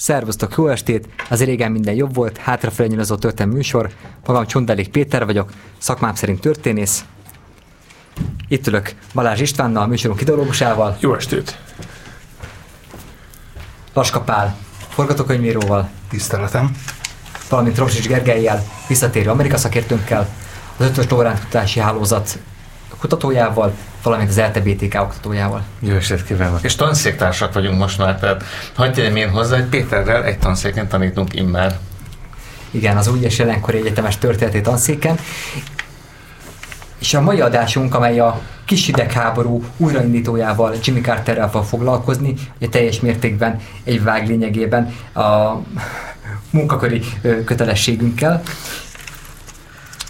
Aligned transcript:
Szervusztok, 0.00 0.54
jó 0.56 0.68
estét! 0.68 1.08
Az 1.30 1.44
régen 1.44 1.72
minden 1.72 1.94
jobb 1.94 2.14
volt, 2.14 2.36
hátrafelé 2.36 2.88
nyilazó 2.88 3.14
történelmi 3.14 3.54
műsor. 3.54 3.90
Magam 4.26 4.46
Csondelék 4.46 4.88
Péter 4.88 5.24
vagyok, 5.24 5.50
szakmám 5.78 6.14
szerint 6.14 6.40
történész. 6.40 7.04
Itt 8.48 8.66
ülök 8.66 8.94
Balázs 9.14 9.40
Istvánnal, 9.40 9.86
műsorunk 9.86 10.20
ideológusával. 10.20 10.96
Jó 11.00 11.14
estét! 11.14 11.58
Laska 13.92 14.20
Pál, 14.20 14.56
forgatókönyvíróval. 14.88 15.88
Tiszteletem. 16.08 16.76
Valamint 17.48 17.78
Rosics 17.78 18.06
Gergelyel, 18.06 18.64
visszatérő 18.88 19.30
Amerika 19.30 19.56
szakértőnkkel, 19.56 20.28
az 20.76 20.86
ötös 20.86 21.08
Lórán 21.08 21.38
kutatási 21.38 21.80
hálózat 21.80 22.38
kutatójával, 22.98 23.74
valamint 24.02 24.28
az 24.28 24.38
LTBTK 24.38 25.00
oktatójával. 25.00 25.62
Jó 25.78 25.94
estét 25.94 26.24
kívánok! 26.24 26.62
És 26.62 26.74
tanszéktársak 26.74 27.52
vagyunk 27.52 27.78
most 27.78 27.98
már, 27.98 28.18
tehát 28.18 28.44
hagyd 28.74 28.94
tegyem 28.94 29.16
én 29.16 29.30
hozzá, 29.30 29.56
hogy 29.56 29.64
Péterrel 29.64 30.24
egy 30.24 30.38
tanszéken 30.38 30.88
tanítunk 30.88 31.34
immár. 31.34 31.78
Igen, 32.70 32.96
az 32.96 33.08
úgyes 33.08 33.38
jelenkori 33.38 33.78
egyetemes 33.78 34.18
történeti 34.18 34.60
tanszéken. 34.60 35.18
És 36.98 37.14
a 37.14 37.20
mai 37.20 37.40
adásunk, 37.40 37.94
amely 37.94 38.20
a 38.20 38.40
kis 38.64 38.86
hidegháború 38.86 39.64
újraindítójával, 39.76 40.74
Jimmy 40.84 41.00
Carterrel 41.00 41.50
fog 41.50 41.64
foglalkozni, 41.64 42.34
ugye 42.56 42.68
teljes 42.68 43.00
mértékben 43.00 43.60
egy 43.84 44.02
vág 44.02 44.26
lényegében 44.26 44.94
a 45.14 45.56
munkaköri 46.50 47.02
kötelességünkkel. 47.44 48.42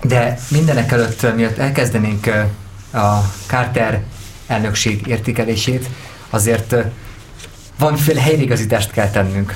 De 0.02 0.38
mindenek 0.50 0.92
előtt, 0.92 1.36
miatt 1.36 1.58
elkezdenénk 1.58 2.30
a 2.92 3.18
Carter 3.46 4.02
elnökség 4.46 5.06
értékelését, 5.06 5.86
azért 6.30 6.74
valamiféle 7.78 8.20
helyreigazítást 8.20 8.90
kell 8.90 9.10
tennünk. 9.10 9.54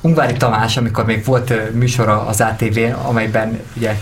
Ungvári 0.00 0.36
Tamás, 0.36 0.76
amikor 0.76 1.04
még 1.04 1.24
volt 1.24 1.72
műsora 1.74 2.26
az 2.26 2.40
ATV-n, 2.40 2.92
amelyben 2.92 3.60
ugye 3.76 3.96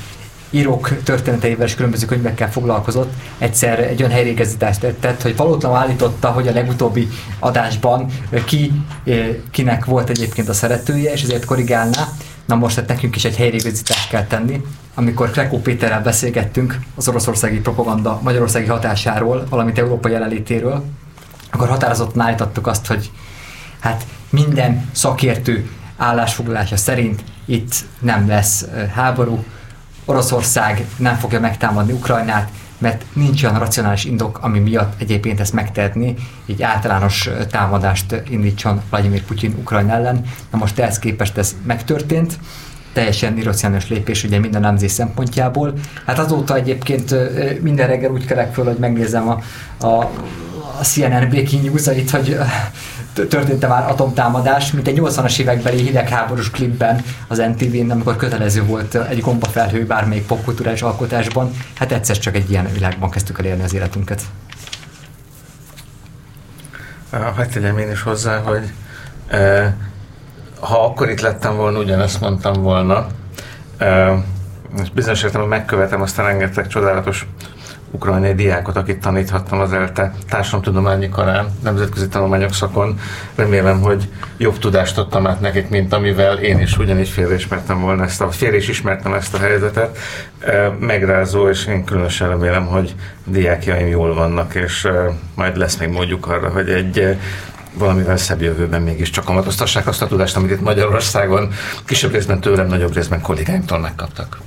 írók 0.50 1.02
történeteivel 1.02 1.66
és 1.66 1.74
különböző 1.74 2.06
könyvekkel 2.06 2.50
foglalkozott, 2.50 3.12
egyszer 3.38 3.78
egy 3.78 4.00
olyan 4.00 4.12
helyreigazítást 4.12 4.86
tett, 5.00 5.22
hogy 5.22 5.36
valótlanul 5.36 5.78
állította, 5.78 6.30
hogy 6.30 6.48
a 6.48 6.52
legutóbbi 6.52 7.08
adásban 7.38 8.06
ki, 8.44 8.72
kinek 9.50 9.84
volt 9.84 10.08
egyébként 10.08 10.48
a 10.48 10.52
szeretője, 10.52 11.12
és 11.12 11.22
ezért 11.22 11.44
korrigálná. 11.44 12.08
Na 12.46 12.54
most 12.54 12.76
hát 12.76 12.88
nekünk 12.88 13.16
is 13.16 13.24
egy 13.24 13.36
helyreigazítást 13.36 14.08
kell 14.08 14.24
tenni. 14.24 14.62
Amikor 14.94 15.30
Krekó 15.30 15.60
Péterrel 15.60 16.02
beszélgettünk 16.02 16.78
az 16.94 17.08
oroszországi 17.08 17.60
propaganda 17.60 18.20
magyarországi 18.22 18.66
hatásáról, 18.66 19.46
valamint 19.50 19.78
Európa 19.78 20.08
jelenlétéről, 20.08 20.84
akkor 21.50 21.68
határozottan 21.68 22.20
állítottuk 22.20 22.66
azt, 22.66 22.86
hogy 22.86 23.10
hát 23.80 24.06
minden 24.30 24.88
szakértő 24.92 25.70
állásfoglalása 25.96 26.76
szerint 26.76 27.24
itt 27.44 27.74
nem 27.98 28.28
lesz 28.28 28.66
háború, 28.94 29.44
Oroszország 30.04 30.86
nem 30.96 31.16
fogja 31.16 31.40
megtámadni 31.40 31.92
Ukrajnát, 31.92 32.50
mert 32.78 33.04
nincs 33.12 33.42
olyan 33.42 33.58
racionális 33.58 34.04
indok, 34.04 34.38
ami 34.42 34.58
miatt 34.58 35.00
egyébként 35.00 35.40
ezt 35.40 35.52
megtehetni, 35.52 36.14
így 36.46 36.62
általános 36.62 37.30
támadást 37.50 38.22
indítson 38.28 38.82
Vladimir 38.90 39.22
Putyin 39.22 39.54
Ukrajna 39.58 39.92
ellen. 39.92 40.24
Na 40.50 40.58
most 40.58 40.78
ehhez 40.78 40.98
képest 40.98 41.38
ez 41.38 41.56
megtörtént, 41.66 42.38
teljesen 42.92 43.38
irracionális 43.38 43.88
lépés 43.88 44.24
ugye 44.24 44.38
minden 44.38 44.60
nemzés 44.60 44.90
szempontjából. 44.90 45.72
Hát 46.06 46.18
azóta 46.18 46.54
egyébként 46.54 47.14
minden 47.62 47.86
reggel 47.86 48.10
úgy 48.10 48.24
kelek 48.24 48.52
föl, 48.52 48.64
hogy 48.64 48.78
megnézem 48.78 49.28
a, 49.28 49.38
a, 49.86 50.10
a 50.78 50.82
CNN 50.82 51.28
breaking 51.28 51.64
news 51.64 52.10
hogy 52.10 52.38
történt-e 53.14 53.66
már 53.66 53.90
atomtámadás, 53.90 54.72
mint 54.72 54.88
egy 54.88 54.98
80-as 55.00 55.38
évekbeli 55.38 55.82
hidegháborús 55.82 56.50
klipben 56.50 57.04
az 57.28 57.38
NTV-n, 57.38 57.90
amikor 57.90 58.16
kötelező 58.16 58.64
volt 58.64 58.94
egy 58.94 59.20
gombafelhő 59.20 59.86
bármelyik 59.86 60.26
popkulturális 60.26 60.82
alkotásban. 60.82 61.50
Hát 61.74 61.92
egyszer 61.92 62.18
csak 62.18 62.34
egy 62.34 62.50
ilyen 62.50 62.68
világban 62.72 63.10
kezdtük 63.10 63.38
el 63.38 63.44
élni 63.44 63.62
az 63.62 63.74
életünket. 63.74 64.22
Hagyj 67.34 67.52
tegyem 67.52 67.78
én 67.78 67.90
is 67.90 68.02
hozzá, 68.02 68.38
hogy 68.38 68.72
e, 69.28 69.76
ha 70.60 70.84
akkor 70.84 71.10
itt 71.10 71.20
lettem 71.20 71.56
volna, 71.56 71.78
ugyanezt 71.78 72.20
mondtam 72.20 72.62
volna, 72.62 73.06
e, 73.78 74.22
és 74.82 74.90
bizonyos 74.90 75.22
értelemben 75.22 75.58
megkövetem 75.58 76.02
azt 76.02 76.18
a 76.18 76.22
rengeteg 76.22 76.66
csodálatos 76.66 77.26
ukrajnai 77.94 78.34
diákot, 78.34 78.76
akit 78.76 79.00
taníthattam 79.00 79.60
az 79.60 79.72
ELTE 79.72 80.14
társadalomtudományi 80.28 81.08
karán, 81.08 81.46
nemzetközi 81.62 82.08
tanulmányok 82.08 82.54
szakon. 82.54 82.98
Remélem, 83.34 83.80
hogy 83.80 84.08
jobb 84.36 84.58
tudást 84.58 84.98
adtam 84.98 85.26
át 85.26 85.40
nekik, 85.40 85.68
mint 85.68 85.92
amivel 85.92 86.38
én 86.38 86.58
is 86.58 86.78
ugyanígy 86.78 87.08
félreismertem 87.08 87.80
volna 87.80 88.04
ezt 88.04 88.20
a, 88.20 88.30
félre 88.30 88.56
is 88.56 88.68
ismertem 88.68 89.12
ezt 89.14 89.34
a 89.34 89.38
helyzetet. 89.38 89.98
Megrázó, 90.78 91.48
és 91.48 91.66
én 91.66 91.84
különösen 91.84 92.28
remélem, 92.28 92.66
hogy 92.66 92.94
diákjaim 93.24 93.86
jól 93.86 94.14
vannak, 94.14 94.54
és 94.54 94.88
majd 95.34 95.56
lesz 95.56 95.76
még 95.76 95.88
módjuk 95.88 96.26
arra, 96.26 96.48
hogy 96.48 96.68
egy 96.68 97.16
valamivel 97.74 98.16
szebb 98.16 98.42
jövőben 98.42 98.82
mégiscsak 98.82 99.24
kamatoztassák 99.24 99.86
azt 99.86 100.02
a 100.02 100.06
tudást, 100.06 100.36
amit 100.36 100.50
itt 100.50 100.60
Magyarországon 100.60 101.52
kisebb 101.84 102.12
részben 102.12 102.40
tőlem, 102.40 102.66
nagyobb 102.66 102.94
részben 102.94 103.20
kollégáimtól 103.20 103.78
megkaptak 103.78 104.38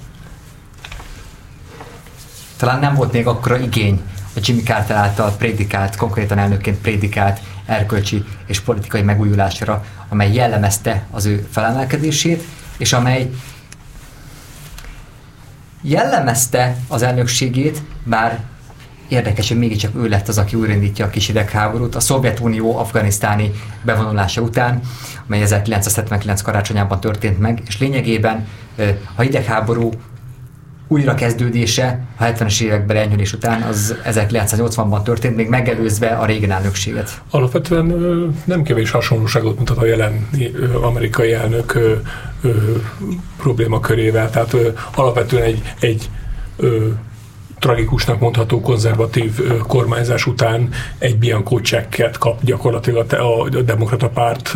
talán 2.57 2.79
nem 2.79 2.95
volt 2.95 3.11
még 3.11 3.27
akkora 3.27 3.59
igény 3.59 4.01
a 4.35 4.39
Jimmy 4.43 4.63
Carter 4.63 4.95
által 4.95 5.31
prédikált, 5.37 5.95
konkrétan 5.95 6.37
elnökként 6.37 6.77
prédikált 6.77 7.39
erkölcsi 7.65 8.23
és 8.45 8.59
politikai 8.59 9.01
megújulásra, 9.01 9.85
amely 10.09 10.33
jellemezte 10.33 11.05
az 11.11 11.25
ő 11.25 11.47
felemelkedését, 11.51 12.43
és 12.77 12.93
amely 12.93 13.29
jellemezte 15.81 16.75
az 16.87 17.01
elnökségét, 17.01 17.81
bár 18.03 18.39
érdekes, 19.07 19.47
hogy 19.47 19.57
mégiscsak 19.57 19.95
ő 19.95 20.07
lett 20.07 20.27
az, 20.27 20.37
aki 20.37 20.55
újraindítja 20.55 21.05
a 21.05 21.09
kis 21.09 21.27
hidegháborút, 21.27 21.95
a 21.95 21.99
Szovjetunió 21.99 22.77
afganisztáni 22.77 23.51
bevonulása 23.81 24.41
után, 24.41 24.81
amely 25.27 25.41
1979 25.41 26.41
karácsonyában 26.41 26.99
történt 26.99 27.39
meg, 27.39 27.61
és 27.67 27.79
lényegében 27.79 28.47
a 29.15 29.21
hidegháború 29.21 29.91
újrakezdődése 30.87 31.99
a 32.17 32.23
70-es 32.23 32.61
években 32.61 32.97
enyhülés 32.97 33.33
után 33.33 33.61
az 33.61 33.95
1980-ban 34.05 35.03
történt, 35.03 35.35
még 35.35 35.49
megelőzve 35.49 36.07
a 36.07 36.25
régen 36.25 36.51
elnökséget. 36.51 37.21
Alapvetően 37.29 37.85
nem 38.45 38.63
kevés 38.63 38.91
hasonlóságot 38.91 39.57
mutat 39.57 39.77
a 39.77 39.85
jelen 39.85 40.29
amerikai 40.81 41.33
elnök 41.33 41.79
problémakörével, 43.37 44.29
tehát 44.29 44.55
alapvetően 44.95 45.43
egy, 45.43 45.61
egy 45.79 46.09
tragikusnak 47.59 48.19
mondható 48.19 48.61
konzervatív 48.61 49.39
kormányzás 49.67 50.25
után 50.25 50.69
egy 50.97 51.17
Bianco 51.17 51.61
csekket 51.61 52.17
kap 52.17 52.43
gyakorlatilag 52.43 53.13
a, 53.13 53.41
a 53.41 53.49
demokrata 53.49 54.09
párt, 54.09 54.53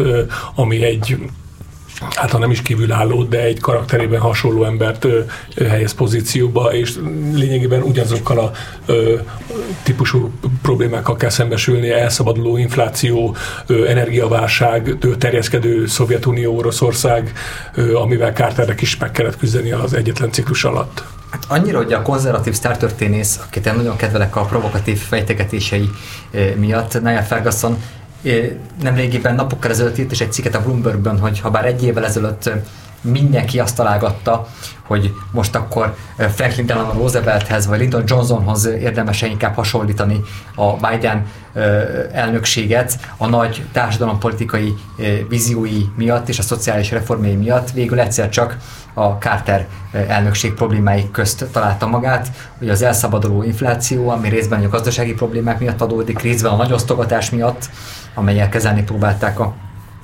ami 0.56 0.84
egy 0.84 1.18
hát 2.09 2.31
ha 2.31 2.38
nem 2.38 2.51
is 2.51 2.62
kívülálló, 2.62 3.23
de 3.23 3.41
egy 3.41 3.59
karakterében 3.59 4.19
hasonló 4.19 4.63
embert 4.63 5.06
ö, 5.06 5.22
helyez 5.69 5.94
pozícióba, 5.94 6.73
és 6.73 6.95
lényegében 7.34 7.81
ugyanazokkal 7.81 8.39
a 8.39 8.51
ö, 8.85 9.16
típusú 9.84 10.31
problémákkal 10.62 11.16
kell 11.16 11.29
szembesülni, 11.29 11.89
elszabaduló 11.89 12.57
infláció, 12.57 13.35
ö, 13.66 13.88
energiaválság, 13.88 14.97
terjeszkedő 15.17 15.85
Szovjetunió, 15.85 16.57
Oroszország, 16.57 17.31
ö, 17.75 17.95
amivel 17.95 18.31
Carternek 18.31 18.81
is 18.81 18.97
meg 18.97 19.12
kellett 19.12 19.38
küzdeni 19.38 19.72
az 19.72 19.94
egyetlen 19.94 20.31
ciklus 20.31 20.63
alatt. 20.63 21.03
Hát 21.29 21.45
annyira, 21.47 21.78
hogy 21.78 21.94
a 21.94 22.01
konzervatív 22.01 22.53
sztártörténész, 22.53 23.39
akit 23.47 23.66
én 23.66 23.73
nagyon 23.73 23.95
kedvelek 23.95 24.35
a 24.35 24.41
provokatív 24.41 24.97
fejtegetései 24.97 25.89
miatt, 26.56 27.01
Niall 27.01 27.22
Ferguson 27.22 27.78
nem 28.81 28.95
régiben 28.95 29.35
napokkal 29.35 29.71
ezelőtt 29.71 29.97
írt 29.97 30.11
is 30.11 30.21
egy 30.21 30.31
cikket 30.31 30.55
a 30.55 30.61
Bloombergben, 30.61 31.19
hogy 31.19 31.39
ha 31.39 31.49
bár 31.49 31.65
egy 31.65 31.83
évvel 31.83 32.06
ezelőtt 32.06 32.50
mindenki 33.01 33.59
azt 33.59 33.75
találgatta, 33.75 34.47
hogy 34.88 35.13
most 35.31 35.56
akkor 35.56 35.95
Franklin 36.18 36.65
Delano 36.65 36.94
Roosevelthez 36.94 37.68
vagy 37.68 37.79
Lyndon 37.79 38.03
Johnsonhoz 38.06 38.65
érdemes 38.65 39.21
inkább 39.21 39.56
hasonlítani 39.56 40.21
a 40.56 40.73
Biden 40.73 41.25
elnökséget 42.12 43.00
a 43.18 43.27
nagy 43.27 43.63
társadalompolitikai 43.71 44.74
víziói 45.29 45.81
miatt 45.95 46.29
és 46.29 46.39
a 46.39 46.41
szociális 46.41 46.91
reformjai 46.91 47.35
miatt. 47.35 47.71
Végül 47.71 48.00
egyszer 48.00 48.29
csak 48.29 48.57
a 48.93 49.05
Carter 49.05 49.67
elnökség 50.07 50.53
problémái 50.53 51.09
közt 51.11 51.45
találta 51.51 51.88
magát. 51.88 52.31
Ugye 52.61 52.71
az 52.71 52.81
elszabaduló 52.81 53.43
infláció, 53.43 54.09
ami 54.09 54.29
részben 54.29 54.63
a 54.63 54.69
gazdasági 54.69 55.13
problémák 55.13 55.59
miatt 55.59 55.81
adódik, 55.81 56.19
részben 56.19 56.51
a 56.51 56.55
nagy 56.55 56.73
osztogatás 56.73 57.29
miatt, 57.29 57.69
amelyel 58.13 58.49
kezelni 58.49 58.83
próbálták 58.83 59.39
a 59.39 59.53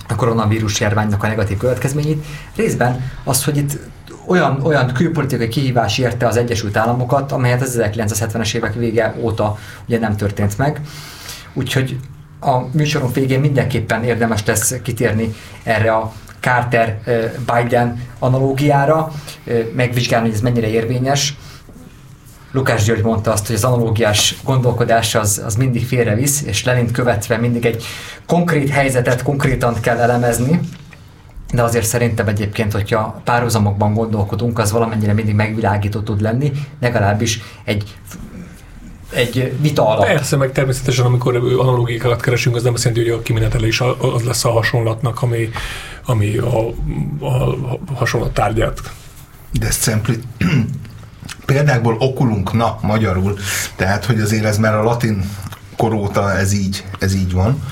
a 0.07 0.15
koronavírus 0.15 0.79
járványnak 0.79 1.23
a 1.23 1.27
negatív 1.27 1.57
következményét, 1.57 2.25
részben 2.55 3.11
az, 3.23 3.43
hogy 3.43 3.57
itt 3.57 3.79
olyan, 4.25 4.61
olyan 4.63 4.93
külpolitikai 4.93 5.47
kihívás 5.47 5.97
érte 5.97 6.27
az 6.27 6.37
Egyesült 6.37 6.77
Államokat, 6.77 7.31
amelyet 7.31 7.61
az 7.61 7.79
1970-es 7.81 8.55
évek 8.55 8.73
vége 8.73 9.15
óta 9.19 9.57
ugye 9.87 9.99
nem 9.99 10.15
történt 10.15 10.57
meg. 10.57 10.81
Úgyhogy 11.53 11.99
a 12.39 12.57
műsorunk 12.71 13.13
végén 13.13 13.39
mindenképpen 13.39 14.03
érdemes 14.03 14.45
lesz 14.45 14.75
kitérni 14.81 15.33
erre 15.63 15.93
a 15.93 16.13
Carter-Biden 16.47 18.01
analógiára, 18.19 19.11
megvizsgálni, 19.75 20.25
hogy 20.25 20.35
ez 20.35 20.41
mennyire 20.41 20.67
érvényes. 20.67 21.35
Lukás 22.51 22.83
György 22.83 23.03
mondta 23.03 23.31
azt, 23.31 23.47
hogy 23.47 23.55
az 23.55 23.63
analógiás 23.63 24.35
gondolkodás 24.43 25.15
az, 25.15 25.41
az 25.45 25.55
mindig 25.55 25.85
félrevisz, 25.85 26.41
és 26.41 26.63
Lenint 26.63 26.91
követve 26.91 27.37
mindig 27.37 27.65
egy 27.65 27.83
konkrét 28.25 28.69
helyzetet 28.69 29.23
konkrétan 29.23 29.79
kell 29.79 29.97
elemezni, 29.97 30.59
de 31.53 31.63
azért 31.63 31.85
szerintem 31.85 32.27
egyébként, 32.27 32.71
hogyha 32.71 33.21
párhuzamokban 33.23 33.93
gondolkodunk, 33.93 34.59
az 34.59 34.71
valamennyire 34.71 35.13
mindig 35.13 35.35
megvilágító 35.35 35.99
tud 35.99 36.21
lenni, 36.21 36.51
legalábbis 36.81 37.39
egy 37.63 37.97
egy 39.09 39.53
vita 39.59 39.87
alatt. 39.87 40.05
Persze, 40.05 40.35
meg 40.35 40.51
természetesen, 40.51 41.05
amikor 41.05 41.35
analógiákat 41.35 42.21
keresünk, 42.21 42.55
az 42.55 42.63
nem 42.63 42.73
azt 42.73 42.83
jelenti, 42.83 43.09
hogy 43.09 43.19
a 43.19 43.21
kimenetele 43.21 43.67
is 43.67 43.81
az 43.81 44.23
lesz 44.23 44.45
a 44.45 44.51
hasonlatnak, 44.51 45.21
ami, 45.21 45.49
ami 46.05 46.37
a, 46.37 46.67
a, 47.19 47.51
a 47.65 47.79
hasonlat 47.95 48.33
tárgyát. 48.33 48.81
De 49.51 49.71
szempli... 49.71 50.19
példákból 51.45 51.95
okulunk, 51.99 52.53
na, 52.53 52.77
magyarul, 52.81 53.37
tehát, 53.75 54.05
hogy 54.05 54.19
azért 54.19 54.45
ez 54.45 54.57
már 54.57 54.75
a 54.75 54.83
latin 54.83 55.29
koróta 55.77 56.31
ez 56.31 56.53
így, 56.53 56.85
ez 56.99 57.15
így 57.15 57.31
van. 57.31 57.63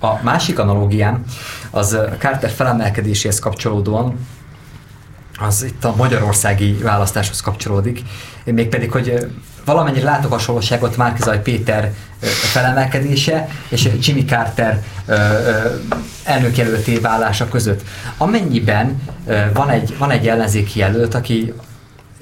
A 0.00 0.22
másik 0.22 0.58
analógiám 0.58 1.24
az 1.70 1.98
Carter 2.18 2.50
felemelkedéséhez 2.50 3.38
kapcsolódóan 3.38 4.26
az 5.38 5.62
itt 5.62 5.84
a 5.84 5.94
magyarországi 5.96 6.72
választáshoz 6.72 7.40
kapcsolódik, 7.40 8.02
mégpedig, 8.44 8.90
hogy 8.90 9.32
valamennyire 9.64 10.04
látok 10.04 10.32
hasonlóságot 10.32 10.96
Márkizaj 10.96 11.42
Péter 11.42 11.92
felemelkedése 12.52 13.48
és 13.68 13.88
Jimmy 14.00 14.24
Carter 14.24 14.82
elnökjelölté 16.24 16.98
válása 16.98 17.48
között. 17.48 17.82
Amennyiben 18.18 19.02
van 19.54 19.68
egy, 19.68 19.98
van 19.98 20.10
egy 20.10 20.28
ellenzéki 20.28 20.78
jelölt, 20.78 21.14
aki 21.14 21.52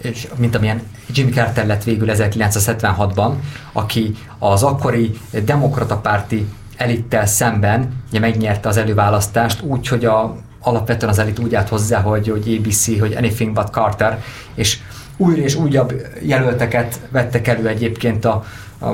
és 0.02 0.28
mint 0.36 0.54
amilyen 0.54 0.82
Jimmy 1.12 1.30
Carter 1.30 1.66
lett 1.66 1.84
végül 1.84 2.08
1976-ban, 2.12 3.32
aki 3.72 4.14
az 4.38 4.62
akkori 4.62 5.18
demokrata 5.44 5.96
párti 5.96 6.48
elittel 6.76 7.26
szemben 7.26 8.02
ugye 8.08 8.20
megnyerte 8.20 8.68
az 8.68 8.76
előválasztást 8.76 9.62
úgy, 9.62 9.88
hogy 9.88 10.04
a, 10.04 10.36
alapvetően 10.60 11.12
az 11.12 11.18
elit 11.18 11.38
úgy 11.38 11.54
állt 11.54 11.68
hozzá, 11.68 12.00
hogy, 12.00 12.28
hogy 12.28 12.56
ABC, 12.58 12.98
hogy 12.98 13.14
anything 13.14 13.52
but 13.52 13.70
Carter, 13.70 14.22
és 14.54 14.78
újra 15.20 15.42
és 15.42 15.54
újabb 15.54 15.94
jelölteket 16.20 17.00
vettek 17.10 17.48
elő 17.48 17.68
egyébként 17.68 18.24
a, 18.24 18.44
a 18.80 18.88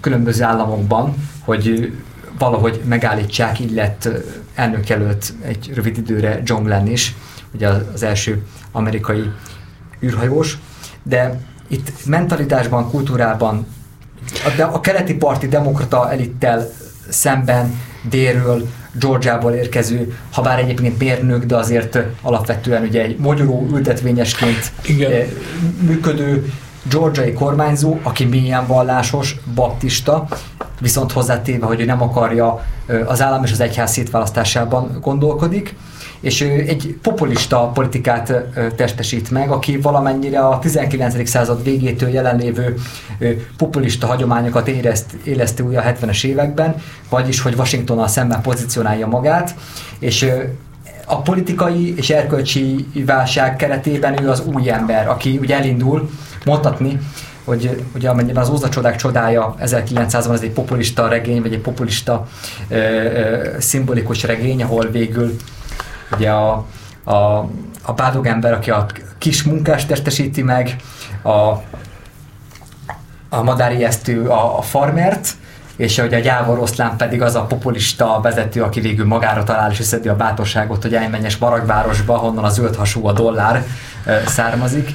különböző 0.00 0.42
államokban, 0.42 1.14
hogy 1.44 1.92
valahogy 2.38 2.80
megállítsák, 2.84 3.58
lett 3.74 4.08
elnökjelölt 4.54 5.32
egy 5.44 5.72
rövid 5.74 5.98
időre 5.98 6.40
John 6.44 6.64
Glenn 6.64 6.86
is, 6.86 7.14
ugye 7.54 7.68
az 7.68 8.02
első 8.02 8.42
amerikai 8.72 9.30
űrhajós, 10.02 10.58
de 11.02 11.40
itt 11.68 12.06
mentalitásban, 12.06 12.90
kultúrában, 12.90 13.66
de 14.56 14.64
a 14.64 14.80
keleti 14.80 15.14
parti 15.14 15.48
demokrata 15.48 16.10
elittel 16.10 16.68
szemben 17.08 17.80
délről, 18.08 18.68
Georgiából 19.00 19.52
érkező, 19.52 20.16
ha 20.32 20.42
bár 20.42 20.58
egyébként 20.58 20.98
mérnök, 20.98 21.44
de 21.44 21.56
azért 21.56 21.98
alapvetően 22.22 22.82
ugye 22.82 23.02
egy 23.02 23.18
magyaró 23.18 23.68
ültetvényesként 23.72 24.72
Igen. 24.84 25.12
Eh, 25.12 25.26
működő 25.80 26.52
georgiai 26.90 27.32
kormányzó, 27.32 27.98
aki 28.02 28.24
milyen 28.24 28.66
vallásos, 28.66 29.36
baptista, 29.54 30.26
viszont 30.82 31.12
hozzátéve, 31.12 31.66
hogy 31.66 31.80
ő 31.80 31.84
nem 31.84 32.02
akarja 32.02 32.64
az 33.06 33.22
állam 33.22 33.44
és 33.44 33.52
az 33.52 33.60
egyház 33.60 33.92
szétválasztásában 33.92 34.98
gondolkodik, 35.00 35.74
és 36.20 36.40
ő 36.40 36.64
egy 36.68 36.98
populista 37.02 37.70
politikát 37.74 38.32
testesít 38.76 39.30
meg, 39.30 39.50
aki 39.50 39.78
valamennyire 39.78 40.40
a 40.40 40.58
19. 40.58 41.28
század 41.28 41.62
végétől 41.62 42.08
jelenlévő 42.08 42.74
populista 43.56 44.06
hagyományokat 44.06 44.68
érezt, 44.68 45.12
éleszti 45.24 45.62
újra 45.62 45.80
a 45.80 45.84
70-es 45.84 46.24
években, 46.24 46.74
vagyis, 47.08 47.40
hogy 47.40 47.54
Washingtonnal 47.54 48.08
szemben 48.08 48.42
pozícionálja 48.42 49.06
magát, 49.06 49.54
és 49.98 50.30
a 51.06 51.22
politikai 51.22 51.96
és 51.96 52.10
erkölcsi 52.10 52.86
válság 53.06 53.56
keretében 53.56 54.22
ő 54.22 54.28
az 54.30 54.42
új 54.54 54.70
ember, 54.70 55.08
aki 55.08 55.38
ugye 55.38 55.56
elindul 55.56 56.10
mondhatni, 56.44 56.98
hogy 57.44 57.84
ugye 57.94 58.08
amennyiben 58.08 58.42
az 58.42 58.48
Ózda 58.48 58.68
csodák 58.68 58.96
csodája 58.96 59.54
1900-ban 59.60 60.32
ez 60.32 60.42
egy 60.42 60.50
populista 60.50 61.08
regény, 61.08 61.42
vagy 61.42 61.52
egy 61.52 61.60
populista 61.60 62.26
ö, 62.68 62.76
ö, 62.76 63.48
szimbolikus 63.58 64.22
regény, 64.22 64.62
ahol 64.62 64.86
végül 64.90 65.36
ugye 66.16 66.30
a, 66.30 66.66
a, 67.04 67.48
a 67.82 67.92
bádog 67.96 68.26
ember, 68.26 68.52
aki 68.52 68.70
a 68.70 68.86
kis 69.18 69.42
munkást 69.42 69.88
testesíti 69.88 70.42
meg, 70.42 70.76
a, 71.22 71.30
a 73.28 73.42
madári 73.42 73.84
esztő 73.84 74.28
a, 74.28 74.58
a 74.58 74.62
farmert, 74.62 75.28
és 75.76 75.98
hogy 75.98 76.14
a 76.14 76.18
gyávor 76.18 76.58
oszlán 76.58 76.96
pedig 76.96 77.22
az 77.22 77.34
a 77.34 77.42
populista 77.42 78.20
vezető, 78.22 78.62
aki 78.62 78.80
végül 78.80 79.06
magára 79.06 79.42
talál 79.42 79.70
és 79.70 79.80
összedi 79.80 80.08
a 80.08 80.16
bátorságot, 80.16 80.82
hogy 80.82 80.94
elmenjes 80.94 81.36
Maragvárosba, 81.36 82.16
honnan 82.16 82.44
a 82.44 82.48
zöld 82.48 82.76
hasú 82.76 83.06
a 83.06 83.12
dollár 83.12 83.64
származik. 84.26 84.90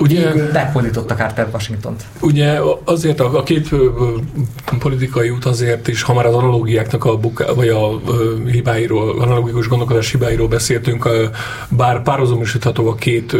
Ugye, 0.00 0.34
meghódította 0.52 1.14
Carter 1.14 1.48
Washington-t. 1.52 2.04
Ugye 2.20 2.58
azért 2.84 3.20
a, 3.20 3.38
a 3.38 3.42
két 3.42 3.68
politikai 4.78 5.30
út 5.30 5.44
azért 5.44 5.88
is, 5.88 6.02
ha 6.02 6.14
már 6.14 6.26
az 6.26 6.34
analógiáknak 6.34 7.04
a 7.04 7.16
buka, 7.16 7.54
vagy 7.54 7.68
a 7.68 8.00
hibáiról, 8.50 9.20
analógikus 9.20 9.68
gondolkodás 9.68 10.10
hibáiról 10.10 10.48
beszéltünk, 10.48 11.08
bár 11.68 12.02
párhuzamosítható 12.02 12.88
a 12.88 12.94
két 12.94 13.36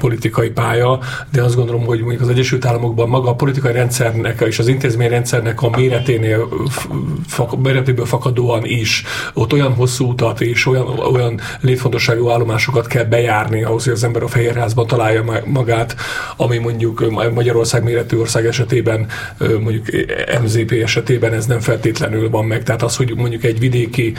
politikai 0.00 0.50
pálya, 0.50 0.98
de 1.32 1.42
azt 1.42 1.54
gondolom, 1.54 1.84
hogy 1.84 2.00
mondjuk 2.00 2.20
az 2.20 2.28
Egyesült 2.28 2.64
Államokban 2.64 3.08
maga 3.08 3.28
a 3.28 3.34
politikai 3.34 3.72
rendszernek 3.72 4.40
és 4.40 4.58
az 4.58 4.68
intézményrendszernek 4.68 5.62
a 5.62 5.70
méreténél, 5.76 6.48
méretéből 7.62 8.06
fakadóan 8.06 8.64
is 8.64 9.04
ott 9.34 9.52
olyan 9.52 9.74
hosszú 9.74 10.08
utat 10.08 10.40
és 10.40 10.66
olyan, 10.66 10.86
olyan 10.98 11.40
létfontosságú 11.60 12.30
állomásokat 12.30 12.86
kell 12.86 13.04
bejárni 13.04 13.62
ahhoz, 13.62 13.84
hogy 13.84 13.92
az 13.92 14.04
ember 14.04 14.22
a 14.22 14.28
Fehérházban 14.28 14.86
találja 14.86 15.42
magát, 15.44 15.96
ami 16.36 16.58
mondjuk 16.58 17.10
Magyarország 17.34 17.82
méretű 17.82 18.16
ország 18.16 18.46
esetében, 18.46 19.06
mondjuk 19.38 19.86
MZP 20.42 20.72
esetében 20.82 21.32
ez 21.32 21.46
nem 21.46 21.60
feltétlenül 21.60 22.30
van 22.30 22.44
meg. 22.44 22.62
Tehát 22.62 22.82
az, 22.82 22.96
hogy 22.96 23.12
mondjuk 23.16 23.44
egy 23.44 23.58
vidéki 23.58 24.12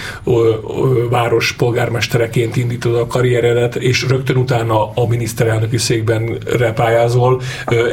város 1.10 1.52
polgármestereként 1.52 2.56
indítod 2.56 2.96
a 2.96 3.08
karrieredet, 3.08 3.76
és 3.76 4.08
rögtön 4.08 4.36
utána 4.36 4.92
a 4.94 5.08
miniszterelnök 5.08 5.71
elnöki 5.72 5.78
székben 5.78 6.38
repályázol, 6.58 7.42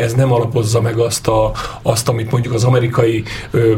ez 0.01 0.13
nem 0.15 0.33
alapozza 0.33 0.81
meg 0.81 0.99
azt, 0.99 1.29
a, 1.29 1.53
azt 1.83 2.09
amit 2.09 2.31
mondjuk 2.31 2.55
az 2.55 2.65
amerikai 2.65 3.23
ö, 3.51 3.73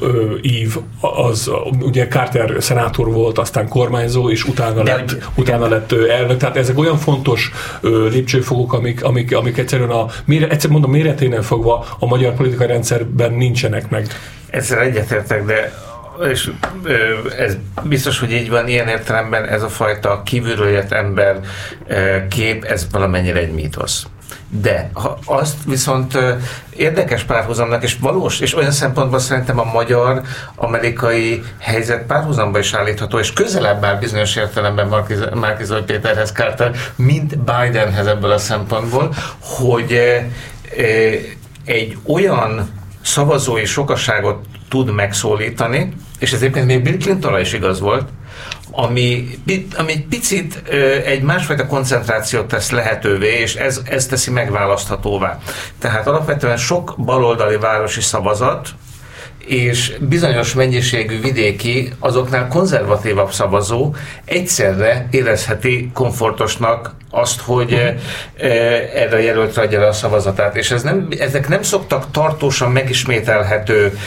ö, 0.00 0.34
ív, 0.42 0.76
az 1.00 1.50
ugye 1.80 2.06
Carter 2.06 2.56
szenátor 2.58 3.12
volt, 3.12 3.38
aztán 3.38 3.68
kormányzó, 3.68 4.30
és 4.30 4.44
utána 4.44 4.82
De, 4.82 4.94
lett, 4.94 5.16
utána 5.34 5.68
lett 5.68 5.92
elnök. 5.92 6.36
Tehát 6.36 6.56
ezek 6.56 6.78
olyan 6.78 6.96
fontos 6.96 7.50
ö, 7.80 8.08
lépcsőfokok, 8.08 8.72
amik, 8.72 9.04
amik, 9.04 9.36
amik 9.36 9.58
egyszerűen 9.58 9.90
a, 9.90 10.06
egyszer 10.26 10.70
mondom, 10.70 10.90
méreténél 10.90 11.42
fogva 11.42 11.86
a 11.98 12.06
magyar 12.06 12.34
politikai 12.34 12.66
rendszerben 12.66 13.32
nincsenek 13.32 13.90
meg. 13.90 14.06
Ezzel 14.50 14.80
egyetértek, 14.80 15.44
de 15.44 15.72
és 16.30 16.50
ez 17.38 17.56
biztos, 17.82 18.18
hogy 18.18 18.32
így 18.32 18.50
van, 18.50 18.68
ilyen 18.68 18.88
értelemben 18.88 19.44
ez 19.44 19.62
a 19.62 19.68
fajta 19.68 20.22
kívülről 20.24 20.68
jött 20.68 20.92
ember 20.92 21.40
kép, 22.28 22.64
ez 22.64 22.86
valamennyire 22.90 23.38
egy 23.38 23.52
mítosz. 23.52 24.06
De 24.48 24.90
ha 24.92 25.18
azt 25.24 25.56
viszont 25.66 26.18
érdekes 26.76 27.22
párhuzamnak, 27.22 27.82
és 27.82 27.96
valós, 28.00 28.40
és 28.40 28.56
olyan 28.56 28.70
szempontból 28.70 29.18
szerintem 29.18 29.58
a 29.58 29.64
magyar-amerikai 29.72 31.42
helyzet 31.58 32.06
párhuzamba 32.06 32.58
is 32.58 32.74
állítható, 32.74 33.18
és 33.18 33.32
közelebb 33.32 33.84
áll 33.84 33.98
bizonyos 33.98 34.36
értelemben 34.36 35.04
Márkizaj 35.34 35.84
Péterhez 35.84 36.32
Carter, 36.32 36.74
mint 36.96 37.38
Bidenhez 37.38 38.06
ebből 38.06 38.30
a 38.30 38.38
szempontból, 38.38 39.14
hogy 39.40 40.00
egy 41.64 41.98
olyan 42.06 42.70
szavazói 43.02 43.64
sokaságot 43.64 44.44
tud 44.68 44.92
megszólítani, 44.92 45.92
és 46.18 46.32
ez 46.32 46.40
egyébként 46.42 46.66
még 46.66 46.82
Bill 46.82 46.96
Clintonra 46.96 47.40
is 47.40 47.52
igaz 47.52 47.80
volt, 47.80 48.08
ami, 48.70 49.28
ami 49.76 49.92
egy 49.92 50.06
picit 50.06 50.62
egy 51.04 51.22
másfajta 51.22 51.66
koncentrációt 51.66 52.46
tesz 52.46 52.70
lehetővé, 52.70 53.40
és 53.40 53.54
ez, 53.54 53.80
ez 53.84 54.06
teszi 54.06 54.30
megválaszthatóvá. 54.30 55.38
Tehát 55.78 56.06
alapvetően 56.06 56.56
sok 56.56 56.94
baloldali 56.98 57.56
városi 57.56 58.00
szavazat, 58.00 58.68
és 59.46 59.92
bizonyos 60.00 60.54
mennyiségű 60.54 61.20
vidéki, 61.20 61.92
azoknál 61.98 62.48
konzervatívabb 62.48 63.32
szavazó 63.32 63.94
egyszerre 64.24 65.08
érezheti 65.10 65.90
komfortosnak 65.94 66.94
azt, 67.10 67.40
hogy 67.40 67.72
erre 68.94 69.16
a 69.16 69.18
jelöltre 69.18 69.62
adja 69.62 69.80
le 69.80 69.86
a 69.86 69.92
szavazatát. 69.92 70.56
És 70.56 70.70
ez 70.70 70.82
nem, 70.82 71.08
ezek 71.18 71.48
nem 71.48 71.62
szoktak 71.62 72.10
tartósan 72.10 72.72
megismételhető 72.72 73.98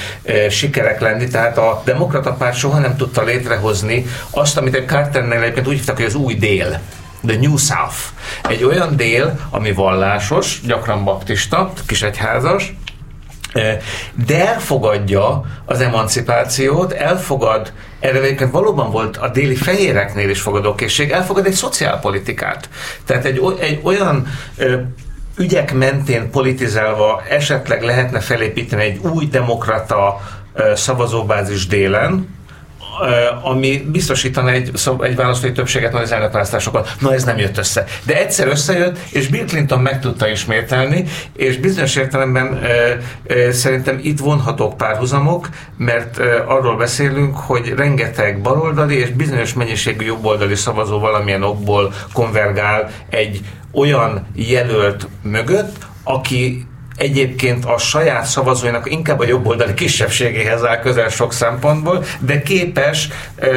sikerek 0.50 1.00
lenni, 1.00 1.28
tehát 1.28 1.58
a 1.58 1.82
demokrata 1.86 2.34
párt 2.34 2.58
soha 2.58 2.80
nem 2.80 2.96
tudta 2.96 3.24
létrehozni 3.24 4.06
azt, 4.30 4.58
amit 4.58 4.76
egy 4.76 4.88
Carternél 4.88 5.42
egyébként 5.42 5.68
úgy 5.68 5.74
hívtak, 5.74 5.96
hogy 5.96 6.06
az 6.06 6.16
új 6.16 6.34
dél. 6.34 6.80
The 7.28 7.38
New 7.40 7.58
South. 7.58 7.96
Egy 8.50 8.64
olyan 8.64 8.96
dél, 8.96 9.40
ami 9.50 9.72
vallásos, 9.72 10.62
gyakran 10.66 11.04
baptista, 11.04 11.74
kisegyházas, 11.86 12.76
de 14.26 14.48
elfogadja 14.48 15.46
az 15.66 15.82
emancipációt, 15.82 16.92
elfogad, 16.92 17.74
erre 18.00 18.22
egyébként 18.22 18.52
valóban 18.52 18.92
volt 18.92 19.18
a 19.18 19.30
déli 19.30 19.56
fehéreknél 19.56 20.30
is 20.30 20.42
fogadókészség, 20.42 21.12
elfogad 21.12 21.46
egy 21.46 21.54
szociálpolitikát. 21.54 22.70
Tehát 23.06 23.26
egy, 23.26 23.42
egy 23.60 23.80
olyan 23.84 24.28
ügyek 25.38 25.74
mentén 25.74 26.30
politizálva 26.32 27.22
esetleg 27.30 27.84
lehetne 27.84 28.20
felépíteni 28.20 28.84
egy 28.84 28.98
új 28.98 29.28
demokrata 29.28 30.22
szavazóbázis 30.74 31.68
délen, 31.68 32.35
ami 33.42 33.86
biztosítana 33.92 34.50
egy, 34.50 34.72
egy 35.00 35.16
választói 35.16 35.52
többséget 35.52 35.96
az 35.96 36.12
elnökválasztásokon. 36.12 36.84
Na 37.00 37.14
ez 37.14 37.24
nem 37.24 37.38
jött 37.38 37.58
össze. 37.58 37.84
De 38.04 38.18
egyszer 38.18 38.48
összejött, 38.48 38.98
és 39.12 39.28
Bill 39.28 39.46
Clinton 39.46 39.80
meg 39.80 40.00
tudta 40.00 40.28
ismételni, 40.28 41.06
és 41.36 41.58
bizonyos 41.58 41.96
értelemben 41.96 42.60
szerintem 43.52 44.00
itt 44.02 44.20
vonhatók 44.20 44.78
párhuzamok, 44.78 45.50
mert 45.78 46.20
arról 46.46 46.78
beszélünk, 46.78 47.38
hogy 47.38 47.74
rengeteg 47.78 48.42
baloldali 48.42 48.96
és 48.96 49.10
bizonyos 49.10 49.54
mennyiségű 49.54 50.06
jobboldali 50.06 50.56
szavazó 50.56 51.00
valamilyen 51.00 51.44
okból 51.44 51.94
konvergál 52.14 52.90
egy 53.10 53.42
olyan 53.72 54.28
jelölt 54.36 55.08
mögött, 55.22 55.86
aki 56.04 56.66
egyébként 56.96 57.66
a 57.66 57.78
saját 57.78 58.26
szavazóinak 58.26 58.92
inkább 58.92 59.20
a 59.20 59.28
jobboldali 59.28 59.74
kisebbségéhez 59.74 60.64
áll 60.64 60.80
közel 60.80 61.10
sok 61.10 61.34
szempontból, 61.34 62.04
de 62.20 62.42
képes 62.42 63.10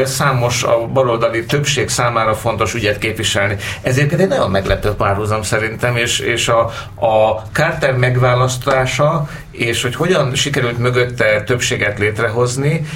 számos 0.04 0.62
a 0.62 0.86
baloldali 0.86 1.44
többség 1.44 1.88
számára 1.88 2.34
fontos 2.34 2.74
ügyet 2.74 2.98
képviselni. 2.98 3.56
Ezért 3.82 4.12
egy 4.12 4.28
nagyon 4.28 4.50
meglepő 4.50 4.90
párhuzam 4.90 5.42
szerintem, 5.42 5.96
és, 5.96 6.18
és 6.18 6.48
a, 6.48 6.60
a 6.94 7.42
Carter 7.52 7.96
megválasztása, 7.96 9.28
és 9.50 9.82
hogy 9.82 9.94
hogyan 9.94 10.34
sikerült 10.34 10.78
mögötte 10.78 11.42
többséget 11.42 11.98
létrehozni, 11.98 12.86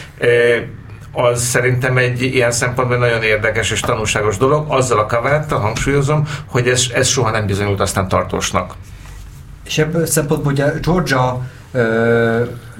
az 1.13 1.43
szerintem 1.43 1.97
egy 1.97 2.23
ilyen 2.23 2.51
szempontból 2.51 2.97
nagyon 2.97 3.23
érdekes 3.23 3.71
és 3.71 3.81
tanulságos 3.81 4.37
dolog, 4.37 4.65
azzal 4.69 4.99
a 4.99 5.07
kaváttal 5.07 5.59
hangsúlyozom, 5.59 6.29
hogy 6.47 6.69
ez, 6.69 6.87
ez 6.95 7.09
soha 7.09 7.31
nem 7.31 7.47
bizonyult 7.47 7.81
aztán 7.81 8.09
tartósnak. 8.09 8.75
És 9.64 9.78
ebből 9.78 10.07
szempontból 10.07 10.52
ugye 10.52 10.73
Georgia 10.83 11.42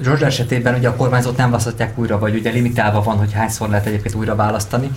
Georgia 0.03 0.27
esetében 0.27 0.75
ugye 0.75 0.89
a 0.89 0.97
kormányzót 0.97 1.37
nem 1.37 1.51
választják 1.51 1.99
újra, 1.99 2.19
vagy 2.19 2.35
ugye 2.35 2.51
limitálva 2.51 3.03
van, 3.03 3.17
hogy 3.17 3.33
hányszor 3.33 3.69
lehet 3.69 3.87
egyébként 3.87 4.15
újra 4.15 4.35
választani. 4.35 4.91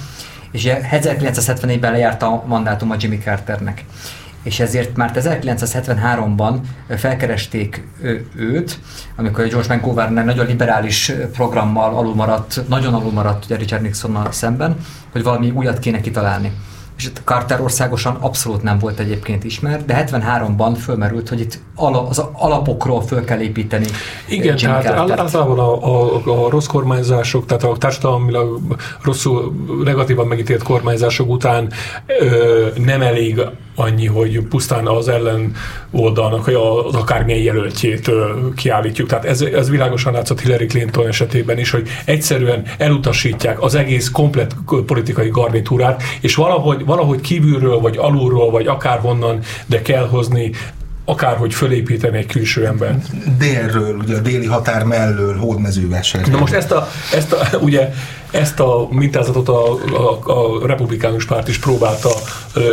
És 0.51 0.63
ugye 0.63 0.81
1974-ben 0.91 1.91
lejárt 1.91 2.23
a 2.23 2.43
mandátum 2.47 2.91
a 2.91 2.95
Jimmy 2.99 3.17
Carternek. 3.17 3.85
És 4.43 4.59
ezért 4.59 4.95
már 4.95 5.11
1973-ban 5.15 6.55
felkeresték 6.97 7.87
őt, 8.35 8.79
amikor 9.15 9.47
George 9.47 9.75
McGovern 9.75 10.13
nagyon 10.13 10.45
liberális 10.45 11.11
programmal 11.33 11.95
alulmaradt, 11.95 12.61
nagyon 12.67 12.93
alulmaradt 12.93 13.45
ugye 13.45 13.55
Richard 13.55 13.81
Nixonnal 13.81 14.31
szemben, 14.31 14.75
hogy 15.11 15.23
valami 15.23 15.49
újat 15.49 15.79
kéne 15.79 16.01
kitalálni 16.01 16.51
és 16.97 17.05
itt 17.05 17.21
Carter 17.23 17.61
országosan 17.61 18.15
abszolút 18.15 18.63
nem 18.63 18.79
volt 18.79 18.99
egyébként 18.99 19.43
ismert, 19.43 19.85
de 19.85 20.05
73-ban 20.07 20.77
fölmerült, 20.83 21.29
hogy 21.29 21.39
itt 21.39 21.59
az 21.75 22.23
alapokról 22.33 23.01
föl 23.01 23.23
kell 23.23 23.39
építeni. 23.39 23.85
Igen, 24.27 24.55
Jimmy 24.59 24.81
tehát 24.81 25.09
általában 25.19 25.59
a, 25.59 25.85
a, 25.85 26.45
a 26.45 26.49
rossz 26.49 26.65
kormányzások, 26.65 27.45
tehát 27.45 27.63
a 27.63 27.77
társadalmilag 27.77 28.59
rosszul, 29.01 29.53
negatívan 29.83 30.27
megítélt 30.27 30.63
kormányzások 30.63 31.29
után 31.29 31.71
ö, 32.19 32.67
nem 32.75 33.01
elég 33.01 33.41
annyi, 33.75 34.05
hogy 34.07 34.39
pusztán 34.39 34.87
az 34.87 35.07
ellen 35.07 35.55
oldalnak 35.91 36.47
az 36.47 36.95
akármilyen 36.95 37.41
jelöltjét 37.41 38.11
kiállítjuk. 38.55 39.07
Tehát 39.07 39.25
ez, 39.25 39.41
ez 39.41 39.69
világosan 39.69 40.13
látszott 40.13 40.41
Hillary 40.41 40.65
Clinton 40.65 41.07
esetében 41.07 41.57
is, 41.57 41.71
hogy 41.71 41.87
egyszerűen 42.05 42.63
elutasítják 42.77 43.61
az 43.61 43.75
egész 43.75 44.09
komplet 44.09 44.55
politikai 44.85 45.29
garnitúrát, 45.29 46.03
és 46.21 46.35
valahogy, 46.35 46.85
valahogy 46.85 47.21
kívülről, 47.21 47.79
vagy 47.79 47.97
alulról, 47.97 48.51
vagy 48.51 48.67
akárhonnan, 48.67 49.39
de 49.65 49.81
kell 49.81 50.07
hozni 50.07 50.51
akárhogy 51.05 51.53
fölépíteni 51.53 52.17
egy 52.17 52.25
külső 52.25 52.65
ember. 52.65 52.97
Délről, 53.37 53.97
ugye 53.97 54.15
a 54.15 54.19
déli 54.19 54.45
határ 54.45 54.83
mellől, 54.83 55.37
hódmezővásárhely. 55.37 56.33
Na 56.33 56.39
most 56.39 56.53
ezt 56.53 56.71
a, 56.71 56.87
ezt 57.13 57.33
a 57.33 57.47
ugye 57.67 57.93
ezt 58.35 58.59
a 58.59 58.87
mintázatot 58.89 59.49
a, 59.49 59.73
a, 59.73 60.19
a 60.23 60.67
republikánus 60.67 61.25
párt 61.25 61.47
is 61.47 61.57
próbálta 61.57 62.09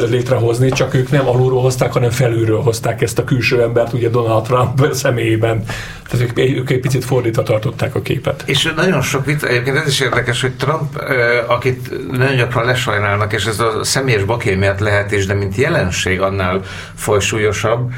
létrehozni, 0.09 0.71
csak 0.71 0.95
ők 0.95 1.11
nem 1.11 1.29
alulról 1.29 1.61
hozták, 1.61 1.93
hanem 1.93 2.11
felülről 2.11 2.61
hozták 2.61 3.03
ezt 3.03 3.19
a 3.19 3.25
külső 3.25 3.63
embert, 3.63 3.93
ugye 3.93 4.09
Donald 4.09 4.45
Trump 4.45 4.93
személyében. 4.93 5.65
Tehát 6.09 6.27
ők, 6.27 6.39
ők 6.39 6.71
egy 6.71 6.81
picit 6.81 7.05
fordítva 7.05 7.43
tartották 7.43 7.95
a 7.95 8.03
képet. 8.03 8.43
És 8.47 8.73
nagyon 8.77 9.03
sok 9.03 9.25
vita, 9.25 9.47
egyébként 9.47 9.77
ez 9.77 9.87
is 9.87 10.01
érdekes, 10.01 10.41
hogy 10.41 10.53
Trump, 10.53 11.03
akit 11.47 12.11
nagyon 12.11 12.37
gyakran 12.37 12.65
lesajnálnak, 12.65 13.33
és 13.33 13.45
ez 13.45 13.61
a 13.61 13.85
személyes 13.85 14.25
baké 14.25 14.55
miatt 14.55 14.79
lehet 14.79 15.13
is, 15.13 15.27
de 15.27 15.35
mint 15.35 15.57
jelenség 15.57 16.21
annál 16.21 16.61
folysúlyosabb, 16.95 17.93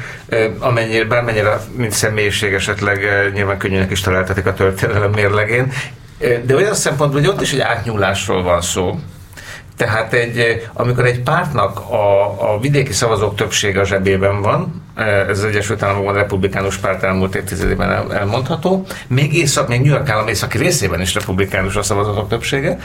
amennyire, 0.59 1.05
bármennyire, 1.05 1.59
mint 1.75 1.91
személyiség 1.91 2.53
esetleg 2.53 2.99
nyilván 3.33 3.57
könnyűnek 3.57 3.91
is 3.91 3.99
találtatik 4.01 4.45
a 4.45 4.53
történelem 4.53 5.11
mérlegén, 5.11 5.71
de 6.45 6.55
olyan 6.55 6.73
szempontból, 6.73 7.21
hogy 7.21 7.29
ott 7.29 7.41
is 7.41 7.53
egy 7.53 7.59
átnyúlásról 7.59 8.43
van 8.43 8.61
szó, 8.61 8.99
tehát 9.75 10.13
egy, 10.13 10.67
amikor 10.73 11.05
egy 11.05 11.21
pártnak 11.21 11.79
a, 11.79 12.53
a 12.53 12.59
vidéki 12.59 12.93
szavazók 12.93 13.35
többsége 13.35 13.79
a 13.79 13.85
zsebében 13.85 14.41
van, 14.41 14.83
ez 15.29 15.37
az 15.37 15.43
Egyesült 15.43 15.83
Államokban 15.83 16.15
a 16.15 16.17
republikánus 16.17 16.77
párt 16.77 17.03
elmúlt 17.03 17.35
évtizedében 17.35 17.91
el, 17.91 18.13
elmondható, 18.13 18.85
még, 19.07 19.33
észak, 19.33 19.67
még 19.67 19.81
New 19.81 19.93
York 19.93 20.09
állam 20.09 20.27
északi 20.27 20.57
részében 20.57 21.01
is 21.01 21.13
republikánus 21.13 21.75
a 21.75 21.83
szavazatok 21.83 22.29
többsége, 22.29 22.79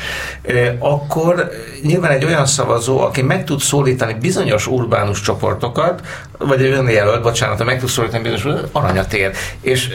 akkor 0.78 1.50
nyilván 1.82 2.10
egy 2.10 2.24
olyan 2.24 2.46
szavazó, 2.46 3.00
aki 3.00 3.22
meg 3.22 3.44
tud 3.44 3.60
szólítani 3.60 4.14
bizonyos 4.20 4.66
urbánus 4.66 5.20
csoportokat, 5.20 6.00
vagy 6.46 6.62
egy 6.62 6.72
olyan 6.72 6.90
jelölt, 6.90 7.22
bocsánat, 7.22 7.64
meg 7.64 7.78
tud 7.78 7.88
szólítani 7.88 8.22
bizonyos 8.22 8.62
aranyat. 8.72 9.16
És 9.60 9.88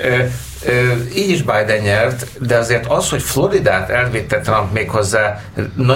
így 1.15 1.29
is 1.29 1.41
Biden 1.41 1.81
nyert, 1.81 2.27
de 2.47 2.57
azért 2.57 2.85
az, 2.85 3.09
hogy 3.09 3.21
Floridát 3.21 3.89
elvitte 3.89 4.39
Trump 4.39 4.73
méghozzá 4.73 5.41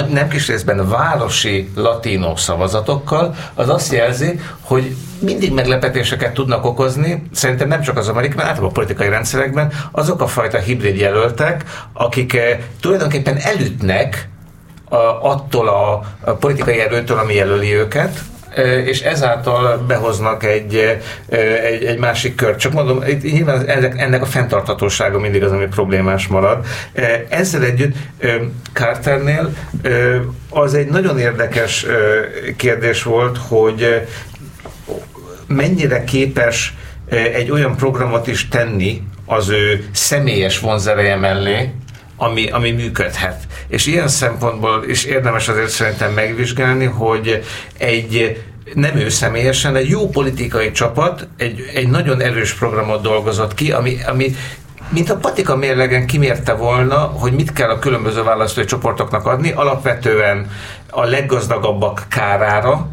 nem 0.10 0.28
kis 0.30 0.48
részben 0.48 0.90
városi 0.90 1.70
latinó 1.76 2.36
szavazatokkal, 2.36 3.36
az 3.54 3.70
azt 3.70 3.92
jelzi, 3.92 4.40
hogy 4.62 4.96
mindig 5.20 5.54
meglepetéseket 5.54 6.34
tudnak 6.34 6.66
okozni, 6.66 7.24
szerintem 7.34 7.68
nem 7.68 7.82
csak 7.82 7.98
az 7.98 8.08
amerikai, 8.08 8.44
általában 8.44 8.70
a 8.70 8.74
politikai 8.74 9.10
rendszerekben, 9.10 9.72
azok 9.92 10.22
a 10.22 10.28
fajta 10.28 10.58
hibrid 10.58 10.96
jelöltek, 10.98 11.64
akik 11.94 12.38
tulajdonképpen 12.82 13.38
elütnek 13.38 14.30
attól 15.22 15.68
a 15.68 16.32
politikai 16.32 16.80
erőtől, 16.80 17.18
ami 17.18 17.34
jelöli 17.34 17.74
őket, 17.74 18.20
és 18.86 19.02
ezáltal 19.02 19.78
behoznak 19.78 20.44
egy, 20.44 21.00
egy, 21.64 21.84
egy 21.84 21.98
másik 21.98 22.36
kör. 22.36 22.56
Csak 22.56 22.74
mondom, 22.74 23.04
itt 23.08 23.22
nyilván 23.22 23.68
ennek, 23.68 24.00
ennek 24.00 24.22
a 24.22 24.26
fenntarthatósága 24.26 25.20
mindig 25.20 25.44
az, 25.44 25.52
ami 25.52 25.66
problémás 25.66 26.28
marad. 26.28 26.66
Ezzel 27.30 27.64
együtt 27.64 27.96
Carternél 28.74 29.54
az 30.50 30.74
egy 30.74 30.88
nagyon 30.88 31.20
érdekes 31.20 31.86
kérdés 32.56 33.04
volt, 33.04 33.38
hogy 33.48 34.08
mennyire 35.48 36.04
képes 36.04 36.74
egy 37.34 37.52
olyan 37.52 37.76
programot 37.76 38.28
is 38.28 38.48
tenni 38.48 39.02
az 39.26 39.50
ő 39.50 39.90
személyes 39.92 40.60
vonzereje 40.60 41.16
mellé, 41.16 41.70
ami, 42.16 42.50
ami 42.50 42.72
működhet. 42.72 43.44
És 43.68 43.86
ilyen 43.86 44.08
szempontból 44.08 44.84
is 44.88 45.04
érdemes 45.04 45.48
azért 45.48 45.70
szerintem 45.70 46.14
megvizsgálni, 46.14 46.86
hogy 46.86 47.44
egy 47.78 48.44
nem 48.74 48.96
ő 48.96 49.10
személyesen, 49.10 49.76
egy 49.76 49.90
jó 49.90 50.10
politikai 50.10 50.72
csapat 50.72 51.28
egy, 51.38 51.72
egy 51.74 51.90
nagyon 51.90 52.22
erős 52.22 52.54
programot 52.54 53.02
dolgozott 53.02 53.54
ki, 53.54 53.72
ami, 53.72 53.98
ami 54.08 54.36
mint 54.90 55.10
a 55.10 55.18
patika 55.18 55.56
mérlegen 55.56 56.08
kimérte 56.08 56.54
volna, 56.54 56.98
hogy 56.98 57.34
mit 57.34 57.54
kell 57.54 57.70
a 57.70 57.80
különböző 57.80 58.24
választói 58.24 58.66
csoportoknak 58.66 59.26
adni, 59.26 59.52
alapvetően 59.52 60.52
a 60.90 61.04
leggazdagabbak 61.04 62.06
kárára, 62.10 62.88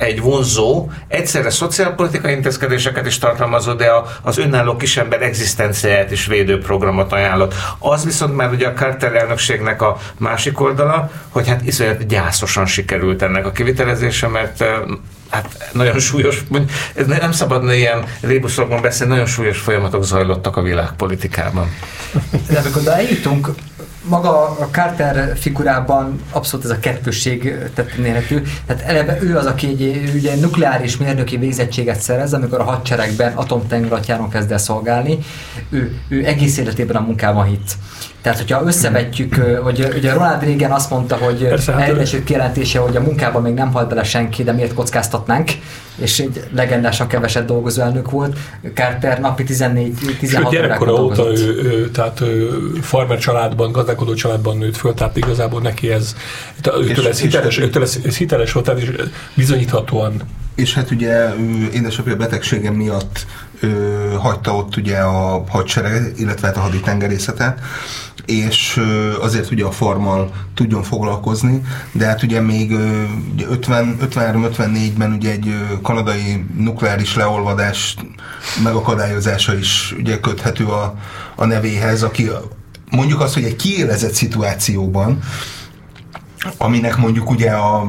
egy 0.00 0.20
vonzó, 0.20 0.90
egyszerre 1.08 1.50
szociálpolitikai 1.50 2.32
intézkedéseket 2.32 3.06
is 3.06 3.18
tartalmazó, 3.18 3.72
de 3.72 3.86
a, 3.86 4.06
az 4.22 4.38
önálló 4.38 4.76
kisember 4.76 5.22
egzisztenciáját 5.22 6.10
is 6.10 6.26
védő 6.26 6.58
programot 6.58 7.12
ajánlott. 7.12 7.54
Az 7.78 8.04
viszont 8.04 8.36
már 8.36 8.50
ugye 8.50 8.68
a 8.68 8.72
Carter 8.72 9.14
elnökségnek 9.14 9.82
a 9.82 9.96
másik 10.18 10.60
oldala, 10.60 11.10
hogy 11.28 11.48
hát 11.48 11.66
iszonyat 11.66 12.06
gyászosan 12.06 12.66
sikerült 12.66 13.22
ennek 13.22 13.46
a 13.46 13.52
kivitelezése, 13.52 14.28
mert 14.28 14.64
hát 15.30 15.70
nagyon 15.72 15.98
súlyos, 15.98 16.42
ez 16.94 17.06
nem 17.06 17.32
szabadna 17.32 17.74
ilyen 17.74 18.04
rébuszokban 18.20 18.82
beszélni, 18.82 19.12
nagyon 19.12 19.26
súlyos 19.26 19.58
folyamatok 19.58 20.04
zajlottak 20.04 20.56
a 20.56 20.62
világpolitikában. 20.62 21.74
De 22.48 22.58
amikor 22.58 22.86
eljutunk, 22.86 23.48
maga 24.10 24.44
a 24.44 24.68
Carter 24.70 25.36
figurában 25.36 26.20
abszolút 26.32 26.64
ez 26.64 26.70
a 26.70 26.78
kettősség 26.78 27.58
tettérhető. 27.74 28.42
Tehát 28.66 28.82
eleve 28.82 29.18
ő 29.22 29.36
az, 29.36 29.46
aki 29.46 29.66
egy 29.66 30.10
ugye, 30.14 30.36
nukleáris 30.36 30.96
mérnöki 30.96 31.36
végzettséget 31.36 32.00
szerez, 32.00 32.32
amikor 32.32 32.60
a 32.60 32.64
hadseregben 32.64 33.32
atomtengeratjáron 33.32 34.28
kezd 34.28 34.52
el 34.52 34.58
szolgálni. 34.58 35.18
Ő, 35.70 35.98
ő 36.08 36.24
egész 36.24 36.58
életében 36.58 36.96
a 36.96 37.00
munkában 37.00 37.44
hitt. 37.44 37.72
Tehát, 38.22 38.38
hogyha 38.38 38.62
összevetjük, 38.64 39.34
hogy 39.62 39.92
ugye 39.96 40.12
Ronald 40.12 40.42
Reagan 40.42 40.70
azt 40.70 40.90
mondta, 40.90 41.16
hogy 41.16 41.48
hát 41.66 41.98
első 41.98 42.24
kijelentése, 42.24 42.78
hogy 42.78 42.96
a 42.96 43.00
munkában 43.00 43.42
még 43.42 43.54
nem 43.54 43.72
halt 43.72 43.88
bele 43.88 44.02
senki, 44.02 44.42
de 44.42 44.52
miért 44.52 44.74
kockáztatnánk, 44.74 45.50
és 46.00 46.18
egy 46.18 46.44
legendásan 46.54 47.06
keveset 47.06 47.44
dolgozó 47.44 47.82
elnök 47.82 48.10
volt. 48.10 48.38
Carter 48.74 49.20
napi 49.20 49.44
14-16 49.46 50.48
gyerekkora 50.50 50.92
óta 50.92 51.26
ő, 51.26 51.62
ő, 51.62 51.90
tehát 51.90 52.20
ő 52.20 52.48
farmer 52.80 53.18
családban, 53.18 53.72
gazdálkodó 53.72 54.14
családban 54.14 54.58
nőtt 54.58 54.76
föl, 54.76 54.94
tehát 54.94 55.16
igazából 55.16 55.60
neki 55.60 55.90
ez, 55.90 56.16
őtől 56.80 57.06
ez, 57.06 57.20
hiteles, 57.20 57.58
őtől 57.58 57.82
ez, 57.82 57.98
ez 58.04 58.16
hiteles 58.16 58.52
volt, 58.52 58.66
tehát 58.66 58.82
is 58.82 58.90
bizonyíthatóan. 59.34 60.22
És 60.54 60.74
hát 60.74 60.90
ugye 60.90 61.34
édesapja 61.72 62.16
betegsége 62.16 62.70
miatt 62.70 63.26
ö, 63.60 63.68
hagyta 64.18 64.56
ott 64.56 64.76
ugye 64.76 64.96
a 64.96 65.44
hadsereg, 65.48 66.12
illetve 66.16 66.46
hát 66.46 66.56
a 66.56 66.60
haditengerészetet, 66.60 67.60
és 68.26 68.80
azért 69.20 69.50
ugye 69.50 69.64
a 69.64 69.70
farmal 69.70 70.30
tudjon 70.54 70.82
foglalkozni, 70.82 71.62
de 71.92 72.06
hát 72.06 72.22
ugye 72.22 72.40
még 72.40 72.72
53-54-ben 73.38 75.12
ugye 75.12 75.30
egy 75.30 75.54
kanadai 75.82 76.44
nukleáris 76.56 77.14
leolvadás 77.14 77.96
megakadályozása 78.62 79.54
is 79.56 79.94
ugye 79.98 80.20
köthető 80.20 80.64
a, 80.64 80.94
a 81.34 81.44
nevéhez, 81.44 82.02
aki 82.02 82.30
mondjuk 82.90 83.20
azt, 83.20 83.34
hogy 83.34 83.44
egy 83.44 83.56
kiélezett 83.56 84.12
szituációban, 84.12 85.18
aminek 86.56 86.96
mondjuk 86.96 87.30
ugye 87.30 87.50
a 87.50 87.86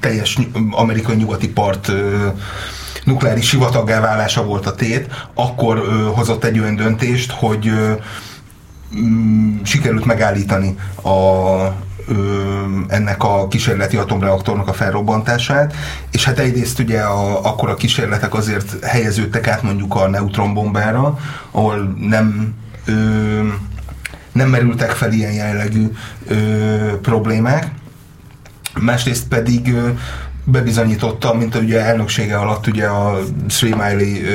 teljes 0.00 0.38
amerikai 0.70 1.16
nyugati 1.16 1.48
part 1.48 1.92
nukleáris 3.04 3.48
sivataggá 3.48 4.00
válása 4.00 4.44
volt 4.44 4.66
a 4.66 4.74
tét, 4.74 5.28
akkor 5.34 5.78
hozott 6.14 6.44
egy 6.44 6.58
olyan 6.58 6.76
döntést, 6.76 7.30
hogy 7.30 7.68
ö, 7.68 7.92
sikerült 9.62 10.04
megállítani 10.04 10.76
a, 11.02 11.08
ö, 12.06 12.14
ennek 12.88 13.24
a 13.24 13.48
kísérleti 13.48 13.96
atomreaktornak 13.96 14.68
a 14.68 14.72
felrobbantását, 14.72 15.74
és 16.10 16.24
hát 16.24 16.38
egyrészt 16.38 16.78
ugye 16.78 17.00
a, 17.00 17.46
akkor 17.46 17.68
a 17.68 17.74
kísérletek 17.74 18.34
azért 18.34 18.84
helyeződtek 18.84 19.48
át 19.48 19.62
mondjuk 19.62 19.94
a 19.94 20.08
neutronbombára, 20.08 21.18
ahol 21.50 21.96
nem 22.00 22.54
ö, 22.84 22.92
nem 24.32 24.48
merültek 24.48 24.90
fel 24.90 25.12
ilyen 25.12 25.32
jellegű 25.32 25.90
ö, 26.26 26.36
problémák, 27.02 27.70
másrészt 28.80 29.28
pedig 29.28 29.74
ö, 29.74 29.90
bebizonyította, 30.44 31.34
mint 31.34 31.54
ugye 31.54 31.80
elnöksége 31.80 32.36
alatt 32.36 32.66
ugye 32.66 32.86
a 32.86 33.18
Three 33.48 33.74
Mile 33.74 34.28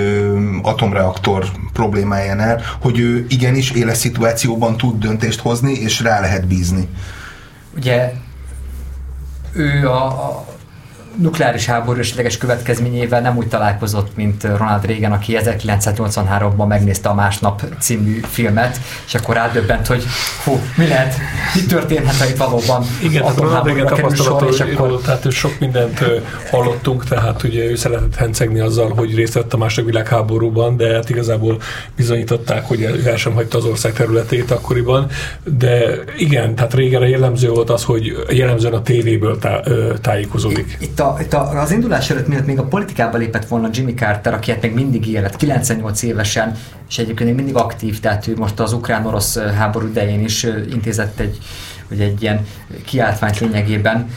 atomreaktor 0.62 1.46
problémájánál, 1.74 2.62
hogy 2.82 3.00
ő 3.00 3.26
igenis 3.30 3.72
éles 3.72 3.98
szituációban 3.98 4.78
tud 4.78 5.00
döntést 5.00 5.40
hozni, 5.40 5.74
és 5.74 6.02
rá 6.02 6.20
lehet 6.20 6.48
bízni. 6.48 6.88
Ugye 7.76 8.12
ő 9.54 9.90
a, 9.90 10.06
a 10.06 10.46
nukleáris 11.22 11.66
háború 11.66 12.00
esetleges 12.00 12.38
következményével 12.38 13.22
nem 13.22 13.38
úgy 13.38 13.48
találkozott, 13.48 14.16
mint 14.16 14.44
Ronald 14.44 14.86
Reagan, 14.86 15.12
aki 15.12 15.38
1983-ban 15.44 16.68
megnézte 16.68 17.10
a 17.10 17.14
Másnap 17.14 17.64
című 17.80 18.20
filmet, 18.30 18.80
és 19.06 19.16
akkor 19.16 19.36
rádöbbent, 19.36 19.88
hogy 19.88 20.04
hú, 20.44 20.60
mi 20.78 20.88
lehet, 20.88 21.16
mi 21.56 21.62
történhet, 21.62 22.16
ha 22.16 22.26
itt 22.26 22.38
valóban 22.38 22.84
Igen, 23.04 23.34
Ronald 23.36 23.66
Reagan 23.66 23.86
tapasztalata, 23.86 24.48
és 24.48 24.60
akkor... 24.60 25.02
tehát 25.02 25.32
sok 25.32 25.60
mindent 25.60 26.04
hallottunk, 26.52 27.04
tehát 27.04 27.44
ugye 27.44 27.64
ő 27.64 27.76
szeretett 27.76 28.16
hencegni 28.16 28.60
azzal, 28.60 28.94
hogy 28.96 29.16
részt 29.16 29.34
vett 29.34 29.54
a 29.54 29.58
második 29.58 29.90
világháborúban, 29.90 30.78
de 30.78 30.94
hát 30.94 31.10
igazából 31.10 31.62
bizonyították, 31.96 32.66
hogy 32.66 33.02
el 33.06 33.16
sem 33.16 33.34
hagyta 33.34 33.58
az 33.58 33.66
ország 33.66 33.94
területét 33.94 34.52
akkoriban, 34.52 35.08
de 35.44 36.04
igen, 36.18 36.56
tehát 36.56 36.74
régen 36.74 37.08
jellemző 37.08 37.50
volt 37.50 37.70
az, 37.70 37.84
hogy 37.84 38.26
jellemzően 38.30 38.74
a 38.74 38.82
tévéből 38.82 39.40
tá, 39.40 39.62
tájékozódik. 40.02 40.78
Itt 40.80 41.00
a 41.00 41.09
itt 41.20 41.34
a, 41.34 41.62
az 41.62 41.72
indulás 41.72 42.10
előtt, 42.10 42.28
miatt 42.28 42.46
még 42.46 42.60
a 42.60 42.64
politikába 42.64 43.18
lépett 43.18 43.48
volna 43.48 43.70
Jimmy 43.72 43.94
Carter, 43.94 44.34
aki 44.34 44.52
hát 44.52 44.62
még 44.62 44.74
mindig 44.74 45.08
élet, 45.08 45.36
98 45.36 46.02
évesen, 46.02 46.56
és 46.90 46.98
egyébként 46.98 47.30
még 47.30 47.38
mindig 47.38 47.56
aktív, 47.56 48.00
tehát 48.00 48.28
ő 48.28 48.34
most 48.38 48.60
az 48.60 48.74
ukrán-orosz 48.74 49.40
háború 49.40 49.88
idején 49.88 50.24
is 50.24 50.44
intézett 50.72 51.20
egy, 51.20 51.38
hogy 51.88 52.02
egy 52.02 52.22
ilyen 52.22 52.46
kiáltványt 52.86 53.40
lényegében, 53.40 54.10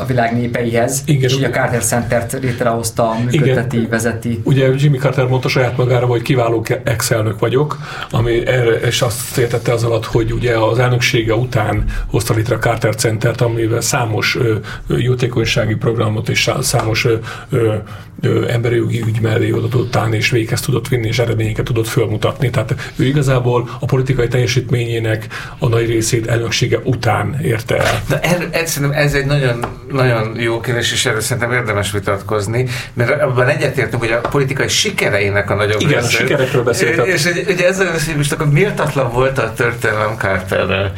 a 0.00 0.04
világ 0.04 0.36
népeihez, 0.36 1.02
Igen, 1.06 1.22
és 1.22 1.36
ugye 1.36 1.46
a 1.46 1.50
Carter 1.50 1.82
Center-t 1.82 2.32
létrehozta, 2.32 3.14
működteti, 3.24 3.76
Igen. 3.76 3.90
vezeti. 3.90 4.40
Ugye 4.44 4.68
Jimmy 4.76 4.98
Carter 4.98 5.26
mondta 5.26 5.48
saját 5.48 5.76
magára, 5.76 6.06
hogy 6.06 6.22
kiváló 6.22 6.64
ex-elnök 6.84 7.38
vagyok, 7.38 7.78
ami 8.10 8.46
erre, 8.46 8.70
és 8.70 9.02
azt 9.02 9.38
értette 9.38 9.72
az 9.72 9.84
alatt, 9.84 10.04
hogy 10.04 10.32
ugye 10.32 10.58
az 10.58 10.78
elnöksége 10.78 11.34
után 11.34 11.84
hozta 12.06 12.34
létre 12.34 12.54
a 12.54 12.58
Carter 12.58 12.94
Center-t, 12.94 13.40
amivel 13.40 13.80
számos 13.80 14.36
ö, 14.36 14.54
jótékonysági 14.96 15.74
programot 15.74 16.28
és 16.28 16.50
számos 16.60 17.04
ö, 17.04 17.16
ö, 17.50 17.74
ö, 18.22 18.48
emberi 18.48 18.76
jogi 18.76 19.02
ügy 19.06 19.20
mellé 19.20 19.52
oda 19.52 19.68
tudott 19.68 19.96
állni, 19.96 20.16
és 20.16 20.30
véghez 20.30 20.60
tudott 20.60 20.88
vinni, 20.88 21.06
és 21.06 21.18
eredményeket 21.18 21.64
tudott 21.64 21.86
fölmutatni. 21.86 22.50
Tehát 22.50 22.74
ő 22.96 23.04
igazából 23.04 23.68
a 23.80 23.84
politikai 23.84 24.28
teljesítményének 24.28 25.26
a 25.58 25.68
nagy 25.68 25.86
részét 25.86 26.26
elnöksége 26.26 26.78
után 26.84 27.40
érte 27.42 27.76
el. 27.76 28.02
De 28.08 28.20
er, 28.20 28.48
ez, 28.50 28.80
ez 28.92 29.14
egy 29.14 29.26
nagyon 29.26 29.66
nagyon, 29.92 30.40
jó 30.40 30.60
kérdés, 30.60 30.92
és 30.92 31.06
erről 31.06 31.20
szerintem 31.20 31.52
érdemes 31.52 31.92
vitatkozni, 31.92 32.68
mert 32.94 33.22
abban 33.22 33.48
egyetértünk, 33.48 34.02
hogy 34.02 34.12
a 34.12 34.28
politikai 34.28 34.68
sikereinek 34.68 35.50
a 35.50 35.54
nagyobb 35.54 35.80
Igen, 35.80 36.00
része. 36.00 36.16
a 36.16 36.20
sikerekről 36.20 36.62
beszéltem. 36.62 37.06
És 37.06 37.28
ugye 37.48 37.66
ezzel 37.66 37.92
most 38.16 38.32
akkor 38.32 38.50
méltatlan 38.50 39.12
volt 39.12 39.38
a 39.38 39.52
történelem 39.52 40.16
Carterrel. 40.16 40.92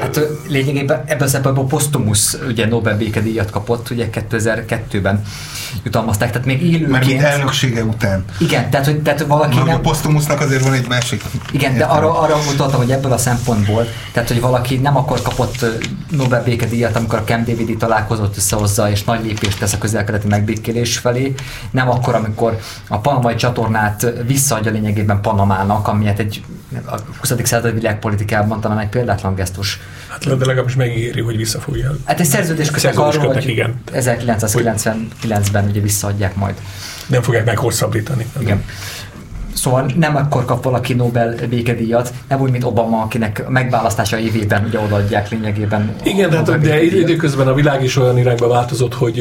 Hát 0.00 0.20
lényegében 0.48 1.02
ebben 1.06 1.26
a 1.26 1.30
szempontból 1.30 1.66
Postumus 1.66 2.36
ugye 2.48 2.66
Nobel 2.66 2.96
békedíjat 2.96 3.50
kapott, 3.50 3.90
ugye 3.90 4.08
2002-ben 4.12 5.22
jutalmazták, 5.82 6.30
tehát 6.30 6.46
még 6.46 6.62
élőként... 6.62 6.90
Mert 6.90 7.06
mint 7.06 7.22
elnöksége 7.22 7.84
után. 7.84 8.24
Igen, 8.38 8.70
tehát, 8.70 8.86
hogy, 8.86 9.02
tehát 9.02 9.22
valaki 9.22 9.56
nem... 9.56 9.68
A 9.68 9.78
Postumusnak 9.78 10.40
azért 10.40 10.62
van 10.62 10.72
egy 10.72 10.88
másik... 10.88 11.22
Igen, 11.52 11.76
de 11.76 11.84
arra, 11.84 12.18
arra 12.18 12.36
mutattam, 12.50 12.80
hogy 12.80 12.90
ebből 12.90 13.12
a 13.12 13.18
szempontból, 13.18 13.86
tehát 14.12 14.28
hogy 14.28 14.40
valaki 14.40 14.76
nem 14.76 14.96
akkor 14.96 15.22
kapott 15.22 15.64
Nobel 16.10 16.42
békedíjat, 16.42 16.96
amikor 16.96 17.18
a 17.18 17.24
Camp 17.24 17.46
David 17.46 17.78
találkozott 17.78 18.36
összehozza, 18.36 18.90
és 18.90 19.04
nagy 19.04 19.24
lépést 19.24 19.58
tesz 19.58 19.72
a 19.72 19.78
közelkeleti 19.78 20.26
megbékélés 20.26 20.98
felé, 20.98 21.34
nem 21.70 21.90
akkor, 21.90 22.14
amikor 22.14 22.58
a 22.88 22.98
panamai 22.98 23.34
csatornát 23.34 24.12
visszaadja 24.26 24.70
lényegében 24.70 25.20
Panamának, 25.20 25.88
ami 25.88 26.06
hát 26.06 26.18
egy 26.18 26.42
a 26.86 26.96
20. 27.20 27.34
század 27.42 27.74
világpolitikában 27.74 28.60
talán 28.60 28.78
egy 28.78 28.88
példátlan 28.88 29.34
gesztus. 29.42 29.78
Hát 30.08 30.38
de 30.38 30.46
legalábbis 30.46 30.74
megígéri, 30.74 31.20
hogy 31.20 31.36
vissza 31.36 31.60
fogja. 31.60 31.96
Hát 32.04 32.20
egy 32.20 32.26
szerződés 32.26 32.70
kötek 32.70 32.98
arról, 32.98 33.32
hogy 33.32 33.48
igen. 33.48 33.74
1999-ben 33.92 35.68
ugye 35.68 35.80
visszaadják 35.80 36.34
majd. 36.34 36.54
Nem 37.06 37.22
fogják 37.22 37.44
meghosszabbítani. 37.44 38.26
Igen. 38.40 38.64
Szóval 39.54 39.90
nem 39.96 40.16
akkor 40.16 40.44
kap 40.44 40.64
valaki 40.64 40.94
Nobel 40.94 41.34
békedíjat, 41.48 42.12
nem 42.28 42.40
úgy, 42.40 42.50
mint 42.50 42.64
Obama, 42.64 43.02
akinek 43.02 43.48
megválasztása 43.48 44.18
évében 44.18 44.64
ugye 44.64 44.78
odaadják 44.78 45.30
lényegében. 45.30 45.94
Igen, 46.02 46.30
de, 46.30 46.36
hát, 46.36 46.60
de 46.60 46.82
időközben 46.82 47.48
a 47.48 47.54
világ 47.54 47.82
is 47.82 47.96
olyan 47.96 48.18
irányba 48.18 48.48
változott, 48.48 48.94
hogy 48.94 49.20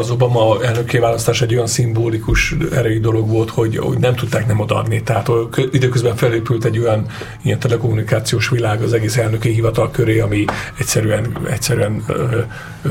az 0.00 0.10
Obama 0.10 0.64
elnöké 0.64 0.98
választás 0.98 1.42
egy 1.42 1.54
olyan 1.54 1.66
szimbolikus 1.66 2.54
erejű 2.74 3.00
dolog 3.00 3.28
volt, 3.28 3.50
hogy, 3.50 3.76
hogy 3.76 3.98
nem 3.98 4.14
tudták 4.14 4.46
nem 4.46 4.60
odaadni. 4.60 5.02
Tehát 5.02 5.28
időközben 5.72 6.16
felépült 6.16 6.64
egy 6.64 6.78
olyan 6.78 7.06
ilyen 7.42 7.58
telekommunikációs 7.58 8.48
világ 8.48 8.82
az 8.82 8.92
egész 8.92 9.16
elnöki 9.16 9.52
hivatal 9.52 9.90
köré, 9.90 10.20
ami 10.20 10.44
egyszerűen, 10.78 11.36
egyszerűen 11.50 12.02
ö, 12.06 12.38
ö, 12.82 12.88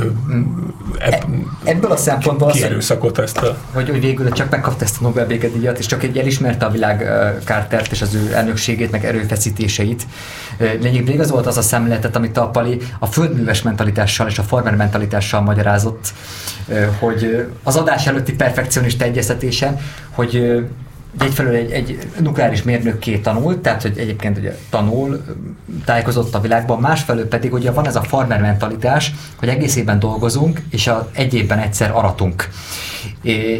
ebb, 0.99 1.25
ebből 1.63 1.91
a 1.91 1.97
szempontból 1.97 2.51
ki, 2.51 2.63
az, 2.63 2.93
ezt 3.15 3.37
a... 3.37 3.57
Hogy, 3.73 3.89
hogy 3.89 4.01
végül 4.01 4.31
csak 4.31 4.49
megkapta 4.49 4.83
ezt 4.83 4.97
a 4.99 5.03
Nobel 5.03 5.27
békedíjat, 5.27 5.79
és 5.79 5.85
csak 5.85 6.03
egy 6.03 6.17
elismerte 6.17 6.65
a 6.65 6.69
világ 6.69 6.80
Cartert 7.43 7.91
és 7.91 8.01
az 8.01 8.13
ő 8.13 8.33
elnökségét, 8.33 8.91
meg 8.91 9.05
erőfeszítéseit. 9.05 10.03
Lényegében 10.57 11.13
igaz 11.13 11.31
volt 11.31 11.47
az 11.47 11.57
a 11.57 11.61
szemléletet, 11.61 12.15
amit 12.15 12.37
a 12.37 12.49
Pali 12.49 12.77
a 12.99 13.05
földműves 13.05 13.61
mentalitással 13.61 14.27
és 14.27 14.39
a 14.39 14.43
farmer 14.43 14.75
mentalitással 14.75 15.41
magyarázott, 15.41 16.13
hogy 16.99 17.47
az 17.63 17.75
adás 17.75 18.07
előtti 18.07 18.33
perfekcionista 18.33 19.05
egyeztetésen, 19.05 19.79
hogy 20.09 20.61
egyfelől 21.19 21.53
egy, 21.53 21.71
egy 21.71 22.07
nukleáris 22.19 22.63
mérnökké 22.63 23.17
tanult, 23.17 23.59
tehát 23.59 23.81
hogy 23.81 23.97
egyébként 23.97 24.37
ugye 24.37 24.57
tanul, 24.69 25.23
tájékozott 25.85 26.35
a 26.35 26.39
világban, 26.39 26.79
másfelől 26.79 27.27
pedig 27.27 27.53
ugye 27.53 27.71
van 27.71 27.87
ez 27.87 27.95
a 27.95 28.01
farmer 28.01 28.41
mentalitás, 28.41 29.13
hogy 29.35 29.49
egész 29.49 29.75
évben 29.75 29.99
dolgozunk, 29.99 30.61
és 30.69 30.87
a, 30.87 31.09
egy 31.13 31.33
évben 31.33 31.59
egyszer 31.59 31.91
aratunk. 31.91 32.49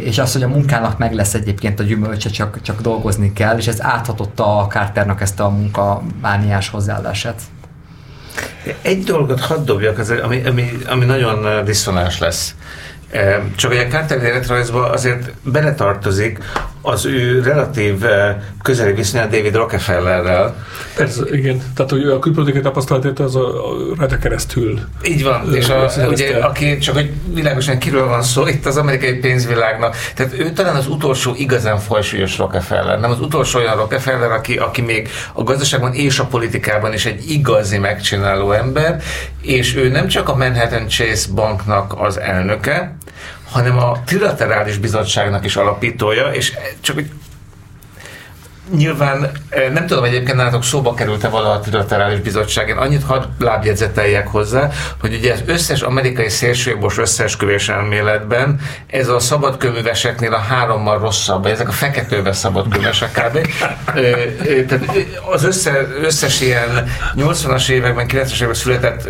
És 0.04 0.18
az, 0.18 0.32
hogy 0.32 0.42
a 0.42 0.48
munkának 0.48 0.98
meg 0.98 1.12
lesz 1.12 1.34
egyébként 1.34 1.80
a 1.80 1.82
gyümölcse, 1.82 2.30
csak, 2.30 2.62
csak 2.62 2.80
dolgozni 2.80 3.32
kell, 3.32 3.58
és 3.58 3.66
ez 3.66 3.82
áthatotta 3.82 4.58
a 4.58 4.66
Carternak 4.66 5.20
ezt 5.20 5.40
a 5.40 5.48
munkamániás 5.48 6.68
hozzáállását. 6.68 7.40
Egy 8.82 9.04
dolgot 9.04 9.40
hadd 9.40 9.64
dobjak, 9.64 9.98
ami, 10.22 10.42
ami, 10.44 10.70
ami 10.86 11.04
nagyon 11.04 11.64
diszonáns 11.64 12.18
lesz. 12.18 12.54
Csak 13.56 13.70
hogy 13.70 13.80
a 13.80 13.86
Carter 13.86 14.22
életrajzba 14.22 14.90
azért 14.90 15.32
beletartozik 15.42 16.38
az 16.82 17.06
ő 17.06 17.42
relatív 17.42 18.04
közeli 18.62 18.92
viszonya 18.92 19.26
David 19.26 19.54
Rockefellerrel. 19.54 20.66
Persze, 20.96 21.22
igen. 21.30 21.62
Tehát, 21.74 21.90
hogy 21.90 22.04
a 22.04 22.18
külpolitikai 22.18 22.60
tapasztalatért 22.60 23.18
az 23.18 23.36
a, 23.36 23.70
a 23.70 23.94
rajta 23.98 24.18
keresztül. 24.18 24.80
Így 25.04 25.22
van, 25.22 25.54
és 25.54 25.68
a, 25.68 25.90
ugye, 26.08 26.36
aki 26.36 26.78
csak 26.78 26.94
hogy 26.94 27.10
világosan 27.34 27.78
kiről 27.78 28.06
van 28.06 28.22
szó, 28.22 28.46
itt 28.46 28.66
az 28.66 28.76
amerikai 28.76 29.14
pénzvilágnak. 29.14 29.96
Tehát 30.14 30.32
ő 30.38 30.50
talán 30.50 30.76
az 30.76 30.86
utolsó 30.86 31.34
igazán 31.36 31.78
fajsúlyos 31.78 32.38
Rockefeller, 32.38 33.00
nem 33.00 33.10
az 33.10 33.20
utolsó 33.20 33.58
olyan 33.58 33.76
Rockefeller, 33.76 34.30
aki, 34.30 34.56
aki 34.56 34.80
még 34.80 35.08
a 35.32 35.42
gazdaságban 35.42 35.92
és 35.94 36.18
a 36.18 36.24
politikában 36.24 36.92
is 36.92 37.06
egy 37.06 37.30
igazi 37.30 37.78
megcsináló 37.78 38.52
ember, 38.52 39.02
és 39.40 39.76
ő 39.76 39.88
nem 39.88 40.06
csak 40.06 40.28
a 40.28 40.36
Manhattan 40.36 40.88
Chase 40.88 41.32
banknak 41.34 41.94
az 42.00 42.20
elnöke, 42.20 42.96
hanem 43.52 43.78
a 43.78 44.02
trilaterális 44.04 44.78
bizottságnak 44.78 45.44
is 45.44 45.56
alapítója, 45.56 46.26
és 46.26 46.52
csak 46.80 46.94
hogy 46.94 47.10
Nyilván 48.76 49.30
nem 49.72 49.86
tudom 49.86 50.04
egyébként 50.04 50.36
nálatok 50.36 50.64
szóba 50.64 50.94
került-e 50.94 51.28
valaha 51.28 51.52
a 51.52 51.60
trilaterális 51.60 52.20
bizottság. 52.20 52.68
Én 52.68 52.76
annyit 52.76 53.02
hadd 53.04 53.22
lábjegyzeteljek 53.38 54.26
hozzá, 54.26 54.70
hogy 55.00 55.14
ugye 55.14 55.32
az 55.32 55.42
összes 55.46 55.80
amerikai 55.80 56.28
szélsőjobbos 56.28 56.98
összeesküvés 56.98 57.68
elméletben 57.68 58.60
ez 58.86 59.08
a 59.08 59.18
szabadköműveseknél 59.18 60.34
a 60.34 60.38
hárommal 60.38 60.98
rosszabb, 60.98 61.46
ezek 61.46 61.68
a 61.68 61.72
feketőbe 61.72 62.32
szabadköművesek 62.32 63.10
kb. 63.12 63.48
Tehát 64.66 64.90
az 65.30 65.44
össze, 65.44 65.86
összes 66.02 66.40
ilyen 66.40 66.92
80-as 67.16 67.68
években, 67.68 68.06
90-es 68.08 68.34
években 68.34 68.54
született 68.54 69.08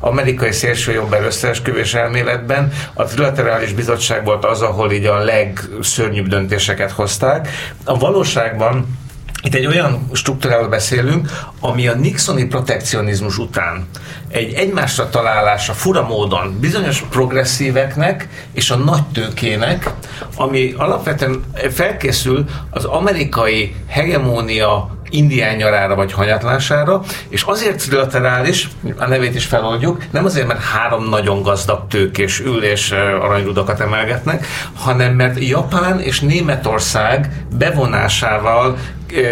amerikai 0.00 0.52
szélsőjobb 0.52 1.16
összeesküvés 1.24 1.94
elméletben 1.94 2.72
a 2.94 3.04
trilaterális 3.04 3.72
bizottság 3.72 4.24
volt 4.24 4.44
az, 4.44 4.62
ahol 4.62 4.92
így 4.92 5.06
a 5.06 5.18
legszörnyűbb 5.18 6.28
döntéseket 6.28 6.90
hozták. 6.90 7.48
A 7.84 7.98
valóságban 7.98 9.02
itt 9.44 9.54
egy 9.54 9.66
olyan 9.66 10.08
struktúráról 10.12 10.68
beszélünk, 10.68 11.30
ami 11.60 11.88
a 11.88 11.94
Nixoni 11.94 12.44
protekcionizmus 12.44 13.38
után 13.38 13.86
egy 14.28 14.52
egymásra 14.52 15.08
találása 15.10 15.72
fura 15.72 16.06
módon 16.06 16.58
bizonyos 16.60 17.04
progresszíveknek 17.10 18.28
és 18.52 18.70
a 18.70 18.76
nagy 18.76 19.02
tőkének, 19.12 19.90
ami 20.36 20.74
alapvetően 20.76 21.44
felkészül 21.70 22.44
az 22.70 22.84
amerikai 22.84 23.74
hegemónia 23.86 24.94
indián 25.10 25.56
nyarára 25.56 25.94
vagy 25.94 26.12
hanyatlására, 26.12 27.02
és 27.28 27.42
azért 27.42 27.78
trilaterális, 27.78 28.68
a 28.96 29.06
nevét 29.06 29.34
is 29.34 29.44
feloldjuk, 29.44 30.02
nem 30.10 30.24
azért, 30.24 30.46
mert 30.46 30.62
három 30.62 31.08
nagyon 31.08 31.42
gazdag 31.42 31.86
tőkés 31.88 32.40
ül 32.40 32.62
és 32.62 32.90
aranyrudakat 33.20 33.80
emelgetnek, 33.80 34.46
hanem 34.74 35.14
mert 35.14 35.38
Japán 35.38 36.00
és 36.00 36.20
Németország 36.20 37.44
bevonásával 37.58 38.76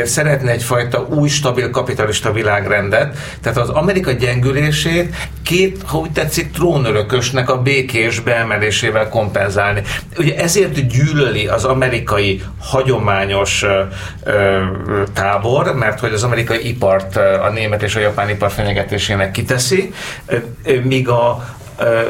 szeretne 0.05 0.51
egyfajta 0.51 1.07
új, 1.11 1.29
stabil 1.29 1.71
kapitalista 1.71 2.33
világrendet, 2.33 3.17
tehát 3.43 3.59
az 3.59 3.69
Amerika 3.69 4.11
gyengülését 4.11 5.15
két, 5.43 5.83
ha 5.87 5.99
úgy 5.99 6.13
tetszik, 6.13 6.51
trónörökösnek 6.51 7.51
a 7.51 7.63
békés 7.63 8.21
beemelésével 8.21 9.09
kompenzálni. 9.09 9.83
Ugye 10.19 10.37
ezért 10.37 10.87
gyűlöli 10.87 11.47
az 11.47 11.65
amerikai 11.65 12.43
hagyományos 12.59 13.63
ö, 14.25 14.63
tábor, 15.13 15.75
mert 15.75 16.01
hogy 16.01 16.13
az 16.13 16.23
amerikai 16.23 16.69
ipart 16.69 17.17
a 17.17 17.51
német 17.51 17.83
és 17.83 17.97
a 17.97 18.01
japán 18.01 18.29
ipar 18.29 18.51
fenyegetésének 18.51 19.31
kiteszi, 19.31 19.93
míg 20.83 21.09
a, 21.09 21.45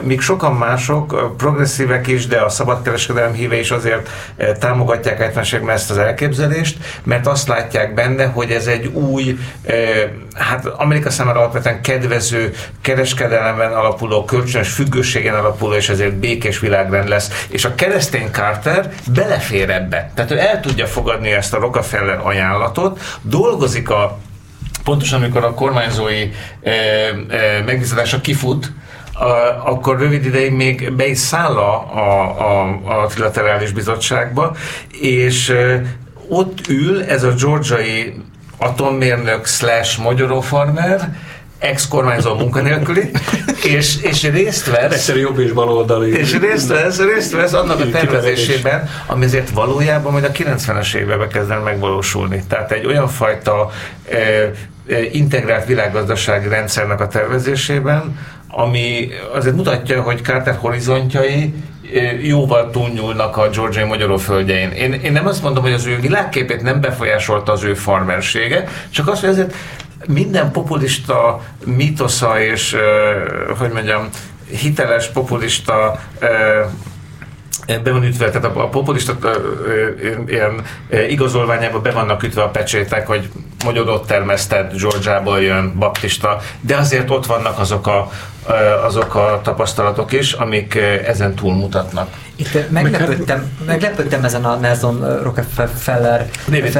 míg 0.00 0.20
sokan 0.20 0.54
mások, 0.54 1.36
progresszívek 1.36 2.06
is, 2.06 2.26
de 2.26 2.40
a 2.40 2.48
szabadkereskedelem 2.48 3.32
híve 3.32 3.58
is 3.58 3.70
azért 3.70 4.10
támogatják 4.58 5.18
70 5.18 5.70
ezt 5.70 5.90
az 5.90 5.98
elképzelést, 5.98 6.76
mert 7.04 7.26
azt 7.26 7.48
látják 7.48 7.94
benne, 7.94 8.24
hogy 8.24 8.50
ez 8.50 8.66
egy 8.66 8.86
új, 8.86 9.38
hát 10.34 10.66
Amerika 10.66 11.10
számára 11.10 11.38
alapvetően 11.38 11.82
kedvező 11.82 12.52
kereskedelemben 12.80 13.72
alapuló, 13.72 14.24
kölcsönös 14.24 14.72
függőségen 14.72 15.34
alapuló, 15.34 15.74
és 15.74 15.88
ezért 15.88 16.14
békés 16.14 16.58
világrend 16.58 17.08
lesz. 17.08 17.46
És 17.48 17.64
a 17.64 17.74
keresztény 17.74 18.30
Carter 18.30 18.92
belefér 19.14 19.70
ebbe. 19.70 20.10
Tehát 20.14 20.30
ő 20.30 20.38
el 20.38 20.60
tudja 20.60 20.86
fogadni 20.86 21.30
ezt 21.30 21.54
a 21.54 21.58
Rockefeller 21.58 22.20
ajánlatot, 22.22 23.00
dolgozik 23.22 23.90
a 23.90 24.18
pontosan 24.84 25.20
amikor 25.20 25.44
a 25.44 25.54
kormányzói 25.54 26.30
e, 26.62 26.70
e, 26.70 27.62
megbízatása 27.64 28.20
kifut, 28.20 28.72
akkor 29.64 29.98
rövid 29.98 30.24
ideig 30.24 30.52
még 30.52 30.92
be 30.92 31.06
is 31.06 31.18
száll 31.18 31.56
a, 31.56 31.96
a, 31.96 33.02
a, 33.02 33.06
trilaterális 33.06 33.72
bizottságba, 33.72 34.56
és 35.00 35.54
ott 36.28 36.68
ül 36.68 37.02
ez 37.02 37.22
a 37.22 37.34
georgiai 37.34 38.14
atommérnök 38.58 39.46
slash 39.46 40.00
magyarófarmer, 40.00 41.16
ex-kormányzó 41.62 42.34
munkanélküli, 42.34 43.10
és, 43.76 43.96
és 44.02 44.22
részt 44.22 44.70
vesz... 44.70 44.92
Egyszer 44.92 45.16
jobb 45.16 45.38
és 45.38 45.52
baloldali. 45.52 46.18
És 46.18 46.38
részt 46.38 46.68
vesz, 46.68 47.00
részt 47.00 47.32
vesz 47.32 47.52
annak 47.52 47.80
a 47.80 47.88
tervezésében, 47.90 48.88
ami 49.06 49.24
azért 49.24 49.50
valójában 49.50 50.12
majd 50.12 50.24
a 50.24 50.30
90-es 50.30 50.94
években 50.94 51.28
kezden 51.28 51.60
megvalósulni. 51.60 52.44
Tehát 52.48 52.72
egy 52.72 52.86
olyan 52.86 53.08
fajta 53.08 53.70
e, 54.10 54.50
integrált 55.12 55.66
világgazdasági 55.66 56.48
rendszernek 56.48 57.00
a 57.00 57.08
tervezésében, 57.08 58.18
ami 58.54 59.08
azért 59.32 59.54
mutatja, 59.54 60.02
hogy 60.02 60.22
Carter 60.22 60.54
horizontjai 60.54 61.54
jóval 62.22 62.70
túlnyúlnak 62.70 63.36
a 63.36 63.48
Georgiai 63.48 63.84
magyaró 63.84 64.16
földjein. 64.16 64.70
Én, 64.70 64.92
én 64.92 65.12
nem 65.12 65.26
azt 65.26 65.42
mondom, 65.42 65.62
hogy 65.62 65.72
az 65.72 65.86
ő 65.86 65.98
világképét 66.00 66.62
nem 66.62 66.80
befolyásolta 66.80 67.52
az 67.52 67.62
ő 67.62 67.74
farmersége, 67.74 68.68
csak 68.90 69.08
az, 69.08 69.20
hogy 69.20 69.28
azért 69.28 69.54
minden 70.06 70.50
populista 70.50 71.40
mitosza 71.64 72.42
és, 72.42 72.76
hogy 73.58 73.70
mondjam, 73.72 74.08
hiteles 74.50 75.08
populista 75.08 76.00
be 77.80 77.92
van 77.92 78.04
ütve, 78.04 78.30
tehát 78.30 78.56
a, 78.56 78.62
a 78.62 78.68
populista 78.68 79.16
ilyen 80.26 80.62
igazolványában 81.08 81.82
be 81.82 81.90
vannak 81.90 82.22
ütve 82.22 82.42
a 82.42 82.48
pecsétek, 82.48 83.06
hogy 83.06 83.28
ott 83.86 84.06
termesztett, 84.06 84.76
Georgiából 84.76 85.40
jön, 85.40 85.72
baptista, 85.78 86.40
de 86.60 86.76
azért 86.76 87.10
ott 87.10 87.26
vannak 87.26 87.58
azok 87.58 87.86
a, 87.86 88.10
azok 88.84 89.14
a 89.14 89.40
tapasztalatok 89.42 90.12
is, 90.12 90.32
amik 90.32 90.74
ezen 91.06 91.34
túlmutatnak. 91.34 92.08
Itt 92.36 92.70
meglepődtem, 92.70 93.50
meglepődtem 93.66 94.24
ezen 94.24 94.44
a 94.44 94.56
Nelson 94.56 95.22
Rockefeller 95.22 96.28
David. 96.46 96.78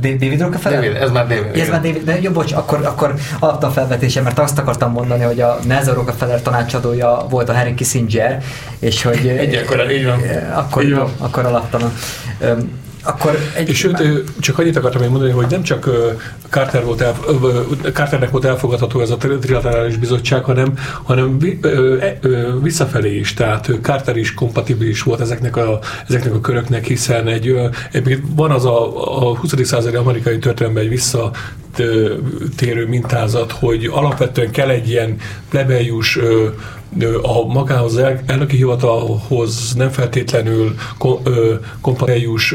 David 0.00 0.40
Rockefeller? 0.40 0.80
David, 0.80 0.96
ez 0.96 1.10
már 1.10 1.26
David. 1.26 1.60
Ez 1.60 1.68
már 1.68 1.80
David, 1.80 2.04
de 2.04 2.20
jó, 2.20 2.30
bocs, 2.30 2.52
akkor, 2.52 2.84
akkor 2.84 3.14
adta 3.38 3.66
a 3.66 3.70
felvetése, 3.70 4.20
mert 4.20 4.38
azt 4.38 4.58
akartam 4.58 4.92
mondani, 4.92 5.22
hogy 5.22 5.40
a 5.40 5.58
Nelson 5.66 5.94
Rockefeller 5.94 6.42
tanácsadója 6.42 7.26
volt 7.30 7.48
a 7.48 7.54
Harry 7.54 7.74
Kissinger, 7.74 8.42
és 8.78 9.02
hogy... 9.02 9.28
Egyekor, 9.28 9.90
így 9.90 10.04
van. 10.04 10.20
Akkor, 10.54 10.84
így 10.84 10.94
van. 10.94 11.10
akkor 11.18 11.44
alattam. 11.44 11.92
Akkor 13.06 13.38
egy... 13.56 13.68
És 13.68 13.78
sőt, 13.78 14.02
csak 14.40 14.58
annyit 14.58 14.76
akartam 14.76 15.00
még 15.00 15.10
mondani, 15.10 15.30
hogy 15.30 15.46
nem 15.50 15.62
csak 15.62 15.90
Carter 16.50 16.84
volt 16.84 17.00
el, 17.00 17.14
Carternek 17.92 18.30
volt 18.30 18.44
elfogadható 18.44 19.00
ez 19.00 19.10
a 19.10 19.16
trilaterális 19.16 19.96
bizottság, 19.96 20.44
hanem, 20.44 20.72
hanem 21.02 21.38
e, 22.00 22.18
visszafelé 22.62 23.18
is, 23.18 23.34
tehát 23.34 23.70
Carter 23.82 24.16
is 24.16 24.34
kompatibilis 24.34 25.02
volt 25.02 25.20
ezeknek 25.20 25.56
a, 25.56 25.78
ezeknek 26.08 26.34
a 26.34 26.40
köröknek, 26.40 26.86
hiszen 26.86 27.26
egy, 27.26 27.58
egy 27.92 28.20
van 28.34 28.50
az 28.50 28.64
a, 28.64 29.06
a 29.16 29.36
20. 29.36 29.54
századi 29.62 29.96
amerikai 29.96 30.38
történelemben 30.38 30.84
egy 30.84 30.88
vissza 30.88 31.30
eltérő 31.78 32.86
mintázat, 32.86 33.52
hogy 33.52 33.90
alapvetően 33.92 34.50
kell 34.50 34.68
egy 34.68 34.88
ilyen 34.88 35.16
plebejus 35.48 36.18
a 37.22 37.46
magához 37.46 37.96
el, 37.96 38.20
elnöki 38.26 38.56
hivatalhoz 38.56 39.74
nem 39.74 39.90
feltétlenül 39.90 40.74
kompatibilis 41.80 42.54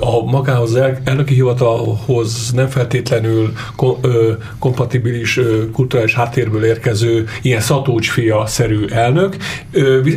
a 0.00 0.24
magához 0.24 0.74
el, 0.74 0.98
elnöki 1.04 1.34
hivatalhoz 1.34 2.50
nem 2.52 2.66
feltétlenül 2.66 3.52
ko, 3.76 3.98
ö, 4.02 4.32
kompatibilis 4.58 5.36
ö, 5.36 5.70
kulturális 5.70 6.14
háttérből 6.14 6.64
érkező 6.64 7.26
ilyen 7.42 7.60
szatócsfia-szerű 7.60 8.86
elnök. 8.86 9.36
Ö, 9.72 10.08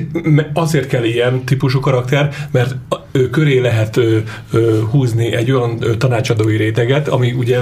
azért 0.54 0.88
kell 0.88 1.04
ilyen 1.04 1.44
típusú 1.44 1.80
karakter, 1.80 2.48
mert 2.52 2.76
ö, 3.12 3.30
köré 3.30 3.60
lehet 3.60 3.98
ö, 3.98 4.18
ö, 4.52 4.82
húzni 4.90 5.34
egy 5.34 5.52
olyan 5.52 5.78
ö, 5.80 5.98
tanácsadói 5.98 6.58
réteget, 6.58 7.08
ami 7.08 7.32
ugye 7.32 7.60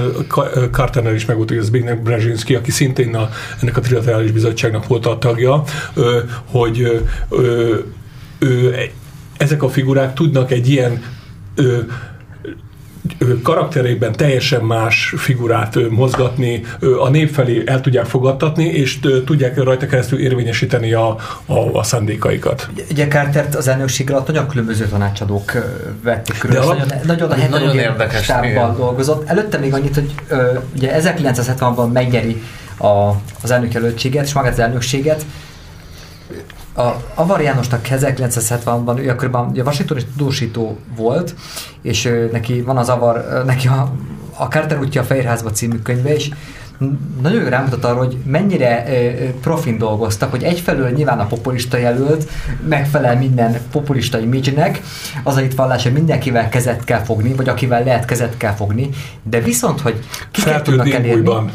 Carternél 0.70 1.14
is 1.14 1.24
ez 1.24 1.64
Zbigniew 1.64 2.02
Brzezinski, 2.02 2.54
aki 2.54 2.70
szintén 2.70 3.14
a, 3.14 3.28
ennek 3.62 3.76
a 3.76 3.80
trilaterális 3.80 4.30
bizottságnak 4.30 4.86
volt 4.86 5.06
a 5.06 5.18
tagja, 5.18 5.62
ö, 5.94 6.20
hogy 6.44 6.80
ö, 7.28 7.74
ö, 8.38 8.74
ezek 9.36 9.62
a 9.62 9.68
figurák 9.68 10.14
tudnak 10.14 10.50
egy 10.50 10.68
ilyen 10.68 11.02
ö, 11.60 11.78
karakterében 13.42 14.12
teljesen 14.12 14.62
más 14.62 15.14
figurát 15.16 15.90
mozgatni, 15.90 16.64
a 17.00 17.08
nép 17.08 17.32
felé 17.34 17.62
el 17.66 17.80
tudják 17.80 18.04
fogadtatni, 18.04 18.64
és 18.64 18.98
tudják 19.24 19.62
rajta 19.62 19.86
keresztül 19.86 20.18
érvényesíteni 20.18 20.92
a, 20.92 21.16
a, 21.46 21.58
a 21.72 21.82
szándékaikat. 21.82 22.68
Ugye 22.90 23.06
Cartert 23.06 23.54
az 23.54 23.68
elnökség 23.68 24.10
alatt 24.10 24.26
nagyon 24.26 24.48
különböző 24.48 24.86
tanácsadók 24.86 25.52
vették 26.02 26.38
körül, 26.38 26.58
nagyon, 26.58 26.86
nagyon, 27.06 27.30
a 27.30 27.36
nagyon 27.50 27.78
érdekes 27.78 28.22
stábban 28.22 28.76
dolgozott. 28.76 29.28
Előtte 29.28 29.58
még 29.58 29.74
annyit, 29.74 29.94
hogy 29.94 30.14
ugye 30.76 31.00
1960-ban 31.02 31.92
megnyeri 31.92 32.42
a, 32.78 33.10
az 33.42 33.50
elnökjelöltséget, 33.50 34.24
és 34.24 34.32
magát 34.32 34.52
az 34.52 34.58
elnökséget, 34.58 35.24
a 36.74 36.90
Avar 37.14 37.40
Jánosnak 37.40 37.86
1970-ban, 37.90 38.98
ő 38.98 39.08
akkor 39.08 39.28
a 39.32 39.50
Washingtoni 39.54 40.04
tudósító 40.16 40.78
volt, 40.96 41.34
és 41.82 42.12
neki 42.32 42.60
van 42.60 42.76
az 42.76 42.88
Avar, 42.88 43.42
neki 43.46 43.68
a, 43.68 43.92
a 44.36 44.44
Carter 44.44 44.78
útja 44.78 45.00
a 45.00 45.04
Fehérházba 45.04 45.50
című 45.50 45.76
könyve, 45.76 46.14
és 46.14 46.30
nagyon 47.22 47.48
rámutat 47.48 47.84
arra, 47.84 47.98
hogy 47.98 48.16
mennyire 48.24 48.84
profin 49.40 49.78
dolgoztak, 49.78 50.30
hogy 50.30 50.42
egyfelől 50.42 50.90
nyilván 50.90 51.18
a 51.18 51.26
populista 51.26 51.76
jelölt 51.76 52.28
megfelel 52.68 53.16
minden 53.16 53.60
populista 53.70 54.18
image-nek, 54.18 54.80
az 55.24 55.36
a 55.36 55.40
itt 55.40 55.54
vallás, 55.54 55.82
hogy 55.82 55.92
mindenkivel 55.92 56.48
kezet 56.48 56.84
kell 56.84 57.00
fogni, 57.02 57.34
vagy 57.34 57.48
akivel 57.48 57.84
lehet 57.84 58.04
kezet 58.04 58.36
kell 58.36 58.52
fogni, 58.52 58.88
de 59.22 59.40
viszont, 59.40 59.80
hogy 59.80 60.04
kiket 60.30 60.62
tudnak 60.62 60.90
elérni, 60.90 61.50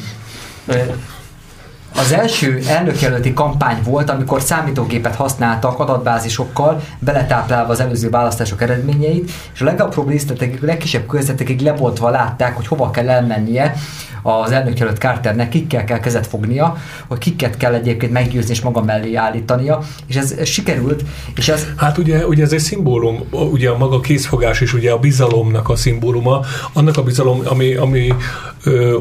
az 1.98 2.12
első 2.12 2.60
elnökjelölti 2.68 3.34
kampány 3.34 3.78
volt, 3.84 4.10
amikor 4.10 4.42
számítógépet 4.42 5.16
használtak 5.16 5.80
adatbázisokkal, 5.80 6.82
beletáplálva 7.00 7.72
az 7.72 7.80
előző 7.80 8.10
választások 8.10 8.62
eredményeit, 8.62 9.32
és 9.54 9.62
a 9.62 9.66
legapróbb 9.66 10.10
részletekig, 10.10 10.64
a 10.64 10.66
legkisebb 10.66 11.08
körzetekig 11.08 11.62
lebontva 11.62 12.10
látták, 12.10 12.56
hogy 12.56 12.68
hova 12.68 12.92
kell 12.92 13.10
elmennie 13.10 13.76
az 14.22 14.52
elnökjelölt 14.52 14.98
Carternek, 14.98 15.50
kikkel 15.50 15.84
kell 15.84 16.00
kezet 16.00 16.28
fognia, 16.28 16.78
hogy 17.08 17.18
kiket 17.18 17.58
kell 17.58 17.74
egyébként 17.74 18.12
meggyőzni 18.12 18.52
és 18.52 18.62
maga 18.62 18.84
mellé 18.84 19.16
állítania, 19.16 19.80
és 20.08 20.16
ez, 20.16 20.32
ez 20.32 20.48
sikerült. 20.48 21.04
És 21.36 21.48
ez... 21.48 21.68
Hát 21.78 21.98
ugye, 21.98 22.28
ugye 22.28 22.44
ez 22.44 22.52
egy 22.52 22.60
szimbólum, 22.60 23.24
ugye 23.32 23.70
a 23.70 23.78
maga 23.78 24.00
készfogás 24.00 24.62
is 24.62 24.74
ugye 24.74 24.92
a 24.92 24.98
bizalomnak 24.98 25.70
a 25.70 25.76
szimbóluma, 25.76 26.40
annak 26.74 26.98
a 26.98 27.04
bizalom, 27.04 27.42
ami, 27.46 27.74
ami 27.74 28.14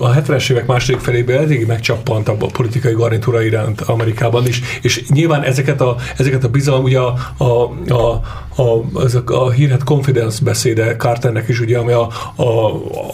a 0.00 0.14
70-es 0.14 0.50
évek 0.50 0.66
második 0.66 1.00
felében 1.00 1.38
elég 1.38 1.66
megcsappant 1.66 2.28
a 2.28 2.34
politikai 2.34 2.83
garnitúra 2.92 3.42
iránt 3.42 3.80
Amerikában 3.80 4.46
is, 4.46 4.60
és 4.82 5.08
nyilván 5.08 5.42
ezeket 5.42 5.80
a, 5.80 5.96
ezeket 6.16 6.44
a 6.44 6.48
bizalom, 6.48 6.82
ugye 6.82 6.98
a, 6.98 7.14
a, 7.36 7.44
a, 7.88 8.22
a, 8.62 8.84
ezek 9.04 9.30
a 9.30 9.50
hírhet 9.50 9.84
confidence 9.84 10.44
beszéde 10.44 10.96
Carternek 10.96 11.48
is, 11.48 11.60
ugye, 11.60 11.78
ami 11.78 11.92
a, 11.92 12.08
a, 12.36 12.44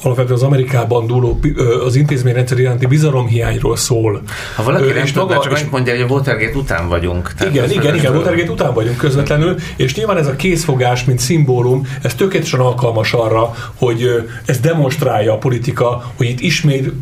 alapvetően 0.03 0.37
az 0.37 0.43
Amerikában 0.43 1.07
dúló 1.07 1.41
az 1.87 1.97
intézményrendszer 1.97 2.59
iránti 2.59 2.87
bizalomhiányról 2.87 3.77
szól. 3.77 4.23
Ha 4.57 4.63
valaki 4.63 4.85
Ö, 4.85 4.95
nem 4.95 5.05
és 5.05 5.13
maga, 5.13 5.39
csak 5.39 5.53
annyit 5.53 5.71
mondja, 5.71 5.93
hogy 5.95 6.03
a 6.03 6.07
Watergate 6.15 6.59
után 6.59 6.89
vagyunk. 6.89 7.33
Tehát 7.33 7.55
igen, 7.55 7.71
igen, 7.71 7.95
igen, 7.95 8.17
Watergate 8.17 8.51
után 8.51 8.75
vagyunk 8.75 8.97
közvetlenül, 8.97 9.57
és 9.77 9.95
nyilván 9.95 10.17
ez 10.17 10.27
a 10.27 10.37
készfogás, 10.37 11.05
mint 11.05 11.19
szimbólum, 11.19 11.87
ez 12.03 12.15
tökéletesen 12.15 12.61
alkalmas 12.61 13.13
arra, 13.13 13.55
hogy 13.75 14.29
ez 14.45 14.59
demonstrálja 14.59 15.33
a 15.33 15.39
politika, 15.39 16.13
hogy 16.17 16.27
itt 16.27 16.41
ismét 16.41 16.93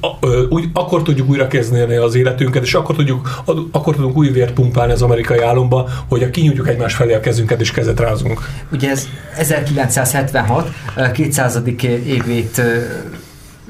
úgy, 0.48 0.64
akkor 0.72 1.02
tudjuk 1.02 1.28
újra 1.28 1.46
kezdeni 1.46 1.94
az 1.94 2.14
életünket, 2.14 2.57
és 2.62 2.74
akkor, 2.74 2.96
tudjuk, 2.96 3.42
akkor 3.72 3.94
tudunk 3.94 4.16
új 4.16 4.28
vért 4.28 4.52
pumpálni 4.52 4.92
az 4.92 5.02
amerikai 5.02 5.40
álomba, 5.40 5.88
hogy 6.08 6.22
a 6.22 6.30
kinyújtjuk 6.30 6.68
egymás 6.68 6.94
felé 6.94 7.14
a 7.14 7.20
kezünket, 7.20 7.60
és 7.60 7.70
kezet 7.70 8.00
rázunk. 8.00 8.40
Ugye 8.72 8.90
ez 8.90 9.06
1976 9.36 10.70
200. 11.12 11.62
évét 12.06 12.62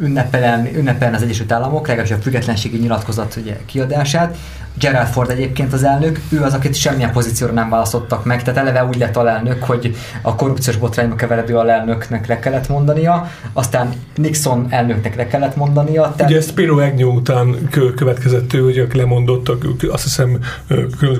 ünnepelen, 0.01 0.69
ünnepelen 0.75 1.15
az 1.15 1.23
Egyesült 1.23 1.53
Államok, 1.53 1.87
legalábbis 1.87 2.17
a 2.17 2.21
függetlenségi 2.21 2.79
nyilatkozat 2.79 3.37
ugye, 3.37 3.57
kiadását. 3.67 4.37
Gerald 4.79 5.07
Ford 5.07 5.31
egyébként 5.31 5.73
az 5.73 5.85
elnök, 5.85 6.21
ő 6.29 6.43
az, 6.43 6.55
akit 6.55 6.75
semmilyen 6.75 7.13
pozícióra 7.13 7.53
nem 7.53 7.71
választottak 7.71 8.25
meg, 8.25 8.43
tehát 8.43 8.61
eleve 8.61 8.85
úgy 8.85 8.99
lett 8.99 9.17
alelnök, 9.17 9.63
hogy 9.63 9.97
a 10.23 10.35
korrupciós 10.35 10.77
botrányba 10.77 11.15
keveredő 11.15 11.57
alelnöknek 11.57 12.27
le 12.27 12.39
kellett 12.39 12.69
mondania, 12.69 13.31
aztán 13.53 13.93
Nixon 14.15 14.67
elnöknek 14.71 15.17
le 15.17 15.27
kellett 15.27 15.57
mondania. 15.57 16.13
Tehát... 16.17 16.31
Ugye 16.31 16.41
Spiro 16.41 16.79
Agnew 16.79 17.15
után 17.15 17.69
következett 17.97 18.53
ő, 18.53 18.65
ugye, 18.65 18.87
lemondottak, 18.93 19.67
azt 19.91 20.03
hiszem 20.03 20.39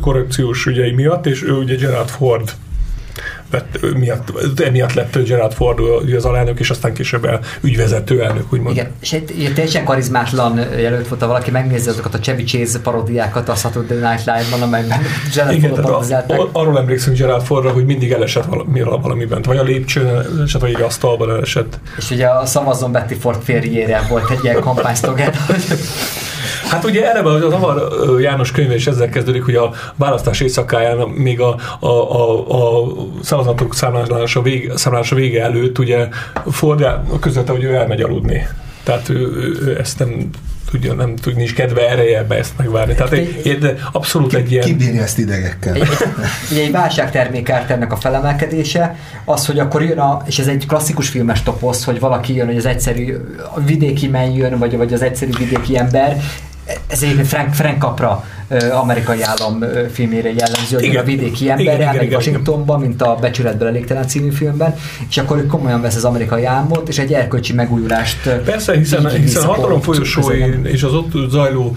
korrupciós 0.01 0.67
ügyei 0.67 0.93
miatt, 0.93 1.27
és 1.27 1.43
ő 1.43 1.53
ugye 1.53 1.75
Gerald 1.75 2.09
Ford 2.09 2.53
vett, 3.51 3.95
miatt, 3.95 4.33
emiatt 4.61 4.93
lett 4.93 5.19
Gerard 5.19 5.53
Ford 5.53 5.79
az 6.17 6.25
alelnök, 6.25 6.61
és 6.61 6.71
aztán 6.71 6.93
később 6.93 7.25
el 7.25 7.41
ügyvezető 7.61 8.23
elnök, 8.23 8.53
úgymond. 8.53 8.77
Igen, 8.77 8.91
és 9.01 9.13
egy, 9.13 9.53
teljesen 9.55 9.85
karizmátlan 9.85 10.59
jelölt 10.79 11.09
volt, 11.09 11.21
ha 11.21 11.27
valaki 11.27 11.51
megnézi 11.51 11.89
azokat 11.89 12.15
a 12.15 12.19
Chevy 12.19 12.45
Chase 12.45 12.81
paródiákat 12.81 13.49
a 13.49 13.55
Saturday 13.55 13.99
Night 13.99 14.25
Live-ban, 14.25 14.63
amelyben 14.63 15.01
Gerard 15.35 15.57
Igen, 15.57 15.75
Ford 15.75 16.31
a, 16.31 16.49
arról 16.53 16.79
emlékszünk 16.79 17.17
Gerard 17.17 17.45
Fordra, 17.45 17.71
hogy 17.71 17.85
mindig 17.85 18.13
elesett 18.13 18.45
valami, 18.45 18.81
valamiben, 18.81 19.43
vagy 19.43 19.57
a 19.57 19.63
lépcsőn 19.63 20.07
elesett, 20.07 20.61
vagy 20.61 20.75
egy 20.75 20.83
asztalban 20.83 21.31
elesett. 21.31 21.79
És 21.97 22.11
ugye 22.11 22.27
a 22.27 22.47
szavazon 22.47 22.93
Betty 22.93 23.13
Ford 23.21 23.43
férjére 23.43 24.07
volt 24.09 24.31
egy 24.31 24.39
ilyen 24.43 24.61
kampánysztogát, 24.61 25.37
Hát 26.71 26.85
ugye 26.85 27.11
eleve 27.11 27.31
az 27.31 27.53
Avar 27.53 28.21
János 28.21 28.51
könyve 28.51 28.75
is 28.75 28.87
ezzel 28.87 29.09
kezdődik, 29.09 29.45
hogy 29.45 29.55
a 29.55 29.71
választás 29.97 30.41
éjszakáján 30.41 30.97
még 31.09 31.41
a, 31.41 31.57
a, 31.79 31.87
a, 31.87 32.83
a 32.83 32.87
szavazatok 33.23 33.75
számlálása 33.75 34.43
vége, 34.43 34.77
számlálása 34.77 35.15
vége 35.15 35.43
előtt 35.43 35.79
ugye 35.79 36.09
Ford 36.51 36.87
közölte, 37.21 37.53
hogy 37.53 37.65
ő 37.65 37.75
elmegy 37.75 38.01
aludni. 38.01 38.49
Tehát 38.89 39.09
ő, 39.09 39.29
ő 39.63 39.79
ezt 39.79 39.99
nem 39.99 40.31
tudja, 40.71 40.93
nem 40.93 41.17
tudni 41.17 41.43
is 41.43 41.53
kedve 41.53 41.89
ereje 41.89 42.25
be 42.25 42.35
ezt 42.35 42.53
megvárni. 42.57 42.95
Tehát 42.95 43.13
egy, 43.13 43.41
egy, 43.45 43.81
abszolút 43.93 44.35
egy 44.35 44.53
ilyen... 44.53 44.65
Kibírja 44.65 45.03
ezt 45.03 45.19
idegekkel. 45.19 45.75
Egy, 45.75 45.89
egy, 46.51 46.59
egy 46.59 46.71
válságtermék 46.71 47.49
ennek 47.49 47.93
a 47.93 47.97
felemelkedése, 47.97 48.97
az, 49.25 49.47
hogy 49.47 49.59
akkor 49.59 49.83
jön 49.83 49.99
a, 49.99 50.23
és 50.27 50.39
ez 50.39 50.47
egy 50.47 50.67
klasszikus 50.67 51.09
filmes 51.09 51.43
toposz, 51.43 51.85
hogy 51.85 52.01
valaki 52.01 52.35
jön, 52.35 52.47
hogy 52.47 52.57
az 52.57 52.67
egyszerű 52.67 53.17
vidéki 53.67 54.09
men 54.09 54.31
jön, 54.31 54.59
vagy, 54.59 54.77
vagy 54.77 54.93
az 54.93 55.03
egyszerű 55.03 55.31
vidéki 55.39 55.79
ember, 55.79 56.21
ez 56.87 57.03
egy 57.03 57.27
Frank, 57.27 57.55
Frank 57.55 57.83
Capra 57.83 58.25
amerikai 58.73 59.23
állam 59.23 59.65
filmére 59.93 60.33
jellemző, 60.33 60.77
hogy 60.77 60.97
a 60.97 61.03
vidéki 61.03 61.51
ember 61.51 61.75
igen, 61.75 61.89
elmegy 61.89 62.15
Washingtonba, 62.15 62.79
mint 62.79 63.03
a 63.03 63.17
Becsületből 63.21 63.69
elégtelen 63.69 64.07
című 64.07 64.31
filmben, 64.31 64.75
és 65.09 65.19
akkor 65.19 65.39
ő 65.39 65.47
komolyan 65.47 65.81
vesz 65.81 65.97
az 65.97 66.05
amerikai 66.05 66.45
álmot, 66.45 66.89
és 66.89 66.99
egy 66.99 67.13
erkölcsi 67.13 67.53
megújulást 67.53 68.29
Persze, 68.45 68.77
hiszen, 68.77 69.09
hiszen 69.09 69.43
a 69.43 69.47
hatalom 69.47 69.81
folyosói 69.81 70.45
és 70.63 70.83
az 70.83 70.95
ott 70.95 71.13
zajló 71.31 71.77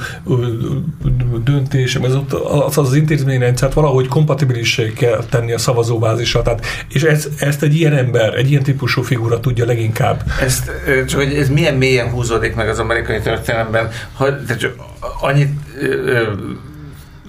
döntés, 1.43 1.95
az, 1.95 2.15
ott, 2.15 2.33
az, 2.33 2.77
az 2.77 2.95
intézményrendszert 2.95 3.73
valahogy 3.73 4.07
kompatibilissé 4.07 4.93
kell 4.93 5.23
tenni 5.29 5.51
a 5.51 5.57
szavazóbázisra. 5.57 6.41
Tehát, 6.41 6.65
és 6.89 7.03
ez, 7.03 7.27
ezt 7.37 7.63
egy 7.63 7.75
ilyen 7.75 7.93
ember, 7.93 8.33
egy 8.33 8.49
ilyen 8.49 8.63
típusú 8.63 9.01
figura 9.01 9.39
tudja 9.39 9.65
leginkább. 9.65 10.23
Ezt, 10.41 10.71
csak 11.07 11.19
hogy 11.19 11.33
ez 11.33 11.49
milyen 11.49 11.75
mélyen 11.75 12.09
húzódik 12.09 12.55
meg 12.55 12.69
az 12.69 12.79
amerikai 12.79 13.19
történelemben, 13.19 13.89
ha, 14.13 14.45
csak 14.59 14.80
annyit 15.21 15.59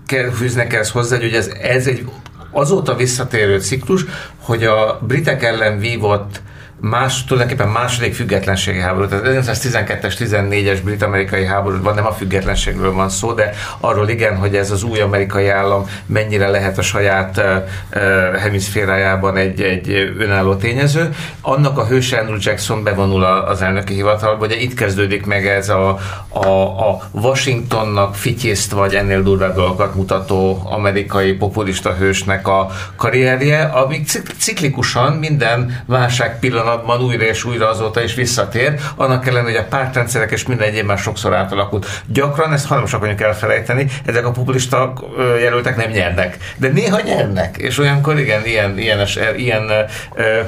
kell, 0.07 0.31
fűznek 0.31 0.73
ezt 0.73 0.91
hozzá, 0.91 1.17
hogy 1.17 1.35
ez, 1.35 1.47
ez 1.63 1.87
egy 1.87 2.05
azóta 2.51 2.95
visszatérő 2.95 3.61
ciklus, 3.61 4.05
hogy 4.39 4.65
a 4.65 4.99
britek 5.07 5.43
ellen 5.43 5.79
vívott 5.79 6.41
más, 6.83 7.25
tulajdonképpen 7.25 7.69
második 7.69 8.15
függetlenségi 8.15 8.79
háború, 8.81 9.07
tehát 9.07 9.25
1912-es, 9.27 10.15
14-es 10.19 10.79
brit-amerikai 10.85 11.45
háborúban 11.45 11.95
nem 11.95 12.07
a 12.07 12.13
függetlenségről 12.13 12.93
van 12.93 13.09
szó, 13.09 13.33
de 13.33 13.51
arról 13.81 14.09
igen, 14.09 14.37
hogy 14.37 14.57
ez 14.57 14.71
az 14.71 14.83
új 14.83 15.01
amerikai 15.01 15.49
állam 15.49 15.87
mennyire 16.07 16.49
lehet 16.49 16.79
a 16.79 16.83
saját 16.83 17.37
uh, 17.37 18.37
hemiszférájában 18.37 19.37
egy, 19.37 19.61
egy 19.61 20.15
önálló 20.19 20.55
tényező. 20.55 21.15
Annak 21.41 21.79
a 21.79 21.87
hőse 21.87 22.19
Andrew 22.19 22.39
Jackson 22.41 22.83
bevonul 22.83 23.25
az 23.25 23.63
elnöki 23.63 23.95
hivatalba, 23.95 24.47
ugye 24.47 24.57
itt 24.57 24.75
kezdődik 24.75 25.27
meg 25.27 25.47
ez 25.47 25.69
a, 25.69 25.99
a, 26.29 26.49
a 26.89 27.01
Washingtonnak 27.11 28.15
fityészt 28.15 28.73
vagy 28.73 28.95
ennél 28.95 29.23
durvább 29.23 29.55
dolgokat 29.55 29.95
mutató 29.95 30.63
amerikai 30.65 31.33
populista 31.33 31.95
hősnek 31.95 32.49
a 32.49 32.71
karrierje, 32.97 33.63
ami 33.63 34.03
ciklikusan 34.39 35.13
minden 35.13 35.83
válság 35.87 36.39
pillanatban 36.81 37.09
újra 37.09 37.25
és 37.25 37.45
újra 37.45 37.69
azóta 37.69 38.03
is 38.03 38.15
visszatér, 38.15 38.81
annak 38.97 39.27
ellenére, 39.27 39.53
hogy 39.59 39.67
a 39.67 39.69
pártrendszerek 39.69 40.31
és 40.31 40.47
minden 40.47 40.69
egyéb 40.69 40.87
már 40.87 40.99
sokszor 40.99 41.35
átalakult. 41.35 42.03
Gyakran 42.07 42.53
ezt 42.53 42.67
hajlamosak 42.67 43.01
vagyunk 43.01 43.21
elfelejteni, 43.21 43.87
ezek 44.05 44.27
a 44.27 44.31
populista 44.31 44.93
jelöltek 45.41 45.77
nem 45.77 45.91
nyernek, 45.91 46.37
de 46.57 46.69
néha 46.69 47.01
nyernek, 47.01 47.57
és 47.57 47.79
olyankor 47.79 48.19
igen, 48.19 48.47
ilyen, 48.47 48.79
ilyen, 48.79 49.07
ilyen 49.37 49.71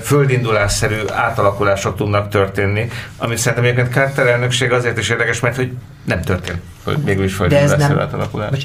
földindulásszerű 0.02 1.00
átalakulások 1.14 1.96
tudnak 1.96 2.28
történni, 2.28 2.88
amit 3.16 3.38
szerintem 3.38 3.64
egyébként 3.64 3.92
Carter 3.92 4.26
elnökség 4.26 4.72
azért 4.72 4.98
is 4.98 5.08
érdekes, 5.08 5.40
mert 5.40 5.56
hogy 5.56 5.72
nem 6.04 6.22
történt 6.22 6.60
végül 7.04 7.24
is 7.24 7.36
De 7.36 7.60
ez 7.60 7.70
nem, 7.70 8.00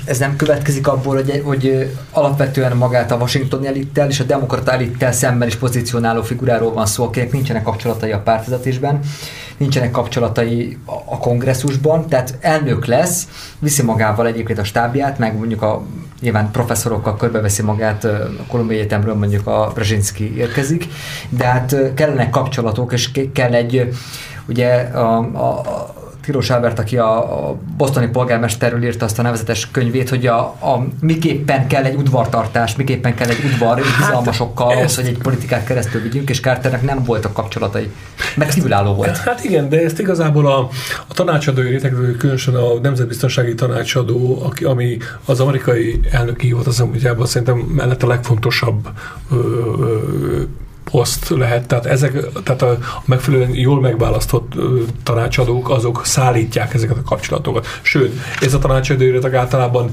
ez 0.06 0.18
nem 0.18 0.36
következik 0.36 0.88
abból, 0.88 1.16
hogy, 1.16 1.42
hogy 1.46 1.96
alapvetően 2.12 2.78
magát 2.78 3.12
a 3.12 3.16
Washington 3.16 3.66
elittel 3.66 4.10
és 4.10 4.20
a 4.20 4.24
demokrata 4.24 4.72
elittel 4.72 5.12
szemben 5.12 5.48
is 5.48 5.56
pozícionáló 5.56 6.22
figuráról 6.22 6.74
van 6.74 6.86
szó, 6.86 7.04
akinek 7.04 7.32
nincsenek 7.32 7.64
kapcsolatai 7.64 8.12
a 8.12 8.20
pártvezetésben, 8.20 9.00
nincsenek 9.58 9.92
kapcsolatai 9.92 10.78
a 10.86 11.18
kongresszusban, 11.18 12.08
tehát 12.08 12.38
elnök 12.42 12.86
lesz, 12.86 13.28
viszi 13.60 13.84
magával 13.84 14.28
egyébként 14.28 14.60
a 14.60 14.64
stábját, 14.64 15.18
meg 15.18 15.38
mondjuk 15.38 15.62
a 15.62 15.82
nyilván 16.22 16.52
professzorokkal 16.52 17.18
körbeveszi 17.18 17.62
magát, 17.62 18.04
a 18.04 18.30
Kolumbiai 18.48 18.80
Egyetemről 18.80 19.16
mondjuk 19.16 19.48
a 19.48 19.72
Brzezinski 19.74 20.38
érkezik, 20.38 20.86
de 21.30 21.46
hát 21.46 21.76
kellenek 21.94 22.30
kapcsolatok, 22.30 22.94
és 22.94 23.12
kell 23.34 23.54
egy 23.54 23.90
ugye 24.48 24.76
a, 24.76 25.18
a, 25.18 25.62
Tilos 26.30 26.50
Albert, 26.50 26.80
aki 26.80 26.98
a, 26.98 27.48
a 27.50 27.58
bosztoni 27.78 28.08
polgármesterről 28.08 28.84
írta 28.84 29.06
azt 29.06 29.20
a 29.20 29.22
nevezetes 29.22 29.72
könyvét, 29.72 30.10
hogy 30.10 30.28
a, 30.28 30.40
a 30.40 30.86
miképpen 31.02 31.68
kell 31.68 31.84
egy 31.84 31.96
udvartartás, 31.96 32.76
miképpen 32.76 33.16
kell 33.16 33.30
egy 33.30 33.44
udvar 33.44 33.82
hát, 33.82 33.98
bizalmasokkal 33.98 34.72
ahhoz, 34.72 34.96
hogy 34.96 35.06
egy 35.06 35.18
politikát 35.18 35.66
keresztül 35.66 36.02
vigyünk, 36.02 36.30
és 36.30 36.40
Carternek 36.40 36.82
nem 36.82 37.04
voltak 37.04 37.34
kapcsolatai. 37.34 37.92
Meg 38.36 38.48
kívülálló 38.48 38.94
volt. 38.94 39.18
Hát 39.18 39.44
igen, 39.44 39.70
de 39.70 39.84
ezt 39.84 40.00
igazából 40.00 40.48
a, 40.48 40.70
a 41.08 41.14
tanácsadói 41.14 41.70
réteg, 41.70 41.96
különösen 42.18 42.56
a 42.56 42.80
nemzetbiztonsági 42.82 43.56
tanácsadó, 43.56 44.42
aki, 44.44 44.64
ami 44.64 44.98
az 45.26 45.40
amerikai 45.40 46.00
elnöki 46.12 46.48
hivatal 46.48 47.26
szerintem 47.26 47.58
mellett 47.58 48.04
a 48.04 48.08
legfontosabb 48.08 48.90
ö, 49.32 49.36
ö, 49.36 50.42
poszt 50.92 51.30
lehet, 51.30 51.68
tehát 51.68 51.86
ezek, 51.86 52.26
tehát 52.44 52.62
a 52.62 52.78
megfelelően 53.06 53.56
jól 53.56 53.80
megválasztott 53.80 54.54
tanácsadók, 55.04 55.70
azok 55.70 56.02
szállítják 56.06 56.74
ezeket 56.74 56.98
a 56.98 57.04
kapcsolatokat. 57.04 57.68
Sőt, 57.82 58.20
ez 58.42 58.54
a 58.54 58.60
tanácsadó 58.60 59.28
általában 59.34 59.90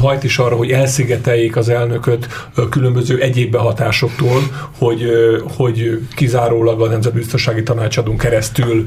hajt 0.00 0.24
is 0.24 0.38
arra, 0.38 0.56
hogy 0.56 0.70
elszigeteljék 0.70 1.56
az 1.56 1.68
elnököt 1.68 2.28
különböző 2.70 3.20
egyéb 3.20 3.50
behatásoktól, 3.50 4.42
hogy, 4.78 5.10
hogy 5.56 6.00
kizárólag 6.14 6.80
a 6.80 6.88
nemzetbiztonsági 6.88 7.62
tanácsadón 7.62 8.16
keresztül 8.16 8.84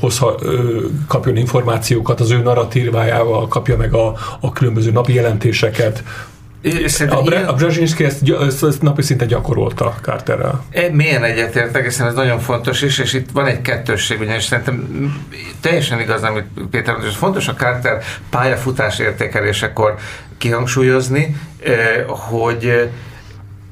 hozha, 0.00 0.38
kapjon 1.06 1.36
információkat, 1.36 2.20
az 2.20 2.30
ő 2.30 2.42
narratívájával 2.42 3.48
kapja 3.48 3.76
meg 3.76 3.94
a, 3.94 4.14
a 4.40 4.52
különböző 4.52 4.90
napi 4.90 5.14
jelentéseket, 5.14 6.02
a, 7.08 7.22
Bre- 7.22 7.48
a 7.48 7.54
Brzezinski 7.54 8.04
ezt, 8.04 8.30
ezt, 8.46 8.64
ezt 8.64 8.82
napi 8.82 9.02
szinte 9.02 9.24
gyakorolta 9.24 9.94
Carterrel. 10.02 10.64
Milyen 10.92 11.24
egyetértek, 11.24 11.84
hiszen 11.84 12.06
ez 12.06 12.14
nagyon 12.14 12.38
fontos 12.38 12.82
is, 12.82 12.98
és 12.98 13.12
itt 13.12 13.30
van 13.32 13.46
egy 13.46 13.62
kettősség, 13.62 14.20
ugyanis 14.20 14.44
szerintem 14.44 14.88
teljesen 15.60 16.00
igaz, 16.00 16.22
amit 16.22 16.46
Péter 16.70 16.92
mondta, 16.92 17.10
és 17.10 17.16
fontos 17.16 17.48
a 17.48 17.54
Carter 17.54 18.02
pályafutás 18.30 18.98
értékelésekor 18.98 19.94
kihangsúlyozni, 20.38 21.36
hogy 22.06 22.90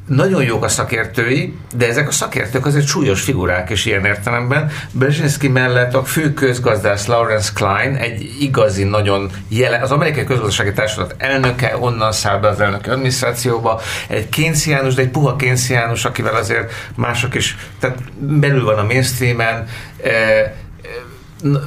nagyon 0.09 0.42
jók 0.42 0.64
a 0.64 0.68
szakértői, 0.68 1.57
de 1.75 1.88
ezek 1.88 2.09
a 2.09 2.11
szakértők 2.11 2.66
azért 2.66 2.87
súlyos 2.87 3.23
figurák 3.23 3.71
is 3.71 3.85
ilyen 3.85 4.05
értelemben. 4.05 4.71
Brzezinski 4.92 5.49
mellett 5.49 5.94
a 5.94 6.05
fő 6.05 6.33
közgazdász 6.33 7.07
Lawrence 7.07 7.51
Klein 7.55 7.94
egy 7.94 8.37
igazi, 8.40 8.85
nagyon 8.85 9.31
jelen, 9.49 9.83
az 9.83 9.90
amerikai 9.90 10.25
közgazdasági 10.25 10.73
társulat 10.73 11.14
elnöke, 11.18 11.77
onnan 11.79 12.12
száll 12.12 12.38
be 12.38 12.49
az 12.49 12.61
elnöki 12.61 12.88
adminisztrációba, 12.88 13.81
egy 14.09 14.29
kénciánus, 14.29 14.94
de 14.94 15.03
egy 15.03 15.11
puha 15.11 15.37
kénciánus, 15.37 16.05
akivel 16.05 16.35
azért 16.35 16.73
mások 16.94 17.35
is, 17.35 17.57
tehát 17.81 17.99
belül 18.18 18.64
van 18.64 18.79
a 18.79 18.85
mainstreamen, 18.85 19.66
eh, 20.03 20.53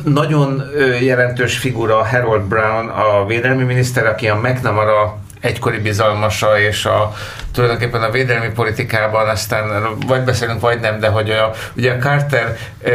nagyon 0.04 0.64
jelentős 1.02 1.58
figura 1.58 2.06
Harold 2.06 2.42
Brown, 2.42 2.88
a 2.88 3.26
védelmi 3.26 3.64
miniszter, 3.64 4.06
aki 4.06 4.28
a 4.28 4.36
McNamara 4.36 5.21
egykori 5.42 5.80
bizalmasa, 5.80 6.60
és 6.60 6.86
a, 6.86 7.14
tulajdonképpen 7.54 8.02
a 8.02 8.10
védelmi 8.12 8.50
politikában 8.50 9.30
aztán 9.30 9.98
vagy 10.08 10.22
beszélünk, 10.22 10.62
vagy 10.62 10.80
nem, 10.80 11.00
de 11.00 11.08
hogy 11.08 11.30
a, 11.30 11.52
ugye 11.76 11.92
a 11.92 11.98
Carter 11.98 12.58
ö, 12.82 12.90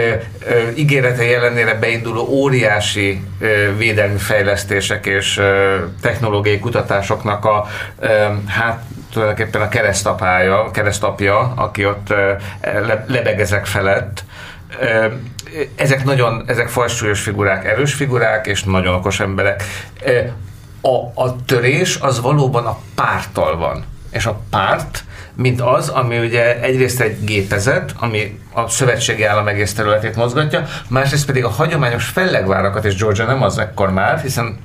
ö, 0.48 0.68
ígérete 0.74 1.22
ellenére 1.22 1.74
beinduló 1.74 2.26
óriási 2.28 3.24
ö, 3.40 3.76
védelmi 3.76 4.18
fejlesztések 4.18 5.06
és 5.06 5.38
ö, 5.38 5.76
technológiai 6.00 6.58
kutatásoknak 6.58 7.44
a 7.44 7.66
ö, 7.98 8.08
hát 8.46 8.82
tulajdonképpen 9.12 9.60
a 9.60 9.68
keresztapája, 9.68 10.70
keresztapja, 10.70 11.52
aki 11.56 11.86
ott 11.86 12.10
ö, 12.10 12.32
le, 12.62 13.04
lebegezek 13.08 13.66
felett, 13.66 14.24
ö, 14.80 15.06
ezek 15.76 16.04
nagyon, 16.04 16.44
ezek 16.46 16.68
fajsúlyos 16.68 17.20
figurák, 17.20 17.64
erős 17.64 17.94
figurák, 17.94 18.46
és 18.46 18.62
nagyon 18.62 18.94
okos 18.94 19.20
emberek 19.20 19.62
a, 20.86 21.22
a 21.22 21.36
törés 21.44 21.98
az 22.00 22.20
valóban 22.20 22.66
a 22.66 22.78
párttal 22.94 23.56
van. 23.56 23.84
És 24.10 24.26
a 24.26 24.40
párt, 24.50 25.04
mint 25.34 25.60
az, 25.60 25.88
ami 25.88 26.18
ugye 26.18 26.60
egyrészt 26.60 27.00
egy 27.00 27.24
gépezet, 27.24 27.94
ami 27.98 28.40
a 28.52 28.68
szövetségi 28.68 29.24
állam 29.24 29.48
egész 29.48 29.74
területét 29.74 30.16
mozgatja, 30.16 30.64
másrészt 30.88 31.26
pedig 31.26 31.44
a 31.44 31.48
hagyományos 31.48 32.04
fellegvárakat, 32.04 32.84
és 32.84 32.96
Georgia 32.96 33.24
nem 33.24 33.42
az 33.42 33.58
ekkor 33.58 33.92
már, 33.92 34.20
hiszen 34.20 34.58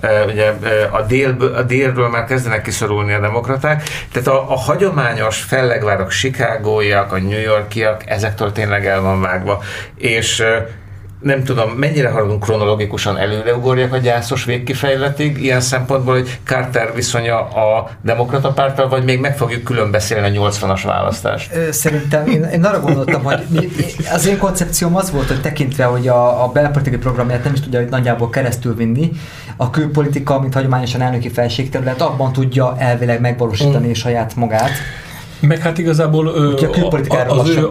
e, 0.00 0.24
ugye 0.24 0.44
e, 0.44 0.88
a, 0.90 1.02
délből, 1.02 1.54
a 1.54 1.62
délről 1.62 2.08
már 2.08 2.24
kezdenek 2.24 2.62
kiszorulni 2.62 3.12
a 3.12 3.20
demokraták, 3.20 3.88
tehát 4.12 4.28
a, 4.28 4.52
a 4.52 4.56
hagyományos 4.56 5.42
fellegvárak, 5.42 6.10
Chicagóiak, 6.10 7.12
a 7.12 7.18
New 7.18 7.40
Yorkiak, 7.40 8.02
ezektől 8.06 8.52
tényleg 8.52 8.86
el 8.86 9.00
van 9.00 9.20
vágva, 9.20 9.62
és 9.96 10.40
e, 10.40 10.66
nem 11.20 11.44
tudom, 11.44 11.70
mennyire 11.70 12.08
haladunk 12.08 12.42
kronológikusan 12.42 13.16
előreugorjak 13.16 13.92
a 13.92 13.96
gyászos 13.96 14.44
végkifejletig, 14.44 15.42
ilyen 15.42 15.60
szempontból, 15.60 16.14
hogy 16.14 16.38
Carter 16.44 16.94
viszonya 16.94 17.38
a 17.38 17.90
demokrata 18.02 18.52
párttal, 18.52 18.88
vagy 18.88 19.04
még 19.04 19.20
meg 19.20 19.36
fogjuk 19.36 19.62
külön 19.62 19.90
beszélni 19.90 20.38
a 20.38 20.50
80-as 20.50 20.80
választást? 20.84 21.72
Szerintem 21.72 22.26
én, 22.26 22.42
én 22.42 22.64
arra 22.64 22.80
gondoltam, 22.80 23.22
hogy 23.22 23.70
az 24.12 24.26
én 24.26 24.38
koncepcióm 24.38 24.96
az 24.96 25.10
volt, 25.10 25.28
hogy 25.28 25.40
tekintve, 25.40 25.84
hogy 25.84 26.08
a, 26.08 26.44
a 26.44 26.48
belpolitikai 26.48 26.98
programját 26.98 27.44
nem 27.44 27.52
is 27.52 27.60
tudja 27.60 27.80
hogy 27.80 27.88
nagyjából 27.88 28.30
keresztül 28.30 28.74
vinni, 28.74 29.10
a 29.56 29.70
külpolitika, 29.70 30.40
mint 30.40 30.54
hagyományosan 30.54 31.00
elnöki 31.00 31.28
felségterület, 31.28 32.00
abban 32.00 32.32
tudja 32.32 32.74
elvileg 32.78 33.20
megvalósítani 33.20 33.88
mm. 33.88 33.92
saját 33.92 34.36
magát. 34.36 34.70
Meg 35.40 35.58
hát 35.58 35.78
igazából 35.78 36.26
ö, 36.26 36.52
a, 37.08 37.38
az, 37.38 37.48
ő, 37.48 37.68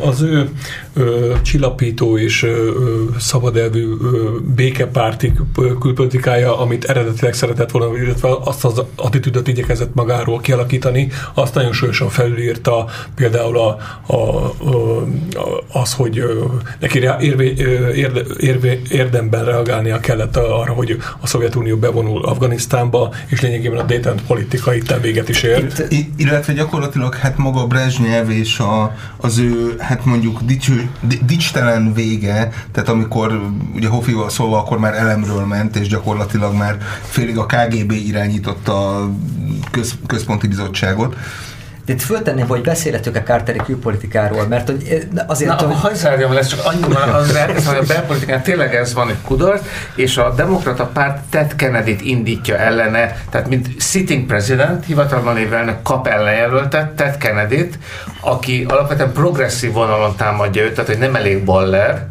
az 0.00 0.22
ő 0.22 0.48
ö, 0.94 1.32
csillapító 1.42 2.18
és 2.18 2.42
ö, 2.42 2.70
szabadelvű 3.18 3.86
ö, 4.02 4.30
békepárti 4.54 5.32
külpolitikája, 5.80 6.58
amit 6.58 6.84
eredetileg 6.84 7.34
szeretett 7.34 7.70
volna, 7.70 7.96
illetve 7.96 8.28
azt 8.44 8.64
az 8.64 8.82
attitűdöt 8.96 9.48
igyekezett 9.48 9.94
magáról 9.94 10.40
kialakítani, 10.40 11.08
azt 11.34 11.54
nagyon 11.54 11.72
súlyosan 11.72 12.08
felülírta 12.08 12.86
például 13.14 13.58
a, 13.58 13.78
a, 14.06 14.14
a, 14.14 14.52
az, 15.72 15.94
hogy 15.94 16.22
neki 16.80 16.98
érve, 17.20 17.44
érde, 17.94 18.20
érve, 18.40 18.78
érdemben 18.90 19.44
reagálnia 19.44 20.00
kellett 20.00 20.36
arra, 20.36 20.72
hogy 20.72 20.96
a 21.20 21.26
Szovjetunió 21.26 21.76
bevonul 21.76 22.24
Afganisztánba, 22.24 23.12
és 23.26 23.40
lényegében 23.40 23.78
a 23.78 23.82
Dayton 23.82 24.16
politikai 24.26 24.82
véget 25.02 25.28
is 25.28 25.42
ért. 25.42 25.92
Itt, 25.92 26.20
illetve 26.20 26.52
gyakorlatilag 26.52 26.87
gyakorlatilag 26.88 27.14
hát 27.14 27.38
maga 27.38 27.66
Brezsnyev 27.66 28.30
és 28.30 28.58
a, 28.58 28.94
az 29.16 29.38
ő, 29.38 29.76
hát 29.78 30.04
mondjuk 30.04 30.40
dicső, 30.42 30.90
dicstelen 31.26 31.92
vége, 31.92 32.52
tehát 32.72 32.88
amikor 32.88 33.40
ugye 33.74 33.88
Hofival 33.88 34.30
szólva 34.30 34.58
akkor 34.58 34.78
már 34.78 34.94
elemről 34.94 35.46
ment, 35.46 35.76
és 35.76 35.88
gyakorlatilag 35.88 36.54
már 36.54 36.78
félig 37.02 37.38
a 37.38 37.46
KGB 37.46 37.92
irányította 37.92 38.96
a 38.96 39.10
köz, 39.70 39.94
központi 40.06 40.46
bizottságot, 40.46 41.16
De 41.88 41.94
itt 41.94 42.02
föltenném, 42.02 42.46
hogy 42.46 42.60
beszélhetünk 42.60 43.16
a 43.16 43.22
Carteri 43.22 43.58
külpolitikáról, 43.58 44.46
mert 44.46 44.68
hogy 44.68 45.06
azért... 45.26 45.60
Na, 45.60 45.66
hogy... 45.66 45.76
hagyj 45.80 45.94
zárjam 45.94 46.32
lesz, 46.32 46.48
csak 46.48 46.64
annyiban 46.64 47.08
az 47.08 47.34
elkezdem, 47.34 47.74
hogy 47.74 47.84
a 47.84 47.92
belpolitikán 47.92 48.42
tényleg 48.42 48.74
ez 48.74 48.94
van 48.94 49.08
egy 49.08 49.20
kudarc, 49.24 49.66
és 49.94 50.16
a 50.16 50.34
demokrata 50.34 50.86
párt 50.86 51.22
Ted 51.30 51.54
Kennedy-t 51.54 52.00
indítja 52.00 52.56
ellene, 52.56 53.16
tehát 53.30 53.48
mint 53.48 53.80
sitting 53.80 54.26
president, 54.26 54.84
hivatalban 54.84 55.34
lévő 55.34 55.54
elnök 55.54 55.82
kap 55.82 56.06
ellenjelöltet, 56.06 56.90
Ted 56.90 57.16
Kennedy-t, 57.16 57.78
aki 58.20 58.66
alapvetően 58.68 59.12
progresszív 59.12 59.72
vonalon 59.72 60.16
támadja 60.16 60.62
őt, 60.62 60.74
tehát 60.74 60.90
hogy 60.90 60.98
nem 60.98 61.14
elég 61.14 61.44
baller, 61.44 62.06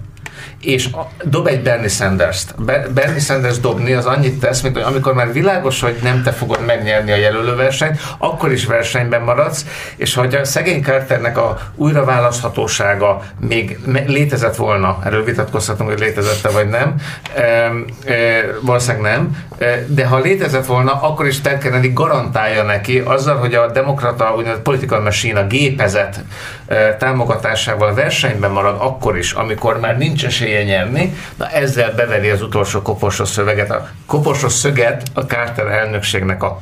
és 0.62 0.90
dob 1.24 1.48
egy 1.48 1.62
Bernie 1.62 1.88
Sanders-t. 1.88 2.56
Bernie 2.94 3.20
Sanders 3.20 3.60
dobni 3.60 3.94
az 3.94 4.06
annyit 4.06 4.40
tesz, 4.40 4.62
mint 4.62 4.76
hogy 4.76 4.84
amikor 4.84 5.14
már 5.14 5.34
világos, 5.34 5.82
hogy 5.82 5.98
nem 6.02 6.24
te 6.24 6.32
fogod 6.32 6.66
megnyerni 6.66 7.12
a 7.12 7.16
jelölőversenyt, 7.16 8.00
akkor 8.18 8.52
is 8.52 8.66
versenyben 8.66 9.22
maradsz, 9.22 9.66
és 9.96 10.14
hogy 10.14 10.36
a 10.36 10.46
szegény 10.46 10.82
Carternek 10.82 11.38
a 11.38 11.58
újraválaszthatósága 11.76 13.24
még 13.40 13.80
létezett 14.08 14.56
volna, 14.56 15.00
erről 15.04 15.24
vitatkozhatunk, 15.24 15.90
hogy 15.90 16.00
létezette 16.00 16.50
vagy 16.50 16.70
nem, 16.70 16.96
e, 17.36 17.42
e, 17.42 18.46
valószínűleg 18.62 19.02
nem, 19.02 19.46
e, 19.58 19.86
de 19.88 20.06
ha 20.06 20.20
létezett 20.20 20.66
volna, 20.66 20.92
akkor 21.02 21.28
is 21.28 21.42
Ted 21.42 21.58
Kennedy 21.58 21.92
garantálja 21.94 22.64
neki 22.64 23.00
azzal, 23.00 23.38
hogy 23.38 23.54
a 23.54 23.72
demokrata 23.72 24.34
úgynevezett 24.36 24.64
political 24.64 25.02
machine, 25.02 25.40
a 25.40 25.48
gépezet 25.48 26.20
e, 26.68 26.96
támogatásával 26.96 27.94
versenyben 27.94 28.52
marad 28.52 28.76
akkor 28.80 29.18
is, 29.18 29.32
amikor 29.32 29.80
már 29.80 29.98
nincs 29.98 30.26
esélye 30.38 30.64
nyerni, 30.64 31.16
na 31.36 31.50
ezzel 31.50 31.92
beveri 31.96 32.30
az 32.30 32.42
utolsó 32.42 32.82
koporsó 32.82 33.26
szöveget, 33.26 33.72
a 33.72 33.90
koporsó 34.06 34.50
szöget 34.50 35.04
a 35.14 35.22
Carter 35.22 35.66
elnökségnek 35.66 36.44
a 36.44 36.62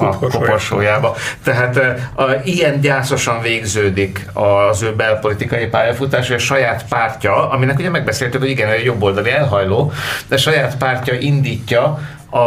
a 0.00 0.18
koporsójába. 0.18 1.16
Tehát 1.42 1.76
a, 2.14 2.24
ilyen 2.44 2.80
gyászosan 2.80 3.42
végződik 3.42 4.26
az 4.32 4.82
ő 4.82 4.94
belpolitikai 4.94 5.66
pályafutás, 5.66 6.26
hogy 6.26 6.36
a 6.36 6.38
saját 6.38 6.84
pártja, 6.88 7.50
aminek 7.50 7.78
ugye 7.78 7.90
megbeszéltük, 7.90 8.40
hogy 8.40 8.50
igen, 8.50 8.68
egy 8.68 8.84
jobboldali 8.84 9.30
elhajló, 9.30 9.92
de 10.28 10.34
a 10.34 10.38
saját 10.38 10.76
pártja 10.76 11.14
indítja 11.14 11.98
a, 12.30 12.38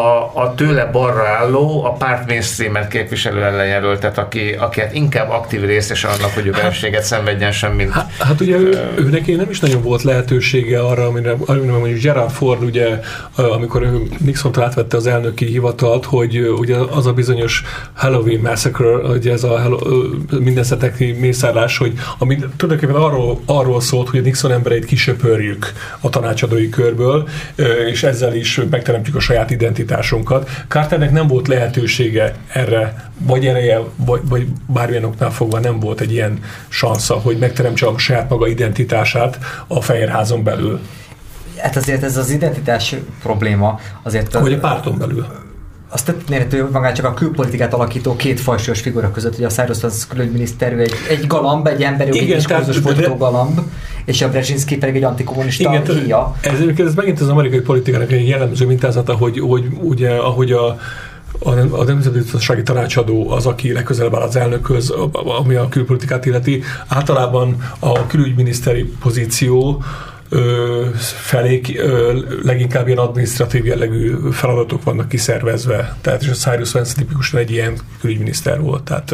a 0.41 0.53
tőle 0.55 0.85
balra 0.85 1.27
álló, 1.27 1.83
a 1.83 1.91
párt 1.91 2.27
mainstreamet 2.27 2.87
képviselő 2.87 3.43
ellenjelöltet, 3.43 4.17
aki, 4.17 4.51
aki 4.59 4.79
hát 4.79 4.93
inkább 4.93 5.29
aktív 5.29 5.65
részes 5.65 6.03
annak, 6.03 6.33
hogy 6.33 6.47
ő 6.47 6.51
vereséget 6.51 7.03
szenvedjen 7.03 7.51
sem, 7.51 7.73
mint... 7.73 7.91
Hát, 7.91 8.11
hát 8.19 8.41
ugye 8.41 8.57
ő, 8.57 8.91
ő 8.95 9.09
neki 9.09 9.33
nem 9.33 9.49
is 9.49 9.59
nagyon 9.59 9.81
volt 9.81 10.01
lehetősége 10.01 10.79
arra, 10.79 11.05
amire, 11.05 11.35
amire 11.45 11.71
mondjuk 11.71 11.99
Gerard 11.99 12.31
Ford, 12.31 12.63
ugye, 12.63 12.99
amikor 13.35 13.81
ő 13.81 14.01
Nixon 14.17 14.61
átvette 14.61 14.97
az 14.97 15.07
elnöki 15.07 15.45
hivatalt, 15.45 16.05
hogy 16.05 16.39
ugye 16.39 16.77
az 16.77 17.05
a 17.05 17.13
bizonyos 17.13 17.63
Halloween 17.93 18.39
Massacre, 18.39 18.95
ugye 18.95 19.31
ez 19.31 19.43
a 19.43 19.59
hello, 19.59 19.77
minden 20.39 20.63
szeteki 20.63 21.11
mészárlás, 21.11 21.77
hogy 21.77 21.93
ami 22.17 22.35
tulajdonképpen 22.57 23.01
arról, 23.01 23.39
arról 23.45 23.81
szólt, 23.81 24.09
hogy 24.09 24.19
a 24.19 24.23
Nixon 24.23 24.51
embereit 24.51 24.85
kisöpörjük 24.85 25.71
a 25.99 26.09
tanácsadói 26.09 26.69
körből, 26.69 27.27
és 27.91 28.03
ezzel 28.03 28.35
is 28.35 28.61
megteremtjük 28.69 29.15
a 29.15 29.19
saját 29.19 29.49
identitást 29.51 29.69
identitásunkat. 29.71 30.49
Carternek 30.67 31.11
nem 31.11 31.27
volt 31.27 31.47
lehetősége 31.47 32.35
erre, 32.47 33.11
vagy 33.17 33.45
ereje, 33.45 33.79
vagy, 33.95 34.21
vagy 34.23 34.47
bármilyen 34.67 35.03
oknál 35.03 35.31
fogva 35.31 35.59
nem 35.59 35.79
volt 35.79 36.01
egy 36.01 36.11
ilyen 36.11 36.39
sansza, 36.69 37.13
hogy 37.13 37.37
megteremtse 37.37 37.87
a 37.87 37.97
saját 37.97 38.29
maga 38.29 38.47
identitását 38.47 39.39
a 39.67 39.81
Fehérházon 39.81 40.43
belül. 40.43 40.79
Hát 41.57 41.75
azért 41.75 42.03
ez 42.03 42.17
az 42.17 42.29
identitás 42.29 42.95
probléma 43.21 43.79
azért... 44.03 44.33
Vagy 44.33 44.53
a 44.53 44.59
párton 44.59 44.97
belül 44.97 45.25
azt 45.93 46.05
tettem 46.05 46.69
magát 46.71 46.95
csak 46.95 47.05
a 47.05 47.13
külpolitikát 47.13 47.73
alakító 47.73 48.15
két 48.15 48.39
fajsúlyos 48.39 48.81
figura 48.81 49.11
között, 49.11 49.35
hogy 49.35 49.43
a 49.43 49.49
Cyrus 49.49 49.83
az 49.83 50.07
külügyminiszter, 50.07 50.73
egy, 50.73 50.93
egy 51.09 51.27
galamb, 51.27 51.67
egy 51.67 51.83
emberi 51.83 52.17
jogi 52.17 52.33
diskurzus 52.33 52.77
folytató 52.77 53.15
galamb, 53.15 53.59
és 54.05 54.21
a 54.21 54.29
Brzezinski 54.29 54.77
pedig 54.77 54.95
egy 54.95 55.03
antikommunista 55.03 55.69
Igen, 55.69 55.85
híja. 55.85 56.35
Ez, 56.41 56.85
ez 56.85 56.93
megint 56.93 57.19
az 57.19 57.27
amerikai 57.27 57.59
politikának 57.59 58.11
egy 58.11 58.27
jellemző 58.27 58.65
mintázata, 58.65 59.13
hogy, 59.13 59.39
hogy 59.39 59.65
ugye, 59.81 60.09
ahogy 60.09 60.51
a 60.51 60.77
a, 61.43 61.49
a 61.49 61.83
nemzetbiztonsági 61.83 62.63
tanácsadó 62.63 63.29
az, 63.29 63.45
aki 63.45 63.73
legközelebb 63.73 64.15
áll 64.15 64.21
az 64.21 64.35
elnökhöz, 64.35 64.93
ami 65.39 65.55
a 65.55 65.69
külpolitikát 65.69 66.25
illeti. 66.25 66.63
Általában 66.87 67.55
a 67.79 68.05
külügyminiszteri 68.07 68.83
pozíció 68.99 69.83
felé 70.95 71.61
leginkább 72.43 72.87
ilyen 72.87 72.97
administratív 72.97 73.65
jellegű 73.65 74.15
feladatok 74.31 74.83
vannak 74.83 75.07
kiszervezve. 75.07 75.95
Tehát 76.01 76.21
és 76.21 76.29
a 76.29 76.33
Cyrus 76.33 76.71
Vance 76.71 76.93
tipikusan 76.95 77.39
egy 77.39 77.51
ilyen 77.51 77.77
külügyminiszter 77.99 78.61
volt. 78.61 78.83
Tehát, 78.83 79.13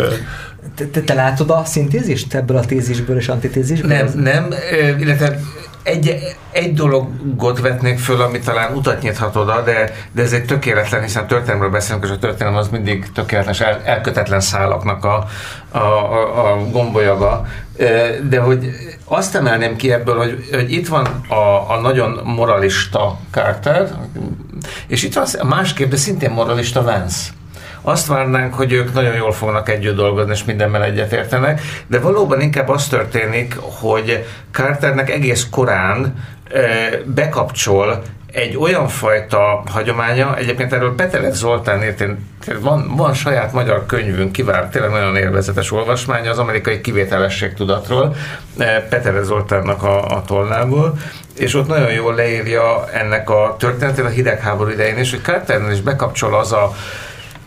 te, 0.76 0.86
te, 0.86 1.02
te 1.02 1.14
látod 1.14 1.50
a 1.50 1.64
szintézist 1.66 2.34
ebből 2.34 2.58
a 2.58 2.66
tézisből 2.66 3.18
és 3.18 3.28
antitézisből? 3.28 3.92
Nem, 3.92 4.08
nem, 4.16 4.54
illetve 5.00 5.40
egy, 5.88 6.36
egy 6.52 6.74
dologot 6.74 7.60
vetnék 7.60 8.00
föl, 8.00 8.22
ami 8.22 8.40
talán 8.40 8.76
utat 8.76 9.02
nyithat 9.02 9.36
oda, 9.36 9.62
de, 9.62 9.94
de 10.12 10.22
ez 10.22 10.34
egy 10.34 10.46
tökéletlen, 10.46 11.02
hiszen 11.02 11.28
történelemről 11.28 11.70
beszélünk, 11.70 12.04
és 12.04 12.10
a 12.10 12.18
történelem 12.18 12.58
az 12.58 12.68
mindig 12.68 13.12
tökéletes, 13.12 13.60
el, 13.60 13.82
elkötetlen 13.84 14.40
szálaknak 14.40 15.06
a, 15.06 15.28
a, 15.72 15.78
a, 15.78 16.52
a 16.52 16.70
gombolyaga. 16.72 17.46
De 18.30 18.40
hogy 18.40 18.70
azt 19.06 19.36
emelném 19.36 19.76
ki 19.76 19.92
ebből, 19.92 20.18
hogy, 20.18 20.48
hogy 20.52 20.72
itt 20.72 20.88
van 20.88 21.06
a, 21.28 21.72
a 21.72 21.80
nagyon 21.82 22.22
moralista 22.24 23.20
Carter, 23.32 23.92
és 24.88 25.04
itt 25.04 25.14
van 25.14 25.26
a 25.40 25.46
másképp, 25.46 25.90
de 25.90 25.98
szintén 25.98 26.32
moralista 26.32 26.84
Vance 26.84 27.30
azt 27.88 28.08
várnánk, 28.08 28.54
hogy 28.54 28.72
ők 28.72 28.94
nagyon 28.94 29.16
jól 29.16 29.32
fognak 29.32 29.70
együtt 29.70 29.96
dolgozni, 29.96 30.32
és 30.32 30.44
mindenben 30.44 30.82
egyetértenek, 30.82 31.62
de 31.88 32.00
valóban 32.00 32.42
inkább 32.42 32.70
az 32.70 32.88
történik, 32.88 33.56
hogy 33.60 34.26
Carternek 34.52 35.10
egész 35.10 35.48
korán 35.52 36.26
bekapcsol 37.06 38.04
egy 38.32 38.58
olyan 38.58 38.88
fajta 38.88 39.64
hagyománya, 39.72 40.38
egyébként 40.38 40.74
erről 40.74 40.96
Peterek 40.96 41.34
Zoltán 41.34 41.84
írt, 41.84 42.04
van, 42.62 42.96
van 42.96 43.14
saját 43.14 43.54
magyar 43.54 43.86
könyvünk, 43.86 44.32
kivár, 44.32 44.70
tényleg 44.70 44.92
nagyon 44.92 45.16
élvezetes 45.16 45.72
olvasmánya 45.72 46.32
az 46.32 46.40
amerikai 46.40 46.82
kivételesség 46.82 47.54
tudatról, 47.54 48.16
Peterek 48.90 49.24
Zoltánnak 49.24 49.84
a, 49.84 50.16
a 50.16 50.22
tollából, 50.22 50.94
és 51.38 51.54
ott 51.54 51.68
nagyon 51.68 51.92
jól 51.92 52.16
leírja 52.16 52.90
ennek 52.94 53.30
a 53.30 53.56
történetét 53.60 54.06
a 54.06 54.10
hidegháború 54.10 54.70
idején, 54.70 54.98
és 54.98 55.10
hogy 55.10 55.22
Carternél 55.22 55.72
is 55.72 55.82
bekapcsol 55.82 56.36
az 56.36 56.52
a 56.52 56.72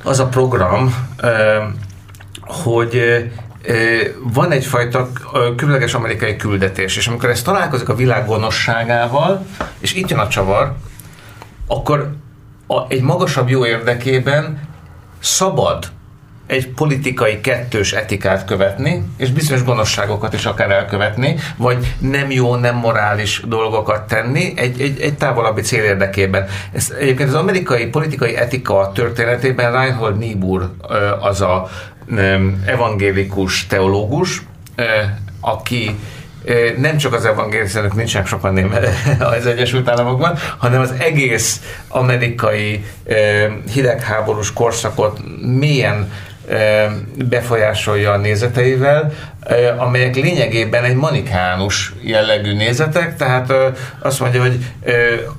az 0.03 0.21
a 0.21 0.27
program, 0.27 1.09
hogy 2.41 3.25
van 4.23 4.53
egyfajta 4.53 5.09
különleges 5.57 5.95
amerikai 5.95 6.37
küldetés, 6.37 6.97
és 6.97 7.07
amikor 7.07 7.29
ez 7.29 7.43
találkozik 7.43 7.89
a 7.89 7.95
világ 7.95 8.27
gonoszságával, 8.27 9.47
és 9.79 9.95
itt 9.95 10.09
jön 10.11 10.19
a 10.19 10.29
csavar, 10.29 10.75
akkor 11.67 12.13
a, 12.67 12.85
egy 12.89 13.03
magasabb 13.03 13.49
jó 13.49 13.67
érdekében 13.67 14.69
szabad 15.21 15.91
egy 16.51 16.69
politikai 16.69 17.41
kettős 17.41 17.93
etikát 17.93 18.45
követni, 18.45 19.05
és 19.17 19.31
bizonyos 19.31 19.65
gonoszságokat 19.65 20.33
is 20.33 20.45
akár 20.47 20.71
elkövetni, 20.71 21.37
vagy 21.57 21.95
nem 21.99 22.31
jó, 22.31 22.57
nem 22.57 22.77
morális 22.77 23.43
dolgokat 23.47 24.07
tenni 24.07 24.53
egy, 24.57 24.81
egy, 24.81 25.01
egy 25.01 25.15
távolabbi 25.15 25.61
cél 25.61 25.83
érdekében. 25.83 26.47
Ez, 26.73 26.95
egyébként 26.99 27.29
az 27.29 27.35
amerikai 27.35 27.87
politikai 27.87 28.37
etika 28.37 28.93
történetében 28.95 29.73
Reinhold 29.73 30.19
Niebuhr 30.19 30.69
az 31.21 31.41
a 31.41 31.69
evangélikus 32.67 33.67
teológus, 33.67 34.43
aki 35.41 35.99
nem 36.79 36.97
csak 36.97 37.13
az 37.13 37.25
evangélikusok, 37.25 37.95
nincsenek 37.95 38.27
sokan 38.27 38.73
az 39.37 39.47
Egyesült 39.47 39.89
Államokban, 39.89 40.39
hanem 40.59 40.81
az 40.81 40.95
egész 40.99 41.61
amerikai 41.89 42.85
hidegháborús 43.73 44.53
korszakot 44.53 45.21
mélyen 45.43 46.11
befolyásolja 47.29 48.13
a 48.13 48.17
nézeteivel, 48.17 49.13
amelyek 49.77 50.15
lényegében 50.15 50.85
egy 50.85 50.95
manikánus 50.95 51.93
jellegű 52.03 52.55
nézetek, 52.55 53.17
tehát 53.17 53.53
azt 54.01 54.21
mondja, 54.21 54.41
hogy 54.41 54.59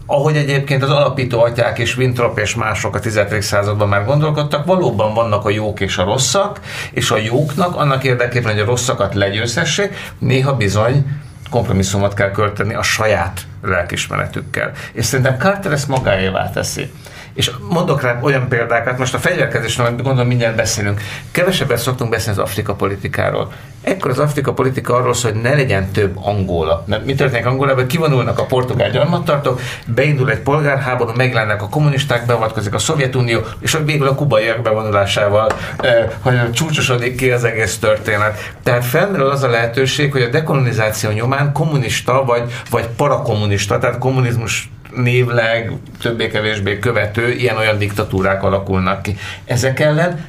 ahogy 0.06 0.36
egyébként 0.36 0.84
az 0.84 0.90
alapító 0.90 1.44
atyák 1.44 1.80
és 1.80 1.98
Winthrop 1.98 2.40
és 2.40 2.56
mások 2.56 2.96
a 2.96 3.00
17. 3.00 3.42
században 3.42 3.88
már 3.88 4.06
gondolkodtak, 4.06 4.66
valóban 4.66 5.14
vannak 5.14 5.46
a 5.46 5.50
jók 5.50 5.80
és 5.80 5.98
a 5.98 6.04
rosszak, 6.04 6.60
és 6.92 7.12
a 7.12 7.18
jóknak 7.18 7.76
annak 7.76 8.04
érdekében, 8.04 8.52
hogy 8.52 8.62
a 8.62 8.66
rosszakat 8.66 9.14
legyőzhessék, 9.14 10.14
néha 10.20 10.54
bizony 10.54 11.06
kompromisszumot 11.50 12.14
kell 12.14 12.32
költeni 12.32 12.74
a 12.74 12.84
saját 12.84 13.42
lelkismeretükkel. 13.64 14.72
És 14.94 15.06
szerintem 15.06 15.38
Carter 15.38 15.72
ezt 15.72 15.88
magáévá 15.88 16.50
teszi. 16.50 16.92
És 17.34 17.52
mondok 17.70 18.02
rá 18.02 18.20
olyan 18.22 18.48
példákat, 18.48 18.98
most 18.98 19.14
a 19.14 19.18
fegyverkezésről 19.18 19.96
gondolom 19.96 20.28
mindjárt 20.28 20.56
beszélünk. 20.56 21.02
Kevesebbet 21.32 21.78
szoktunk 21.78 22.10
beszélni 22.10 22.40
az 22.40 22.46
Afrika 22.46 22.74
politikáról. 22.74 23.54
Ekkor 23.82 24.12
az 24.12 24.20
Afrika 24.20 24.54
politika 24.54 24.96
arról 24.96 25.14
szól, 25.14 25.32
hogy 25.32 25.42
ne 25.42 25.54
legyen 25.54 25.92
több 25.92 26.18
Angola. 26.18 26.84
Mert 26.88 27.06
mi 27.06 27.16
történik 27.16 27.46
Angolában? 27.46 27.88
Kivonulnak 27.88 28.40
a 28.40 28.46
portugál 28.46 28.90
gyarmattartók, 28.90 29.62
beindul 29.86 30.32
egy 30.32 30.40
polgárháború, 30.40 31.12
meglennek 31.16 31.62
a 31.62 31.70
kommunisták, 31.70 32.26
beavatkozik 32.26 32.74
a 32.74 32.78
Szovjetunió, 32.78 33.40
és 33.60 33.78
végül 33.86 34.08
a 34.08 34.16
kubaiak 34.16 34.62
bevonulásával 34.62 35.52
eh, 35.78 36.10
hogy 36.20 36.52
csúcsosodik 36.52 37.16
ki 37.16 37.32
az 37.32 37.44
egész 37.44 37.78
történet. 37.78 38.54
Tehát 38.64 38.86
felmerül 38.86 39.30
az 39.30 39.44
a 39.44 39.50
lehetőség, 39.50 40.12
hogy 40.12 40.22
a 40.22 40.30
dekolonizáció 40.30 41.10
nyomán 41.10 41.52
kommunista 41.54 42.24
vagy, 42.26 42.54
vagy 42.70 42.88
parakommunista, 42.88 43.78
tehát 43.78 43.98
kommunizmus 43.98 44.70
névleg 44.96 45.72
többé-kevésbé 46.02 46.80
követő 46.80 47.32
ilyen-olyan 47.32 47.78
diktatúrák 47.78 48.44
alakulnak 48.44 49.02
ki. 49.02 49.18
Ezek 49.46 49.80
ellen 49.80 50.26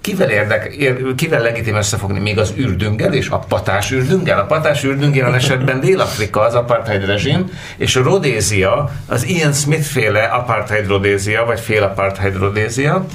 kivel, 0.00 0.30
érdek, 0.30 0.74
ér, 0.74 1.14
kivel 1.14 1.42
legitim 1.42 1.74
összefogni? 1.74 2.18
Még 2.18 2.38
az 2.38 2.52
ürdüngel 2.56 3.12
és 3.12 3.28
a 3.28 3.38
patás 3.38 3.90
ürdüngel? 3.90 4.38
A 4.38 4.44
patás 4.44 4.84
ürdüngel 4.84 5.34
esetben 5.34 5.80
Dél-Afrika 5.80 6.40
az 6.40 6.54
apartheid 6.54 7.04
rezsim, 7.04 7.50
és 7.76 7.96
a 7.96 8.02
Rodézia, 8.02 8.90
az 9.06 9.26
Ian 9.26 9.52
Smith 9.52 9.82
féle 9.82 10.22
apartheid 10.22 10.86
Rodézia, 10.86 11.44
vagy 11.44 11.60
fél 11.60 11.82
apartheid 11.82 12.36
Rodézia, 12.36 13.06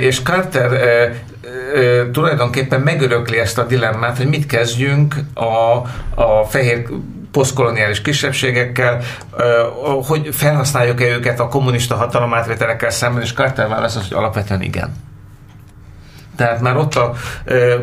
és 0.00 0.22
Carter 0.22 0.70
tulajdonképpen 2.12 2.80
megörökli 2.80 3.38
ezt 3.38 3.58
a 3.58 3.64
dilemmát, 3.66 4.16
hogy 4.16 4.26
mit 4.26 4.46
kezdjünk 4.46 5.14
a, 5.34 5.76
a 6.22 6.44
fehér 6.48 6.86
posztkoloniális 7.34 8.00
kisebbségekkel, 8.02 9.02
hogy 10.06 10.28
felhasználjuk-e 10.32 11.06
őket 11.06 11.40
a 11.40 11.48
kommunista 11.48 11.94
hatalomátvételekkel 11.94 12.90
szemben, 12.90 13.22
és 13.22 13.32
Carter 13.32 13.68
válasz 13.68 13.96
az, 13.96 14.08
hogy 14.08 14.16
alapvetően 14.16 14.62
igen. 14.62 15.13
Tehát 16.36 16.60
már 16.60 16.76
ott 16.76 16.94
a, 16.94 17.12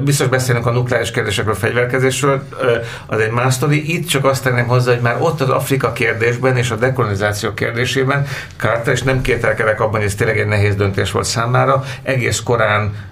biztos 0.04 0.28
beszélünk 0.28 0.66
a 0.66 0.72
nukleáris 0.72 1.12
kérdésekről, 1.12 1.54
a 1.54 1.58
fegyverkezésről, 1.58 2.44
az 3.06 3.20
egy 3.20 3.32
más 3.32 3.54
sztori. 3.54 3.94
Itt 3.96 4.08
csak 4.08 4.26
azt 4.26 4.44
tenném 4.44 4.68
hozzá, 4.68 4.92
hogy 4.92 5.02
már 5.02 5.18
ott 5.20 5.42
az 5.42 5.50
Afrika 5.50 5.92
kérdésben 5.92 6.58
és 6.58 6.72
a 6.72 6.76
dekolonizáció 6.76 7.54
kérdésében 7.54 8.28
Carter, 8.58 8.94
és 8.94 9.02
nem 9.02 9.22
kételkedek 9.22 9.80
abban, 9.80 9.96
hogy 9.96 10.10
ez 10.10 10.16
tényleg 10.16 10.40
egy 10.40 10.48
nehéz 10.48 10.76
döntés 10.76 11.12
volt 11.12 11.26
számára, 11.26 11.84
egész 12.04 12.40
korán 12.40 13.10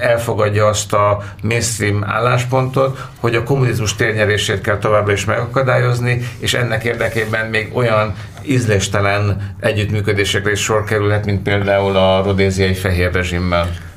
elfogadja 0.00 0.66
azt 0.66 0.92
a 0.92 1.22
mainstream 1.42 2.04
álláspontot, 2.04 3.00
hogy 3.20 3.34
a 3.34 3.42
kommunizmus 3.42 3.96
térnyerését 3.96 4.60
kell 4.60 4.78
továbbra 4.78 5.12
is 5.12 5.24
megakadályozni, 5.24 6.28
és 6.38 6.54
ennek 6.54 6.84
érdekében 6.84 7.46
még 7.46 7.70
olyan 7.76 8.14
ízléstelen 8.42 9.54
együttműködésekre 9.60 10.50
is 10.50 10.60
sor 10.60 10.84
kerülhet, 10.84 11.24
mint 11.24 11.42
például 11.42 11.96
a 11.96 12.22
rodéziai 12.22 12.74
fehér 12.74 13.12
rezsimmel. 13.12 13.91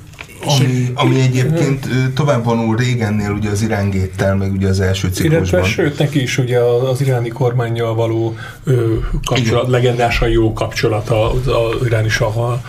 Ami, 0.45 0.91
ami 0.93 1.21
egyébként 1.21 1.87
tovább 2.13 2.43
vonul 2.43 2.75
régennél 2.75 3.31
ugye 3.31 3.49
az 3.49 3.61
irángéttel, 3.61 4.35
meg 4.35 4.51
ugye 4.51 4.67
az 4.67 4.79
első 4.79 5.07
ciklusban. 5.07 5.59
Illetve 5.59 5.63
sőt, 5.63 5.97
neki 5.97 6.21
is 6.21 6.37
ugye 6.37 6.59
az 6.59 7.01
iráni 7.01 7.29
kormányjal 7.29 7.95
való 7.95 8.35
ö, 8.63 8.95
kapcsolat, 9.25 9.67
Igen. 9.67 9.69
legendásan 9.69 10.29
jó 10.29 10.53
kapcsolata 10.53 11.31
az, 11.31 11.47
az 11.47 11.85
iráni 11.85 12.09
saval 12.09 12.61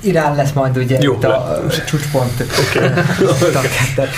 Irán 0.00 0.34
lesz 0.34 0.52
majd 0.52 0.76
ugye 0.76 0.98
Jó, 1.00 1.12
itt 1.12 1.24
a 1.24 1.62
csúcspont. 1.86 2.44
Okay. 2.70 2.88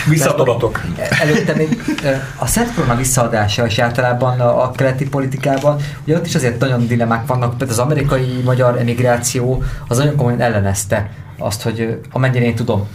Visszaadatok. 0.09 0.81
Előtte 1.21 1.55
még 1.55 1.97
a 2.39 2.47
Szent 2.47 2.75
Korona 2.75 2.97
visszaadása 2.97 3.67
és 3.67 3.79
általában 3.79 4.41
a 4.41 4.71
keleti 4.71 5.09
politikában, 5.09 5.77
ugye 6.05 6.17
ott 6.17 6.27
is 6.27 6.35
azért 6.35 6.61
nagyon 6.61 6.87
dilemmák 6.87 7.27
vannak, 7.27 7.49
például 7.49 7.71
az 7.71 7.79
amerikai 7.79 8.41
magyar 8.45 8.79
emigráció 8.79 9.63
az 9.89 9.97
nagyon 9.97 10.17
komolyan 10.17 10.41
ellenezte 10.41 11.11
azt, 11.39 11.63
hogy 11.63 12.01
amennyire 12.13 12.45
én 12.45 12.55
tudom. 12.55 12.89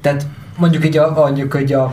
Tehát 0.00 0.26
mondjuk 0.56 0.84
így 0.84 0.96
a, 0.96 1.12
mondjuk, 1.14 1.52
hogy 1.52 1.72
a, 1.72 1.92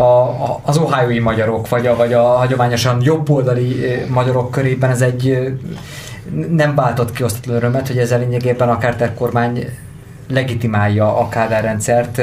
a, 0.00 0.60
az 0.62 0.76
ohio 0.76 1.22
magyarok, 1.22 1.68
vagy 1.68 1.86
a, 1.86 1.96
vagy 1.96 2.12
a 2.12 2.22
hagyományosan 2.22 2.98
jobboldali 3.02 3.86
magyarok 4.08 4.50
körében 4.50 4.90
ez 4.90 5.00
egy 5.00 5.52
nem 6.50 6.74
váltott 6.74 7.12
ki 7.12 7.22
osztatlan 7.22 7.56
örömet, 7.56 7.86
hogy 7.86 7.98
ezzel 7.98 8.18
lényegében 8.18 8.68
a 8.68 8.78
Carter 8.78 9.14
kormány 9.14 9.68
legitimálja 10.28 11.18
a 11.18 11.28
Kádár 11.28 11.62
rendszert 11.62 12.22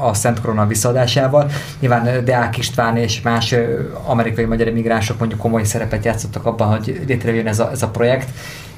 a 0.00 0.14
Szent 0.14 0.40
Korona 0.40 0.66
visszaadásával. 0.66 1.50
Nyilván 1.80 2.24
Deák 2.24 2.58
István 2.58 2.96
és 2.96 3.20
más 3.20 3.54
amerikai 4.06 4.44
magyar 4.44 4.68
emigránsok 4.68 5.18
mondjuk 5.18 5.40
komoly 5.40 5.64
szerepet 5.64 6.04
játszottak 6.04 6.46
abban, 6.46 6.68
hogy 6.68 7.00
létrejön 7.06 7.46
ez 7.46 7.58
a, 7.58 7.70
ez 7.70 7.82
a 7.82 7.88
projekt, 7.88 8.28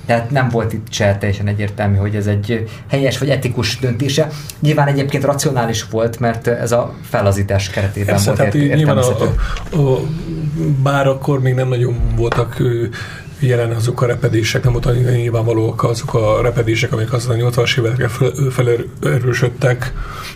tehát 0.06 0.30
nem 0.30 0.48
volt 0.48 0.72
itt 0.72 0.86
se 0.90 1.16
teljesen 1.16 1.46
egyértelmű, 1.46 1.96
hogy 1.96 2.14
ez 2.14 2.26
egy 2.26 2.68
helyes 2.88 3.18
vagy 3.18 3.28
etikus 3.28 3.78
döntése. 3.78 4.28
Nyilván 4.60 4.88
egyébként 4.88 5.24
racionális 5.24 5.84
volt, 5.90 6.20
mert 6.20 6.46
ez 6.46 6.72
a 6.72 6.94
felazítás 7.08 7.70
keretében 7.70 8.14
Persze, 8.14 8.34
volt 8.34 8.54
ért, 8.54 8.74
nyilván 8.74 8.96
a, 8.96 9.02
a, 9.02 9.76
a, 9.76 10.00
bár 10.82 11.06
akkor 11.06 11.40
még 11.40 11.54
nem 11.54 11.68
nagyon 11.68 11.96
voltak 12.16 12.56
jelen 13.40 13.70
azok 13.70 14.02
a 14.02 14.06
repedések, 14.06 14.62
nem 14.62 14.72
voltak 14.72 14.94
nyilvánvalóak 14.94 15.84
azok 15.84 16.14
a 16.14 16.42
repedések, 16.42 16.92
amik 16.92 17.12
aztán 17.12 17.40
a 17.40 17.50
80-as 17.50 17.78
évekre 17.78 18.08
felerősödtek, 18.50 19.92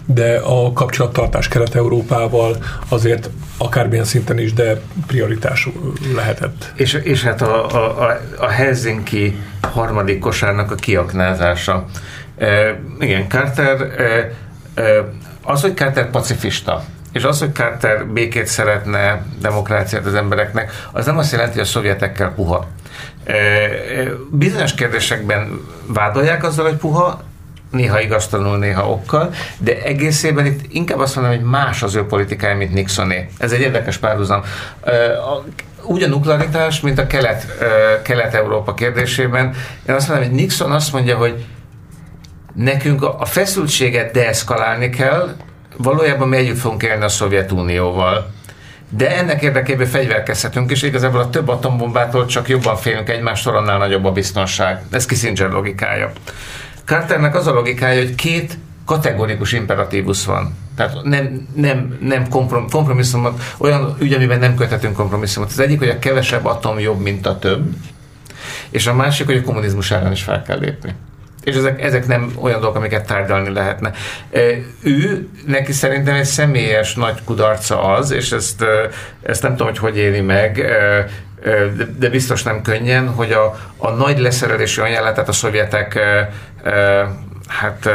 de 0.06 0.36
a 0.36 0.72
kapcsolattartás 0.72 1.48
Kelet-Európával 1.48 2.56
azért 2.88 3.30
akármilyen 3.58 4.04
szinten 4.04 4.38
is, 4.38 4.52
de 4.52 4.80
prioritás 5.06 5.68
lehetett. 6.14 6.72
És, 6.76 6.92
és 7.02 7.22
hát 7.22 7.42
a, 7.42 7.66
a, 7.66 8.20
a 8.38 8.48
Helsinki 8.48 9.38
harmadik 9.60 10.18
kosárnak 10.18 10.70
a 10.70 10.74
kiaknázása. 10.74 11.84
E, 12.38 12.80
igen, 13.00 13.28
Carter, 13.28 13.80
e, 13.80 14.32
e, 14.82 15.12
az, 15.42 15.60
hogy 15.60 15.74
Carter 15.74 16.10
pacifista, 16.10 16.84
és 17.14 17.24
az, 17.24 17.38
hogy 17.38 17.52
Carter 17.52 18.06
békét 18.06 18.46
szeretne, 18.46 19.22
demokráciát 19.40 20.06
az 20.06 20.14
embereknek, 20.14 20.72
az 20.92 21.06
nem 21.06 21.18
azt 21.18 21.32
jelenti, 21.32 21.52
hogy 21.52 21.62
a 21.62 21.64
szovjetekkel 21.64 22.32
puha. 22.34 22.66
Bizonyos 24.30 24.74
kérdésekben 24.74 25.60
vádolják 25.86 26.44
azzal, 26.44 26.64
hogy 26.64 26.76
puha, 26.76 27.22
néha 27.70 28.00
igaztalanul, 28.00 28.58
néha 28.58 28.90
okkal, 28.90 29.30
de 29.58 29.82
egészében 29.82 30.46
itt 30.46 30.60
inkább 30.68 30.98
azt 30.98 31.16
mondom, 31.16 31.34
hogy 31.34 31.44
más 31.44 31.82
az 31.82 31.94
ő 31.94 32.04
politikája, 32.06 32.56
mint 32.56 32.72
Nixoné. 32.72 33.28
Ez 33.38 33.52
egy 33.52 33.60
érdekes 33.60 33.96
párhuzam. 33.96 34.42
Úgy 35.82 36.02
a 36.02 36.08
nuklearitás, 36.08 36.80
mint 36.80 36.98
a 36.98 37.06
kelet, 37.06 37.46
kelet-európa 38.02 38.74
kérdésében. 38.74 39.54
Én 39.88 39.94
azt 39.94 40.08
mondom, 40.08 40.26
hogy 40.26 40.36
Nixon 40.36 40.72
azt 40.72 40.92
mondja, 40.92 41.16
hogy 41.16 41.46
nekünk 42.54 43.02
a 43.02 43.24
feszültséget 43.24 44.12
deeszkalálni 44.12 44.90
kell, 44.90 45.36
valójában 45.76 46.28
mi 46.28 46.36
együtt 46.36 46.58
fogunk 46.58 46.82
élni 46.82 47.04
a 47.04 47.08
Szovjetunióval 47.08 48.32
de 48.96 49.16
ennek 49.16 49.42
érdekében 49.42 49.86
fegyverkezhetünk, 49.86 50.70
és 50.70 50.82
igazából 50.82 51.20
a 51.20 51.30
több 51.30 51.48
atombombától 51.48 52.26
csak 52.26 52.48
jobban 52.48 52.76
félünk 52.76 53.08
egymástól, 53.08 53.56
annál 53.56 53.78
nagyobb 53.78 54.04
a 54.04 54.12
biztonság. 54.12 54.82
Ez 54.90 55.06
Kissinger 55.06 55.50
logikája. 55.50 56.12
Carternek 56.84 57.34
az 57.34 57.46
a 57.46 57.52
logikája, 57.52 58.00
hogy 58.00 58.14
két 58.14 58.58
kategorikus 58.86 59.52
imperatívus 59.52 60.24
van. 60.24 60.56
Tehát 60.76 61.02
nem, 61.02 61.48
nem, 61.54 61.98
nem 62.00 62.28
komprom, 62.28 62.68
kompromisszumot, 62.70 63.42
olyan 63.58 63.96
ügy, 63.98 64.12
amiben 64.12 64.38
nem 64.38 64.54
köthetünk 64.54 64.94
kompromisszumot. 64.94 65.50
Az 65.50 65.58
egyik, 65.58 65.78
hogy 65.78 65.88
a 65.88 65.98
kevesebb 65.98 66.44
atom 66.44 66.78
jobb, 66.78 67.00
mint 67.00 67.26
a 67.26 67.38
több, 67.38 67.74
és 68.70 68.86
a 68.86 68.94
másik, 68.94 69.26
hogy 69.26 69.36
a 69.36 69.42
kommunizmus 69.42 69.90
ellen 69.90 70.12
is 70.12 70.22
fel 70.22 70.42
kell 70.42 70.58
lépni 70.58 70.94
és 71.44 71.56
ezek, 71.56 71.82
ezek 71.82 72.06
nem 72.06 72.32
olyan 72.40 72.60
dolgok, 72.60 72.76
amiket 72.78 73.06
tárgyalni 73.06 73.52
lehetne. 73.52 73.92
Ő, 74.82 75.28
neki 75.46 75.72
szerintem 75.72 76.14
egy 76.14 76.24
személyes 76.24 76.94
nagy 76.94 77.24
kudarca 77.24 77.82
az, 77.82 78.10
és 78.10 78.32
ezt, 78.32 78.64
ezt 79.22 79.42
nem 79.42 79.50
tudom, 79.50 79.66
hogy 79.66 79.78
hogy 79.78 79.96
éli 79.96 80.20
meg, 80.20 80.64
de 81.98 82.08
biztos 82.08 82.42
nem 82.42 82.62
könnyen, 82.62 83.08
hogy 83.08 83.32
a, 83.32 83.58
a 83.76 83.90
nagy 83.90 84.18
leszerelési 84.18 84.80
ajánlatát 84.80 85.28
a 85.28 85.32
szovjetek 85.32 85.98
hát 87.48 87.88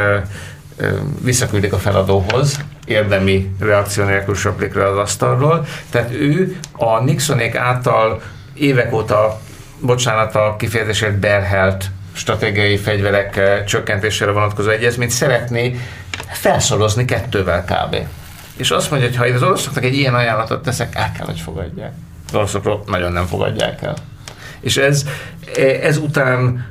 visszaküldik 1.22 1.72
a 1.72 1.78
feladóhoz, 1.78 2.60
érdemi 2.84 3.54
reakció 3.60 4.04
nélkül 4.04 4.34
söplik 4.34 4.74
le 4.74 4.86
az 4.86 4.96
asztalról. 4.96 5.66
Tehát 5.90 6.10
ő 6.12 6.56
a 6.72 7.02
Nixonék 7.02 7.54
által 7.54 8.22
évek 8.54 8.92
óta, 8.92 9.40
bocsánat 9.80 10.34
a 10.34 10.54
kifejezésért 10.58 11.18
berhelt 11.18 11.90
stratégiai 12.20 12.76
fegyverek 12.76 13.40
csökkentésére 13.64 14.30
vonatkozó 14.30 14.70
egyezményt 14.70 15.10
szeretné 15.10 15.80
felszorozni 16.28 17.04
kettővel 17.04 17.64
kb. 17.64 17.96
És 18.56 18.70
azt 18.70 18.90
mondja, 18.90 19.08
hogy 19.08 19.16
ha 19.16 19.34
az 19.34 19.42
oroszoknak 19.42 19.84
egy 19.84 19.94
ilyen 19.94 20.14
ajánlatot 20.14 20.62
teszek, 20.62 20.94
el 20.94 21.12
kell, 21.16 21.26
hogy 21.26 21.40
fogadják. 21.40 21.92
Az 22.28 22.34
oroszok 22.34 22.90
nagyon 22.90 23.12
nem 23.12 23.26
fogadják 23.26 23.82
el. 23.82 23.96
És 24.60 24.76
ez, 24.76 25.04
ez 25.82 25.96
után 25.96 26.66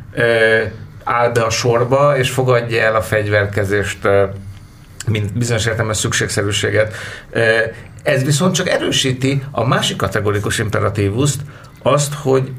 áll 1.03 1.29
be 1.29 1.41
a 1.41 1.49
sorba, 1.49 2.17
és 2.17 2.29
fogadja 2.29 2.81
el 2.81 2.95
a 2.95 3.01
fegyverkezést, 3.01 4.07
mint 5.07 5.37
bizonyos 5.37 5.65
értelemben 5.65 5.95
szükségszerűséget. 5.95 6.93
Ez 8.03 8.23
viszont 8.23 8.55
csak 8.55 8.69
erősíti 8.69 9.43
a 9.51 9.65
másik 9.65 9.97
kategorikus 9.97 10.59
imperatívuszt, 10.59 11.41
azt, 11.81 12.13
hogy 12.13 12.51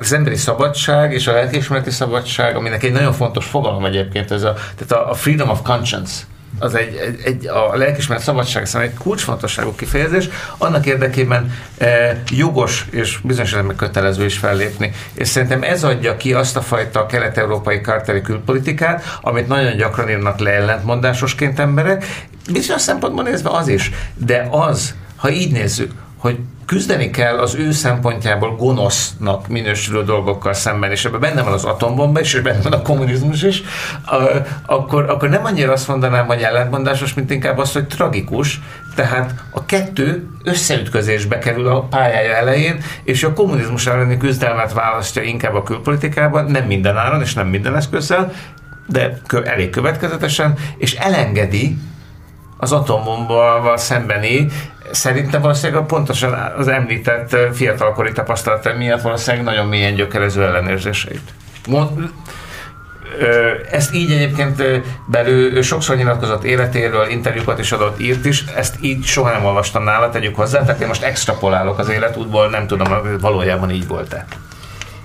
az 0.00 0.12
emberi 0.12 0.36
szabadság 0.36 1.12
és 1.12 1.26
a 1.26 1.32
lelkiismereti 1.32 1.90
szabadság, 1.90 2.56
aminek 2.56 2.82
egy 2.82 2.92
nagyon 2.92 3.12
fontos 3.12 3.46
fogalom 3.46 3.84
egyébként, 3.84 4.30
ez 4.30 4.42
a, 4.42 4.54
tehát 4.76 5.08
a 5.10 5.14
freedom 5.14 5.48
of 5.48 5.60
conscience, 5.62 6.24
az 6.58 6.74
egy, 6.74 6.94
egy, 6.94 7.20
egy 7.24 7.46
a 7.46 7.76
lelkismeret 7.76 8.22
szabadság 8.22 8.66
szerint 8.66 8.92
egy 8.92 8.98
kulcsfontosságú 8.98 9.74
kifejezés, 9.74 10.28
annak 10.58 10.86
érdekében 10.86 11.52
e, 11.78 12.22
jogos 12.30 12.86
és 12.90 13.18
bizonyos 13.22 13.52
meg 13.52 13.76
kötelező 13.76 14.24
is 14.24 14.38
fellépni. 14.38 14.92
És 15.14 15.28
szerintem 15.28 15.62
ez 15.62 15.84
adja 15.84 16.16
ki 16.16 16.32
azt 16.32 16.56
a 16.56 16.60
fajta 16.60 17.06
kelet-európai 17.06 17.80
karteli 17.80 18.20
külpolitikát, 18.20 19.18
amit 19.20 19.48
nagyon 19.48 19.76
gyakran 19.76 20.10
írnak 20.10 20.38
le 20.38 20.50
ellentmondásosként 20.50 21.58
emberek, 21.58 22.26
bizonyos 22.52 22.82
szempontból 22.82 23.24
nézve 23.24 23.50
az 23.50 23.68
is, 23.68 23.90
de 24.14 24.46
az, 24.50 24.94
ha 25.16 25.30
így 25.30 25.52
nézzük, 25.52 25.92
hogy 26.18 26.38
küzdeni 26.66 27.10
kell 27.10 27.38
az 27.38 27.54
ő 27.54 27.72
szempontjából 27.72 28.56
gonosznak 28.56 29.48
minősülő 29.48 30.04
dolgokkal 30.04 30.52
szemben, 30.52 30.90
és 30.90 31.04
ebben 31.04 31.20
benne 31.20 31.42
van 31.42 31.52
az 31.52 31.64
atombomba 31.64 32.20
is, 32.20 32.34
és 32.34 32.40
benne 32.40 32.62
van 32.62 32.72
a 32.72 32.82
kommunizmus 32.82 33.42
is, 33.42 33.62
akkor, 34.66 35.10
akkor 35.10 35.28
nem 35.28 35.44
annyira 35.44 35.72
azt 35.72 35.88
mondanám, 35.88 36.26
hogy 36.26 36.40
ellentmondásos, 36.40 37.14
mint 37.14 37.30
inkább 37.30 37.58
az, 37.58 37.72
hogy 37.72 37.86
tragikus, 37.86 38.60
tehát 38.94 39.34
a 39.50 39.64
kettő 39.64 40.28
összeütközésbe 40.44 41.38
kerül 41.38 41.66
a 41.66 41.82
pályája 41.82 42.34
elején, 42.34 42.82
és 43.04 43.24
a 43.24 43.32
kommunizmus 43.32 43.86
elleni 43.86 44.16
küzdelmet 44.16 44.72
választja 44.72 45.22
inkább 45.22 45.54
a 45.54 45.62
külpolitikában, 45.62 46.44
nem 46.44 46.64
minden 46.64 46.96
áron 46.96 47.20
és 47.20 47.34
nem 47.34 47.46
minden 47.46 47.76
eszközzel, 47.76 48.32
de 48.86 49.20
elég 49.44 49.70
következetesen, 49.70 50.54
és 50.78 50.94
elengedi 50.94 51.78
az 52.56 52.72
atombomba 52.72 53.76
szembeni, 53.76 54.46
szerintem 54.90 55.40
valószínűleg 55.40 55.86
pontosan 55.86 56.32
az 56.58 56.68
említett 56.68 57.36
fiatalkori 57.52 58.12
tapasztalat 58.12 58.76
miatt 58.76 59.00
valószínűleg 59.00 59.44
nagyon 59.44 59.66
mélyen 59.66 59.94
gyökerező 59.94 60.44
ellenérzéseit. 60.44 61.32
Ezt 63.70 63.94
így 63.94 64.12
egyébként 64.12 64.62
belül 65.06 65.62
sokszor 65.62 65.96
nyilatkozott 65.96 66.44
életéről, 66.44 67.08
interjúkat 67.08 67.58
is 67.58 67.72
adott, 67.72 68.00
írt 68.00 68.24
is, 68.24 68.44
ezt 68.56 68.76
így 68.80 69.04
soha 69.04 69.30
nem 69.30 69.44
olvastam 69.44 69.84
nála, 69.84 70.10
tegyük 70.10 70.36
hozzá, 70.36 70.64
tehát 70.64 70.80
én 70.80 70.86
most 70.86 71.02
extrapolálok 71.02 71.78
az 71.78 71.88
életútból, 71.88 72.48
nem 72.48 72.66
tudom, 72.66 73.18
valójában 73.20 73.70
így 73.70 73.86
volt-e. 73.86 74.26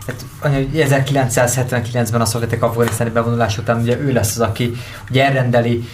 Hát, 0.07 0.25
1979-ben 0.73 2.21
a 2.21 2.25
szovjetek 2.25 2.63
afganisztáni 2.63 3.09
bevonulás 3.09 3.57
után 3.57 3.81
ugye 3.81 3.99
ő 3.99 4.11
lesz 4.13 4.35
az, 4.35 4.41
aki 4.41 4.73
ugye 5.09 5.25
elrendeli 5.25 5.87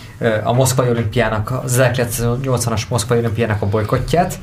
a 0.44 0.54
Moszkvai 0.54 0.90
olimpiának, 0.90 1.52
az 1.52 1.82
1980-as 1.82 2.88
Moszkvai 2.90 3.18
olimpiának 3.18 3.62
a 3.62 3.66
bolykotját, 3.66 4.40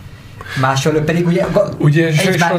Másfelől 0.60 1.04
pedig 1.04 1.26
ugye, 1.26 1.46
ugye 1.78 2.08
és, 2.08 2.24
és, 2.24 2.38
már, 2.38 2.54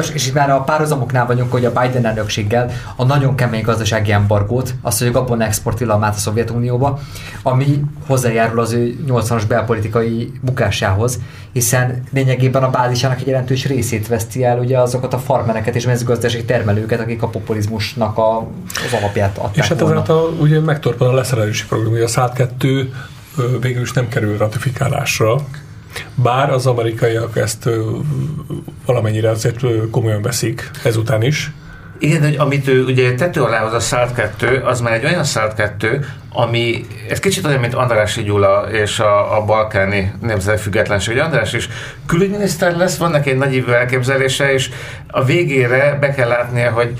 és, 0.00 0.10
és 0.14 0.32
már 0.32 0.50
a 0.50 0.60
párhuzamoknál 0.60 1.26
vagyunk, 1.26 1.52
hogy 1.52 1.64
a 1.64 1.72
Biden 1.72 2.06
elnökséggel 2.06 2.70
a 2.96 3.04
nagyon 3.04 3.34
kemény 3.34 3.62
gazdasági 3.62 4.12
embargót, 4.12 4.74
azt, 4.82 4.98
hogy 4.98 5.08
a 5.08 5.10
gabon 5.10 5.40
export 5.40 5.76
tilalmát 5.76 6.14
a 6.14 6.18
Szovjetunióba, 6.18 7.00
ami 7.42 7.80
hozzájárul 8.06 8.60
az 8.60 8.72
ő 8.72 8.96
80-as 9.08 9.42
belpolitikai 9.48 10.32
bukásához, 10.40 11.18
hiszen 11.52 12.02
lényegében 12.12 12.62
a 12.62 12.70
bázisának 12.70 13.20
egy 13.20 13.26
jelentős 13.26 13.66
részét 13.66 14.08
veszti 14.08 14.44
el 14.44 14.58
ugye 14.58 14.78
azokat 14.78 15.14
a 15.14 15.18
farmereket 15.18 15.74
és 15.74 15.86
mezőgazdasági 15.86 16.44
termelőket, 16.44 17.00
akik 17.00 17.22
a 17.22 17.28
populizmusnak 17.28 18.18
a, 18.18 18.38
az 18.86 18.98
alapját 18.98 19.38
adták 19.38 19.56
És 19.56 19.68
hát 19.68 19.80
ezáltal 19.80 20.36
ugye 20.40 20.60
megtorpan 20.60 21.08
a 21.08 21.12
leszerelési 21.12 21.66
program, 21.66 21.92
ugye 21.92 22.04
a 22.04 22.08
SZÁT 22.08 22.32
2 22.34 22.92
végül 23.60 23.82
is 23.82 23.92
nem 23.92 24.08
kerül 24.08 24.36
ratifikálásra, 24.36 25.36
bár 26.14 26.50
az 26.50 26.66
amerikaiak 26.66 27.36
ezt 27.36 27.68
valamennyire 28.86 29.30
azért 29.30 29.64
komolyan 29.90 30.22
veszik 30.22 30.70
ezután 30.82 31.22
is. 31.22 31.50
Igen, 32.02 32.22
hogy 32.22 32.36
amit 32.38 32.68
ő 32.68 32.84
ugye 32.84 33.14
tető 33.14 33.42
alá 33.42 33.58
hoz 33.58 33.72
a 33.72 33.80
SZÁRT 33.80 34.14
2, 34.14 34.62
az 34.64 34.80
már 34.80 34.92
egy 34.92 35.04
olyan 35.04 35.24
SZÁRT 35.24 35.54
2, 35.54 36.06
ami, 36.32 36.86
ez 37.08 37.18
kicsit 37.18 37.46
olyan, 37.46 37.60
mint 37.60 37.74
Andrási 37.74 38.22
Gyula 38.22 38.68
és 38.70 38.98
a, 38.98 39.36
a 39.36 39.44
balkáni 39.44 40.12
nemzeti 40.20 40.60
függetlenség. 40.60 41.18
András 41.18 41.52
is 41.52 41.68
külügyminiszter 42.06 42.76
lesz, 42.76 42.96
vannak 42.96 43.26
egy 43.26 43.36
nagy 43.36 43.64
elképzelése, 43.68 44.52
és 44.52 44.70
a 45.06 45.24
végére 45.24 45.96
be 46.00 46.10
kell 46.10 46.28
látnia, 46.28 46.70
hogy 46.70 46.92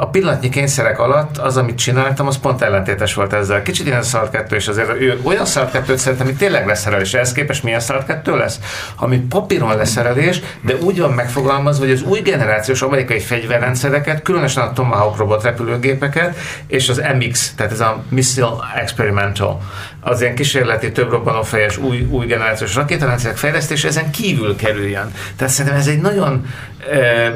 a 0.00 0.06
pillanatnyi 0.06 0.48
kényszerek 0.48 0.98
alatt 0.98 1.38
az, 1.38 1.56
amit 1.56 1.78
csináltam, 1.78 2.26
az 2.26 2.38
pont 2.38 2.62
ellentétes 2.62 3.14
volt 3.14 3.32
ezzel. 3.32 3.62
Kicsit 3.62 3.86
ilyen 3.86 4.02
szart 4.02 4.30
kettő, 4.30 4.56
és 4.56 4.68
azért 4.68 5.00
ő 5.00 5.20
olyan 5.22 5.44
szart 5.44 5.72
kettőt 5.72 5.98
szerintem, 5.98 6.26
ami 6.26 6.36
tényleg 6.36 6.66
leszerelés. 6.66 7.14
Ehhez 7.14 7.32
képest 7.32 7.62
milyen 7.62 7.80
szart 7.80 8.06
kettő 8.06 8.36
lesz? 8.36 8.58
Ami 8.96 9.18
papíron 9.18 9.76
leszerelés, 9.76 10.40
de 10.60 10.74
úgy 10.76 11.00
van 11.00 11.10
megfogalmazva, 11.10 11.84
hogy 11.84 11.92
az 11.92 12.02
új 12.02 12.20
generációs 12.20 12.82
amerikai 12.82 13.20
fegyverrendszereket, 13.20 14.22
különösen 14.22 14.62
a 14.62 14.72
Tomahawk 14.72 15.16
robot 15.16 15.42
repülőgépeket, 15.42 16.36
és 16.66 16.88
az 16.88 17.02
MX, 17.18 17.52
tehát 17.56 17.72
ez 17.72 17.80
a 17.80 18.02
Missile 18.08 18.56
Experimental, 18.76 19.60
az 20.00 20.20
ilyen 20.20 20.34
kísérleti 20.34 20.92
több 20.92 21.10
robbanófejes 21.10 21.76
új, 21.76 22.06
új 22.10 22.26
generációs 22.26 22.74
rakétarendszerek 22.74 23.36
fejlesztés 23.36 23.84
ezen 23.84 24.10
kívül 24.10 24.56
kerüljön. 24.56 25.12
Tehát 25.36 25.52
szerintem 25.52 25.80
ez 25.80 25.86
egy 25.86 26.00
nagyon 26.00 26.46
eh, 26.90 27.32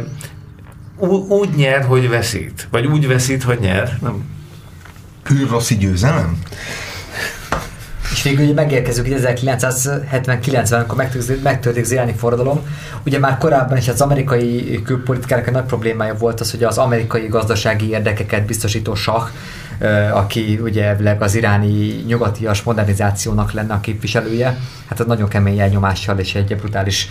úgy 1.29 1.49
nyer, 1.55 1.85
hogy 1.85 2.09
veszít. 2.09 2.69
Vagy 2.71 2.87
úgy 2.87 3.07
veszít, 3.07 3.43
hogy 3.43 3.59
nyer. 3.59 3.99
Nem. 4.01 4.25
Rossz 5.49 5.71
győzelem? 5.73 6.39
És 8.15 8.23
végül 8.23 8.45
ugye 8.45 8.55
megérkezünk 8.55 9.09
1979-ben, 9.11 10.79
amikor 10.81 11.07
megtörténik 11.43 11.85
az 11.85 11.93
iráni 11.93 12.13
forradalom. 12.13 12.61
Ugye 13.07 13.19
már 13.19 13.39
korábban 13.39 13.77
is 13.77 13.89
az 13.89 14.01
amerikai 14.01 14.83
külpolitikának 14.85 15.47
a 15.47 15.51
nagy 15.51 15.65
problémája 15.65 16.15
volt 16.15 16.41
az, 16.41 16.51
hogy 16.51 16.65
az 16.65 16.79
amerikai 16.79 17.27
gazdasági 17.27 17.89
érdekeket 17.89 18.47
biztosító 18.47 18.95
sah 18.95 19.29
aki 20.13 20.59
ugye 20.63 20.97
az 21.19 21.35
iráni 21.35 22.05
nyugatias 22.07 22.63
modernizációnak 22.63 23.53
lenne 23.53 23.75
a 23.75 23.81
képviselője, 23.81 24.59
hát 24.89 25.01
ez 25.01 25.07
nagyon 25.07 25.29
kemény 25.29 25.59
elnyomással 25.59 26.19
és 26.19 26.35
egy 26.35 26.57
brutális 26.57 27.09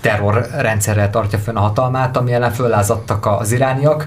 terrorrendszerrel 0.00 1.10
tartja 1.10 1.38
fönn 1.38 1.56
a 1.56 1.60
hatalmát, 1.60 2.16
ami 2.16 2.32
ellen 2.32 2.52
föllázadtak 2.52 3.26
az 3.26 3.52
irániak. 3.52 4.06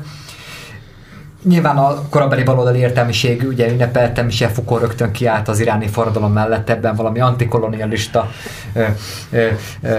Nyilván 1.43 1.77
a 1.77 2.09
korabeli 2.09 2.43
baloldali 2.43 2.79
értelmiség 2.79 3.43
ugye 3.47 3.71
ünnepeltem, 3.71 4.27
és 4.27 4.45
Foucault 4.53 4.81
rögtön 4.81 5.11
kiállt 5.11 5.47
az 5.47 5.59
iráni 5.59 5.87
forradalom 5.87 6.33
mellett, 6.33 6.69
ebben 6.69 6.95
valami 6.95 7.19
antikolonialista 7.19 8.29
ö, 8.73 8.83
ö, 9.31 9.47
ö, 9.81 9.97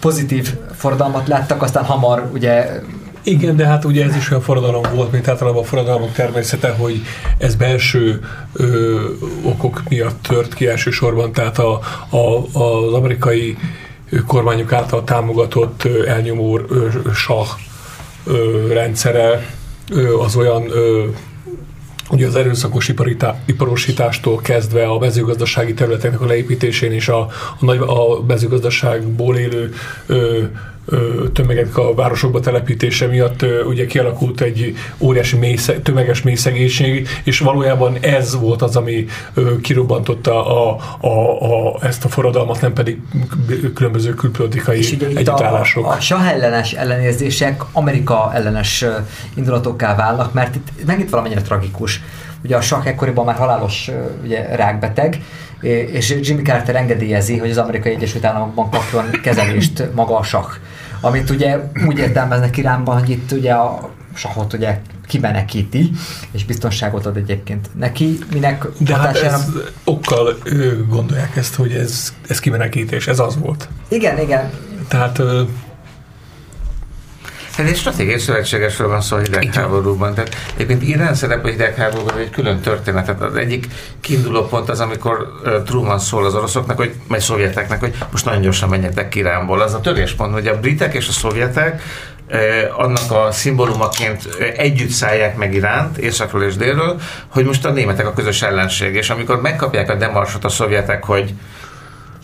pozitív 0.00 0.54
forradalmat 0.74 1.28
láttak, 1.28 1.62
aztán 1.62 1.84
hamar 1.84 2.30
ugye 2.32 2.80
igen, 3.22 3.56
de 3.56 3.66
hát 3.66 3.84
ugye 3.84 4.04
ez 4.04 4.16
is 4.16 4.30
olyan 4.30 4.42
forradalom 4.42 4.82
volt, 4.94 5.12
mint 5.12 5.28
általában 5.28 5.62
a 5.62 5.66
forradalmak 5.66 6.12
természete, 6.12 6.70
hogy 6.70 7.02
ez 7.38 7.54
belső 7.54 8.20
ö, 8.52 8.98
okok 9.42 9.82
miatt 9.88 10.22
tört 10.22 10.54
ki 10.54 10.68
elsősorban, 10.68 11.32
tehát 11.32 11.58
a, 11.58 11.80
a, 12.10 12.58
az 12.60 12.92
amerikai 12.92 13.56
kormányok 14.26 14.72
által 14.72 15.04
támogatott 15.04 15.88
elnyomó 16.06 16.60
ö, 16.68 16.88
sah 17.14 17.48
rendszere 18.72 19.58
az 20.20 20.36
olyan 20.36 20.72
ugye 22.10 22.26
az 22.26 22.36
erőszakos 22.36 22.88
iparita, 22.88 23.38
iparosítástól 23.46 24.40
kezdve 24.40 24.86
a 24.86 24.98
mezőgazdasági 24.98 25.74
területeknek 25.74 26.20
a 26.20 26.26
leépítésén 26.26 26.92
és 26.92 27.08
a, 27.08 27.18
a, 27.20 27.64
nagy, 27.64 27.78
a 27.78 28.22
mezőgazdaságból 28.26 29.36
élő 29.36 29.72
ö, 30.06 30.42
tömegek 31.32 31.78
a 31.78 31.94
városokba 31.94 32.40
telepítése 32.40 33.06
miatt 33.06 33.44
ugye 33.66 33.86
kialakult 33.86 34.40
egy 34.40 34.74
óriási 34.98 35.36
mély, 35.36 35.56
tömeges 35.82 36.22
mélyszegénység, 36.22 37.08
és 37.24 37.38
valójában 37.38 37.96
ez 38.00 38.40
volt 38.40 38.62
az, 38.62 38.76
ami 38.76 39.06
kirobbantotta 39.62 40.46
a, 40.46 40.78
a, 41.00 41.42
a, 41.42 41.76
ezt 41.82 42.04
a 42.04 42.08
forradalmat, 42.08 42.60
nem 42.60 42.72
pedig 42.72 42.98
különböző 43.74 44.14
külpolitikai 44.14 44.84
együttállások. 45.14 45.86
A, 45.86 45.90
a 45.90 46.00
sah 46.00 46.28
ellenes 46.28 46.72
ellenérzések 46.72 47.62
Amerika 47.72 48.30
ellenes 48.34 48.84
indulatokká 49.34 49.94
válnak, 49.96 50.32
mert 50.32 50.54
itt 50.54 50.86
megint 50.86 51.10
valamennyire 51.10 51.42
tragikus. 51.42 52.00
Ugye 52.44 52.56
a 52.56 52.60
sah 52.60 52.86
ekkoriban 52.86 53.24
már 53.24 53.36
halálos 53.36 53.90
ugye, 54.24 54.56
rákbeteg, 54.56 55.22
és 55.92 56.16
Jimmy 56.20 56.42
Carter 56.42 56.76
engedélyezi, 56.76 57.38
hogy 57.38 57.50
az 57.50 57.58
Amerikai 57.58 57.92
Egyesült 57.92 58.24
Államokban 58.24 58.70
kapjon 58.70 59.20
kezelést 59.22 59.88
maga 59.94 60.18
a 60.18 60.22
sah 60.22 60.46
amit 61.00 61.30
ugye 61.30 61.58
úgy 61.86 61.98
értelmeznek 61.98 62.56
Iránban, 62.56 62.98
hogy 62.98 63.10
itt 63.10 63.32
ugye 63.32 63.52
a 63.52 63.90
sahot 64.14 64.52
ugye 64.52 64.78
kibenekíti, 65.06 65.90
és 66.30 66.44
biztonságot 66.44 67.06
ad 67.06 67.16
egyébként 67.16 67.68
neki, 67.78 68.18
minek 68.32 68.66
De 68.78 68.94
hatására... 68.94 69.30
hát 69.30 69.40
ez 69.40 69.48
okkal 69.84 70.38
gondolják 70.88 71.36
ezt, 71.36 71.54
hogy 71.54 71.72
ez, 71.72 72.14
ez 72.28 72.38
kibenekítés, 72.38 73.06
ez 73.06 73.18
az 73.18 73.38
volt. 73.38 73.68
Igen, 73.88 74.18
igen. 74.18 74.50
Tehát 74.88 75.22
Hát 77.60 77.68
egy 77.68 77.76
stratégiai 77.76 78.18
szövetségesről 78.18 78.88
van 78.88 79.00
szó 79.00 79.16
a 79.16 79.20
hidegháborúban. 79.20 80.14
Tehát 80.14 80.36
egyébként 80.54 80.82
Irán 80.82 81.14
szerep 81.14 81.44
a 81.44 81.48
hidegháborúban 81.48 82.18
egy 82.18 82.30
külön 82.30 82.60
történet. 82.60 83.04
Tehát 83.04 83.22
az 83.22 83.36
egyik 83.36 83.66
kiinduló 84.00 84.46
pont 84.46 84.68
az, 84.68 84.80
amikor 84.80 85.40
Truman 85.64 85.98
szól 85.98 86.24
az 86.24 86.34
oroszoknak, 86.34 86.76
hogy, 86.76 86.94
vagy 87.08 87.20
szovjeteknek, 87.20 87.80
hogy 87.80 87.94
most 88.10 88.24
nagyon 88.24 88.40
gyorsan 88.40 88.68
menjetek 88.68 89.14
Iránból. 89.14 89.60
Az 89.60 89.74
a 89.74 89.80
töréspont, 89.80 90.32
hogy 90.32 90.46
a 90.46 90.60
britek 90.60 90.94
és 90.94 91.08
a 91.08 91.12
szovjetek 91.12 91.82
annak 92.76 93.10
a 93.10 93.28
szimbólumaként 93.32 94.24
együtt 94.56 94.90
szállják 94.90 95.36
meg 95.36 95.54
Iránt, 95.54 95.98
északról 95.98 96.42
és 96.42 96.56
délről, 96.56 97.00
hogy 97.28 97.44
most 97.44 97.64
a 97.64 97.70
németek 97.70 98.06
a 98.06 98.12
közös 98.12 98.42
ellenség, 98.42 98.94
és 98.94 99.10
amikor 99.10 99.40
megkapják 99.40 99.90
a 99.90 99.94
demarsot 99.94 100.44
a 100.44 100.48
szovjetek, 100.48 101.04
hogy 101.04 101.34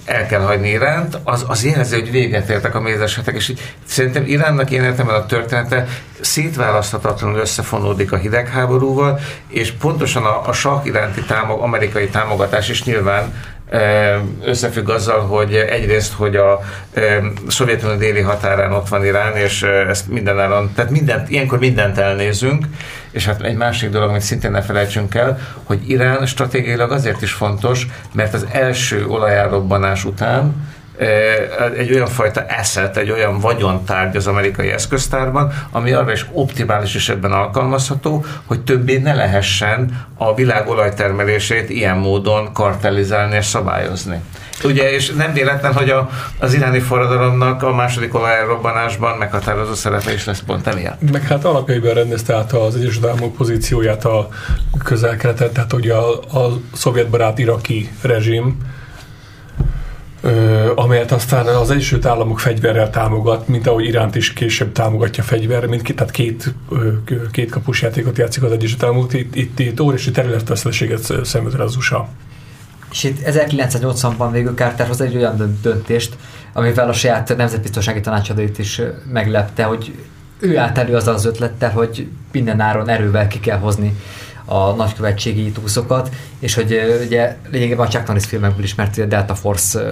el 0.07 0.27
kell 0.27 0.41
hagyni 0.41 0.69
Iránt, 0.69 1.19
az, 1.25 1.45
az 1.49 1.65
jelzi, 1.65 1.95
hogy 2.01 2.11
véget 2.11 2.49
értek 2.49 2.75
a 2.75 2.81
mézesetek, 2.81 3.35
és 3.35 3.49
így, 3.49 3.75
szerintem 3.85 4.25
Iránnak 4.27 4.71
én 4.71 4.83
értem 4.83 5.09
a 5.09 5.27
története 5.27 5.87
szétválaszthatatlanul 6.21 7.39
összefonódik 7.39 8.13
a 8.13 8.17
hidegháborúval, 8.17 9.19
és 9.49 9.71
pontosan 9.71 10.25
a, 10.25 10.49
a 10.49 10.53
sak 10.53 10.87
iránti 10.87 11.23
támog, 11.23 11.63
amerikai 11.63 12.09
támogatás 12.09 12.69
is 12.69 12.85
nyilván 12.85 13.33
összefügg 14.45 14.89
azzal, 14.89 15.21
hogy 15.21 15.55
egyrészt, 15.55 16.13
hogy 16.13 16.37
a 16.37 16.61
Szovjetunió 17.49 17.97
déli 17.97 18.21
határán 18.21 18.73
ott 18.73 18.89
van 18.89 19.05
Irán, 19.05 19.37
és 19.37 19.63
ezt 19.63 20.09
mindenáron, 20.09 20.73
tehát 20.75 20.91
mindent, 20.91 21.31
ilyenkor 21.31 21.59
mindent 21.59 21.99
elnézünk, 21.99 22.67
és 23.11 23.27
hát 23.27 23.43
egy 23.43 23.57
másik 23.57 23.91
dolog, 23.91 24.09
amit 24.09 24.21
szintén 24.21 24.51
ne 24.51 24.63
felejtsünk 24.63 25.15
el, 25.15 25.39
hogy 25.63 25.91
Irán 25.91 26.27
stratégiailag 26.27 26.93
azért 26.93 27.23
is 27.23 27.33
fontos, 27.33 27.87
mert 28.13 28.35
az 28.35 28.47
első 28.53 29.07
olajárobbanás 29.07 30.05
után 30.05 30.55
egy 31.77 31.93
olyan 31.93 32.07
fajta 32.07 32.45
asset, 32.61 32.97
egy 32.97 33.11
olyan 33.11 33.39
vagyontárgy 33.39 34.17
az 34.17 34.27
amerikai 34.27 34.71
eszköztárban, 34.71 35.53
ami 35.71 35.93
arra 35.93 36.13
is 36.13 36.27
optimális 36.33 36.95
esetben 36.95 37.33
alkalmazható, 37.33 38.25
hogy 38.45 38.61
többé 38.61 38.97
ne 38.97 39.15
lehessen 39.15 40.07
a 40.15 40.35
világ 40.35 40.69
olajtermelését 40.69 41.71
ilyen 41.71 41.97
módon 41.97 42.53
kartelizálni 42.53 43.37
és 43.37 43.45
szabályozni. 43.45 44.21
Ugye, 44.65 44.93
és 44.93 45.11
nem 45.11 45.33
véletlen, 45.33 45.73
hogy 45.73 45.91
a, 45.91 46.09
az 46.39 46.55
iráni 46.55 46.79
forradalomnak 46.79 47.63
a 47.63 47.75
második 47.75 48.15
olajrobbanásban 48.15 49.17
meghatározó 49.17 49.75
szerepe 49.75 50.13
is 50.13 50.25
lesz 50.25 50.43
pont 50.47 50.67
emiatt. 50.67 51.11
Meg 51.13 51.23
hát 51.23 51.45
alapjaiban 51.45 51.95
rendezte 51.95 52.35
át 52.35 52.53
az 52.53 52.77
Egyesült 52.77 53.05
Államok 53.05 53.37
pozícióját 53.37 54.05
a 54.05 54.29
közel 54.85 55.17
tehát 55.17 55.73
hogy 55.73 55.89
a, 55.89 56.11
a 56.13 56.61
szovjetbarát 56.73 57.39
iraki 57.39 57.91
rezsim, 58.03 58.57
amelyet 60.75 61.13
aztán 61.13 61.47
az 61.47 61.71
Egyesült 61.71 62.07
Államok 62.07 62.39
fegyverrel 62.39 62.91
támogat, 62.91 63.49
mint 63.49 63.67
ahogy 63.67 63.85
Iránt 63.85 64.15
is 64.15 64.33
később 64.33 64.73
támogatja 64.73 65.23
fegyverrel, 65.23 65.69
mint 65.69 65.95
tehát 65.95 66.11
két, 66.11 66.55
két 67.31 67.51
kapus 67.51 67.83
játékot 67.83 68.19
játszik 68.19 68.43
az 68.43 68.53
Egyesült 68.53 68.83
Államok, 68.83 69.13
itt, 69.13 69.35
itt, 69.35 69.59
itt 69.59 69.81
óriási 69.81 70.11
területveszteséget 70.11 71.25
szenved 71.25 71.61
az 71.61 71.77
USA. 71.77 72.09
És 72.91 73.05
itt 73.05 73.19
1980-ban 73.25 74.29
végül 74.33 74.55
Carter 74.55 74.87
hoz 74.87 75.01
egy 75.01 75.17
olyan 75.17 75.59
döntést, 75.63 76.17
amivel 76.53 76.89
a 76.89 76.93
saját 76.93 77.37
nemzetbiztonsági 77.37 78.01
tanácsadóit 78.01 78.59
is 78.59 78.81
meglepte, 79.13 79.63
hogy 79.63 79.95
ő 80.39 80.59
állt 80.59 80.79
elő 80.79 80.95
az 80.95 81.07
az 81.07 81.25
ötlettel, 81.25 81.71
hogy 81.71 82.09
minden 82.33 82.61
áron 82.61 82.89
erővel 82.89 83.29
ki 83.29 83.41
kell 83.41 83.59
hozni 83.59 83.97
a 84.47 84.71
nagykövetségi 84.71 85.51
túszokat, 85.51 86.11
és 86.39 86.55
hogy 86.55 87.01
ugye 87.07 87.37
lényegében 87.51 87.87
a 87.87 87.89
Chuck 87.89 88.07
Norris 88.07 88.25
filmekből 88.25 88.65
ismert, 88.65 88.99
a 88.99 89.05
Delta 89.05 89.35
Force 89.35 89.91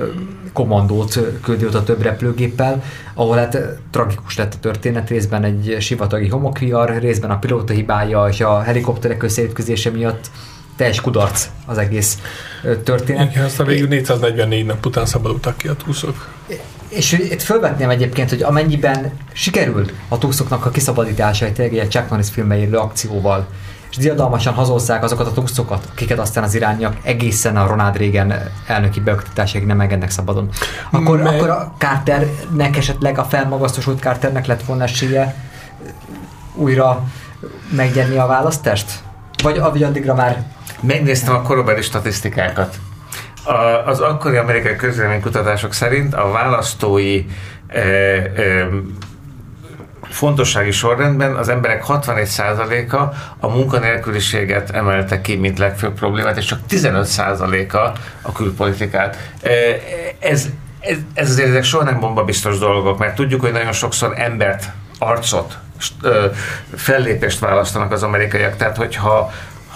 kommandót 0.53 1.19
küldi 1.43 1.67
oda 1.67 1.83
több 1.83 2.03
repülőgéppel, 2.03 2.83
ahol 3.15 3.37
hát 3.37 3.59
tragikus 3.91 4.37
lett 4.37 4.55
a 4.55 4.59
történet, 4.61 5.09
részben 5.09 5.45
egy 5.45 5.77
sivatagi 5.81 6.29
homokviar, 6.29 6.99
részben 6.99 7.31
a 7.31 7.39
pilóta 7.39 7.73
hibája 7.73 8.27
és 8.31 8.41
a 8.41 8.61
helikopterek 8.61 9.23
összeütközése 9.23 9.91
miatt 9.91 10.31
teljes 10.77 11.01
kudarc 11.01 11.49
az 11.67 11.79
egész 11.79 12.19
történet. 12.85 13.31
Igen, 13.31 13.45
aztán 13.45 13.67
végül 13.67 13.89
444 13.89 14.67
nap 14.67 14.87
után 14.87 15.07
szabadultak 15.07 15.57
ki 15.57 15.69
a 15.69 15.75
túszok. 15.75 16.29
És 16.89 17.13
itt 17.13 17.43
felvetném 17.43 17.91
egyébként, 17.91 18.31
hogy 18.31 18.43
amennyiben 18.43 19.13
sikerült 19.33 19.93
a 20.09 20.19
túszoknak 20.19 20.67
a 20.67 20.71
kiszabadítása 20.71 21.47
egy 21.47 21.61
egy 21.61 21.89
Chuck 21.89 22.11
Norris 22.11 22.29
filmei 22.29 22.69
akcióval, 22.73 23.47
és 23.97 24.01
diadalmasan 24.01 24.55
hazozzák 24.55 25.03
azokat 25.03 25.27
a 25.27 25.33
túszokat, 25.33 25.89
akiket 25.91 26.19
aztán 26.19 26.45
az 26.45 26.55
irányak 26.55 26.97
egészen 27.03 27.57
a 27.57 27.67
Ronald 27.67 27.97
Reagan 27.97 28.35
elnöki 28.67 29.01
beoktatásig 29.01 29.67
nem 29.67 29.81
engednek 29.81 30.11
szabadon. 30.11 30.49
Akkor, 30.91 31.23
Me... 31.23 31.29
akkor 31.29 31.49
a 31.49 31.73
Carternek 31.79 32.77
esetleg 32.77 33.19
a 33.19 33.25
felmagasztosult 33.25 34.01
Carternek 34.01 34.47
lett 34.47 34.63
volna 34.63 34.83
esélye 34.83 35.35
újra 36.55 37.03
megnyerni 37.77 38.17
a 38.17 38.27
választást? 38.27 38.91
Vagy, 39.43 39.61
vagy 39.61 39.83
addigra 39.83 40.15
már... 40.15 40.43
Megnéztem 40.81 41.35
a 41.35 41.43
korabeli 41.43 41.83
statisztikákat. 41.83 42.77
A, 43.45 43.55
az 43.87 44.01
akkori 44.01 44.37
amerikai 44.37 44.77
közvéleménykutatások 44.77 45.73
szerint 45.73 46.15
a 46.15 46.31
választói 46.31 47.25
e, 47.67 47.81
e, 47.81 48.69
fontossági 50.15 50.71
sorrendben 50.71 51.35
az 51.35 51.49
emberek 51.49 51.85
61%-a 51.89 52.97
a 53.39 53.49
munkanélküliséget 53.49 54.71
emelte 54.71 55.21
ki, 55.21 55.37
mint 55.37 55.59
legfőbb 55.59 55.95
problémát, 55.95 56.37
és 56.37 56.45
csak 56.45 56.59
15%-a 56.71 57.99
a 58.23 58.33
külpolitikát. 58.33 59.31
Ez, 60.19 60.49
ez, 60.81 60.97
ez 61.15 61.31
azért 61.31 61.49
ezek 61.49 61.65
soha 61.65 61.85
nem 61.85 62.01
bomba 62.01 62.25
biztos 62.25 62.59
dolgok, 62.59 62.99
mert 62.99 63.15
tudjuk, 63.15 63.41
hogy 63.41 63.53
nagyon 63.53 63.73
sokszor 63.73 64.13
embert, 64.17 64.73
arcot, 64.99 65.59
fellépést 66.75 67.39
választanak 67.39 67.93
az 67.93 68.03
amerikaiak, 68.03 68.57
tehát 68.57 68.77
hogyha 68.77 69.33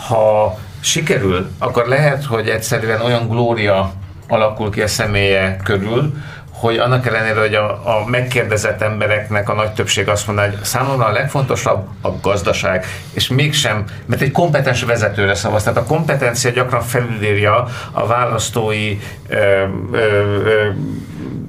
ha 0.09 0.59
sikerül, 0.80 1.51
akkor 1.59 1.86
lehet, 1.86 2.24
hogy 2.24 2.49
egyszerűen 2.49 3.01
olyan 3.01 3.28
glória 3.28 3.93
alakul 4.28 4.70
ki 4.70 4.82
a 4.82 4.89
személye 4.89 5.57
körül, 5.64 6.14
hogy 6.59 6.79
annak 6.79 7.07
ellenére, 7.07 7.41
hogy 7.41 7.55
a, 7.55 7.71
a 7.71 8.05
megkérdezett 8.07 8.83
embereknek 8.83 9.49
a 9.49 9.55
nagy 9.55 9.73
többség 9.73 10.09
azt 10.09 10.27
mondja, 10.27 10.45
hogy 10.45 10.63
számomra 10.63 11.05
a 11.05 11.13
legfontosabb 11.13 11.87
a 12.03 12.09
gazdaság, 12.23 12.87
és 13.13 13.29
mégsem, 13.29 13.85
mert 14.07 14.23
egy 14.23 14.33
kompetens 14.33 14.83
vezetőre 14.83 15.35
szavaz, 15.35 15.63
tehát 15.63 15.79
a 15.79 15.85
kompetencia 15.85 16.51
gyakran 16.51 16.83
felülírja 16.83 17.69
a 17.93 18.07
választói 18.07 18.99
ö, 19.29 19.65
ö, 19.93 19.99
ö, 20.45 20.71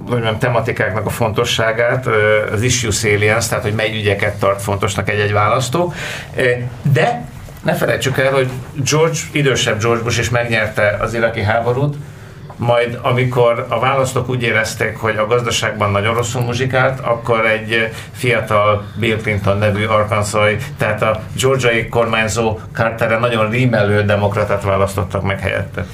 mondjam, 0.10 0.38
tematikáknak 0.40 1.06
a 1.06 1.10
fontosságát, 1.10 2.08
az 2.52 2.62
issue 2.62 2.92
salience, 2.92 3.50
tehát 3.50 3.64
hogy 3.64 3.74
mely 3.74 3.98
ügyeket 3.98 4.40
tart 4.40 4.62
fontosnak 4.62 5.10
egy-egy 5.10 5.34
választó, 5.34 5.94
de 6.82 7.28
ne 7.64 7.74
felejtsük 7.74 8.18
el, 8.18 8.32
hogy 8.32 8.50
George, 8.74 9.18
idősebb 9.32 9.82
George 9.82 10.04
Bush 10.04 10.20
is 10.20 10.30
megnyerte 10.30 10.98
az 11.02 11.14
iraki 11.14 11.42
háborút, 11.42 11.96
majd 12.60 13.00
amikor 13.02 13.66
a 13.70 13.80
választók 13.80 14.30
úgy 14.30 14.44
érezték, 14.44 14.98
hogy 14.98 15.18
a 15.18 15.28
gazdaságban 15.28 15.92
nagyon 15.92 16.14
rosszul 16.14 16.42
muzsikált, 16.42 17.00
akkor 17.00 17.46
egy 17.46 17.90
fiatal 18.12 18.86
Bill 18.96 19.18
Clinton 19.18 19.58
nevű 19.58 19.86
arkansas 19.86 20.64
tehát 20.78 21.02
a 21.02 21.22
georgiai 21.42 21.88
kormányzó 21.88 22.60
Carterre 22.74 23.18
nagyon 23.18 23.50
rímelő 23.50 24.04
demokratát 24.04 24.64
választottak 24.64 25.24
meg 25.24 25.40
helyette. 25.40 25.86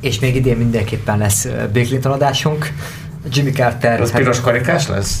És 0.00 0.18
még 0.18 0.36
idén 0.36 0.56
mindenképpen 0.56 1.18
lesz 1.18 1.48
Bill 1.72 1.84
Clinton 1.84 2.12
adásunk. 2.12 2.72
Jimmy 3.32 3.50
Carter... 3.50 4.00
Az 4.00 4.10
hát, 4.10 4.20
piros 4.20 4.40
karikás 4.40 4.88
lesz? 4.88 5.20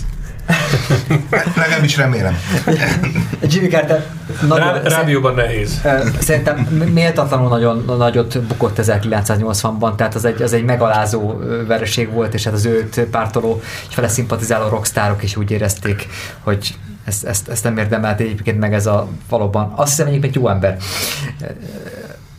Legalábbis 1.56 1.96
remélem. 1.96 2.38
Jimmy 3.42 3.68
Carter 3.68 4.06
nagyon, 4.48 4.72
Rá, 4.72 4.80
rádióban 4.82 5.34
nehéz. 5.34 5.80
Szerintem 6.20 6.56
méltatlanul 6.92 7.48
nagyon 7.48 7.84
nagyot 7.98 8.40
bukott 8.40 8.78
1980-ban, 8.82 9.94
tehát 9.94 10.14
az 10.14 10.24
egy, 10.24 10.42
az 10.42 10.52
egy 10.52 10.64
megalázó 10.64 11.34
vereség 11.66 12.10
volt, 12.12 12.34
és 12.34 12.44
hát 12.44 12.54
az 12.54 12.64
őt 12.64 13.00
pártoló 13.00 13.62
és 13.88 13.94
vele 13.94 14.08
szimpatizáló 14.08 14.68
rockstárok 14.68 15.22
is 15.22 15.36
úgy 15.36 15.50
érezték, 15.50 16.06
hogy 16.40 16.74
ezt, 17.04 17.24
ezt, 17.24 17.48
ezt 17.48 17.64
nem 17.64 17.78
érdemelt 17.78 18.20
egyébként 18.20 18.58
meg 18.58 18.74
ez 18.74 18.86
a 18.86 19.08
valóban. 19.28 19.72
Azt 19.76 19.90
hiszem 19.90 20.06
egyébként 20.06 20.34
jó 20.34 20.48
ember 20.48 20.76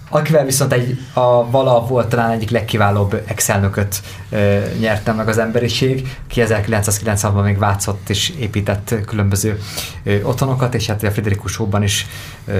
akivel 0.09 0.45
viszont 0.45 0.73
egy, 0.73 0.99
a 1.13 1.49
vala 1.49 1.85
volt 1.85 2.07
talán 2.07 2.31
egyik 2.31 2.49
legkiválóbb 2.49 3.23
Excelnököt 3.25 4.01
e, 4.29 4.37
nyerte 4.79 5.11
meg 5.11 5.27
az 5.27 5.37
emberiség, 5.37 6.17
ki 6.27 6.41
1990-ban 6.45 7.43
még 7.43 7.57
vátszott 7.57 8.09
és 8.09 8.29
épített 8.29 8.95
különböző 9.05 9.59
e, 10.03 10.11
otthonokat, 10.23 10.75
és 10.75 10.87
hát 10.87 11.03
a 11.03 11.11
Friderikus 11.11 11.51
Showban 11.51 11.83
is 11.83 12.07
e, 12.47 12.53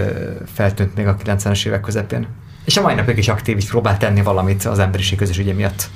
feltűnt 0.54 0.95
még 0.95 1.08
a 1.08 1.16
90-es 1.16 1.66
évek 1.66 1.82
közepén. 1.82 2.28
És 2.66 2.78
a 2.78 2.82
mai 2.82 2.93
napig 2.93 3.18
is 3.18 3.28
aktív, 3.28 3.58
és 3.58 3.66
próbált 3.66 4.00
tenni 4.00 4.22
valamit 4.22 4.66
az 4.66 4.80
emberiség 4.80 5.18
közös 5.18 5.38
ügye 5.38 5.54
miatt. 5.54 5.89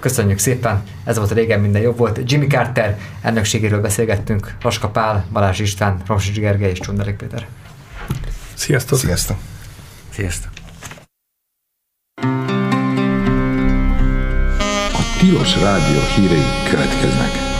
Köszönjük 0.00 0.38
szépen, 0.38 0.82
ez 1.04 1.16
volt 1.18 1.30
a 1.30 1.34
régen 1.34 1.60
minden 1.60 1.82
jobb 1.82 1.98
volt. 1.98 2.20
Jimmy 2.24 2.46
Carter 2.46 2.98
elnökségéről 3.22 3.80
beszélgettünk, 3.80 4.54
Raska 4.60 4.88
Pál, 4.88 5.24
Balázs 5.32 5.60
István, 5.60 6.02
Romsics 6.06 6.38
Gergely 6.38 6.70
és 6.70 6.78
Csundelik 6.78 7.16
Péter. 7.16 7.46
Sziasztok! 8.54 8.98
Sziasztok! 8.98 9.36
Sziasztok! 10.10 10.53
Tilos 15.24 15.56
Rádió 15.56 16.00
hírei 16.00 16.44
következnek. 16.70 17.53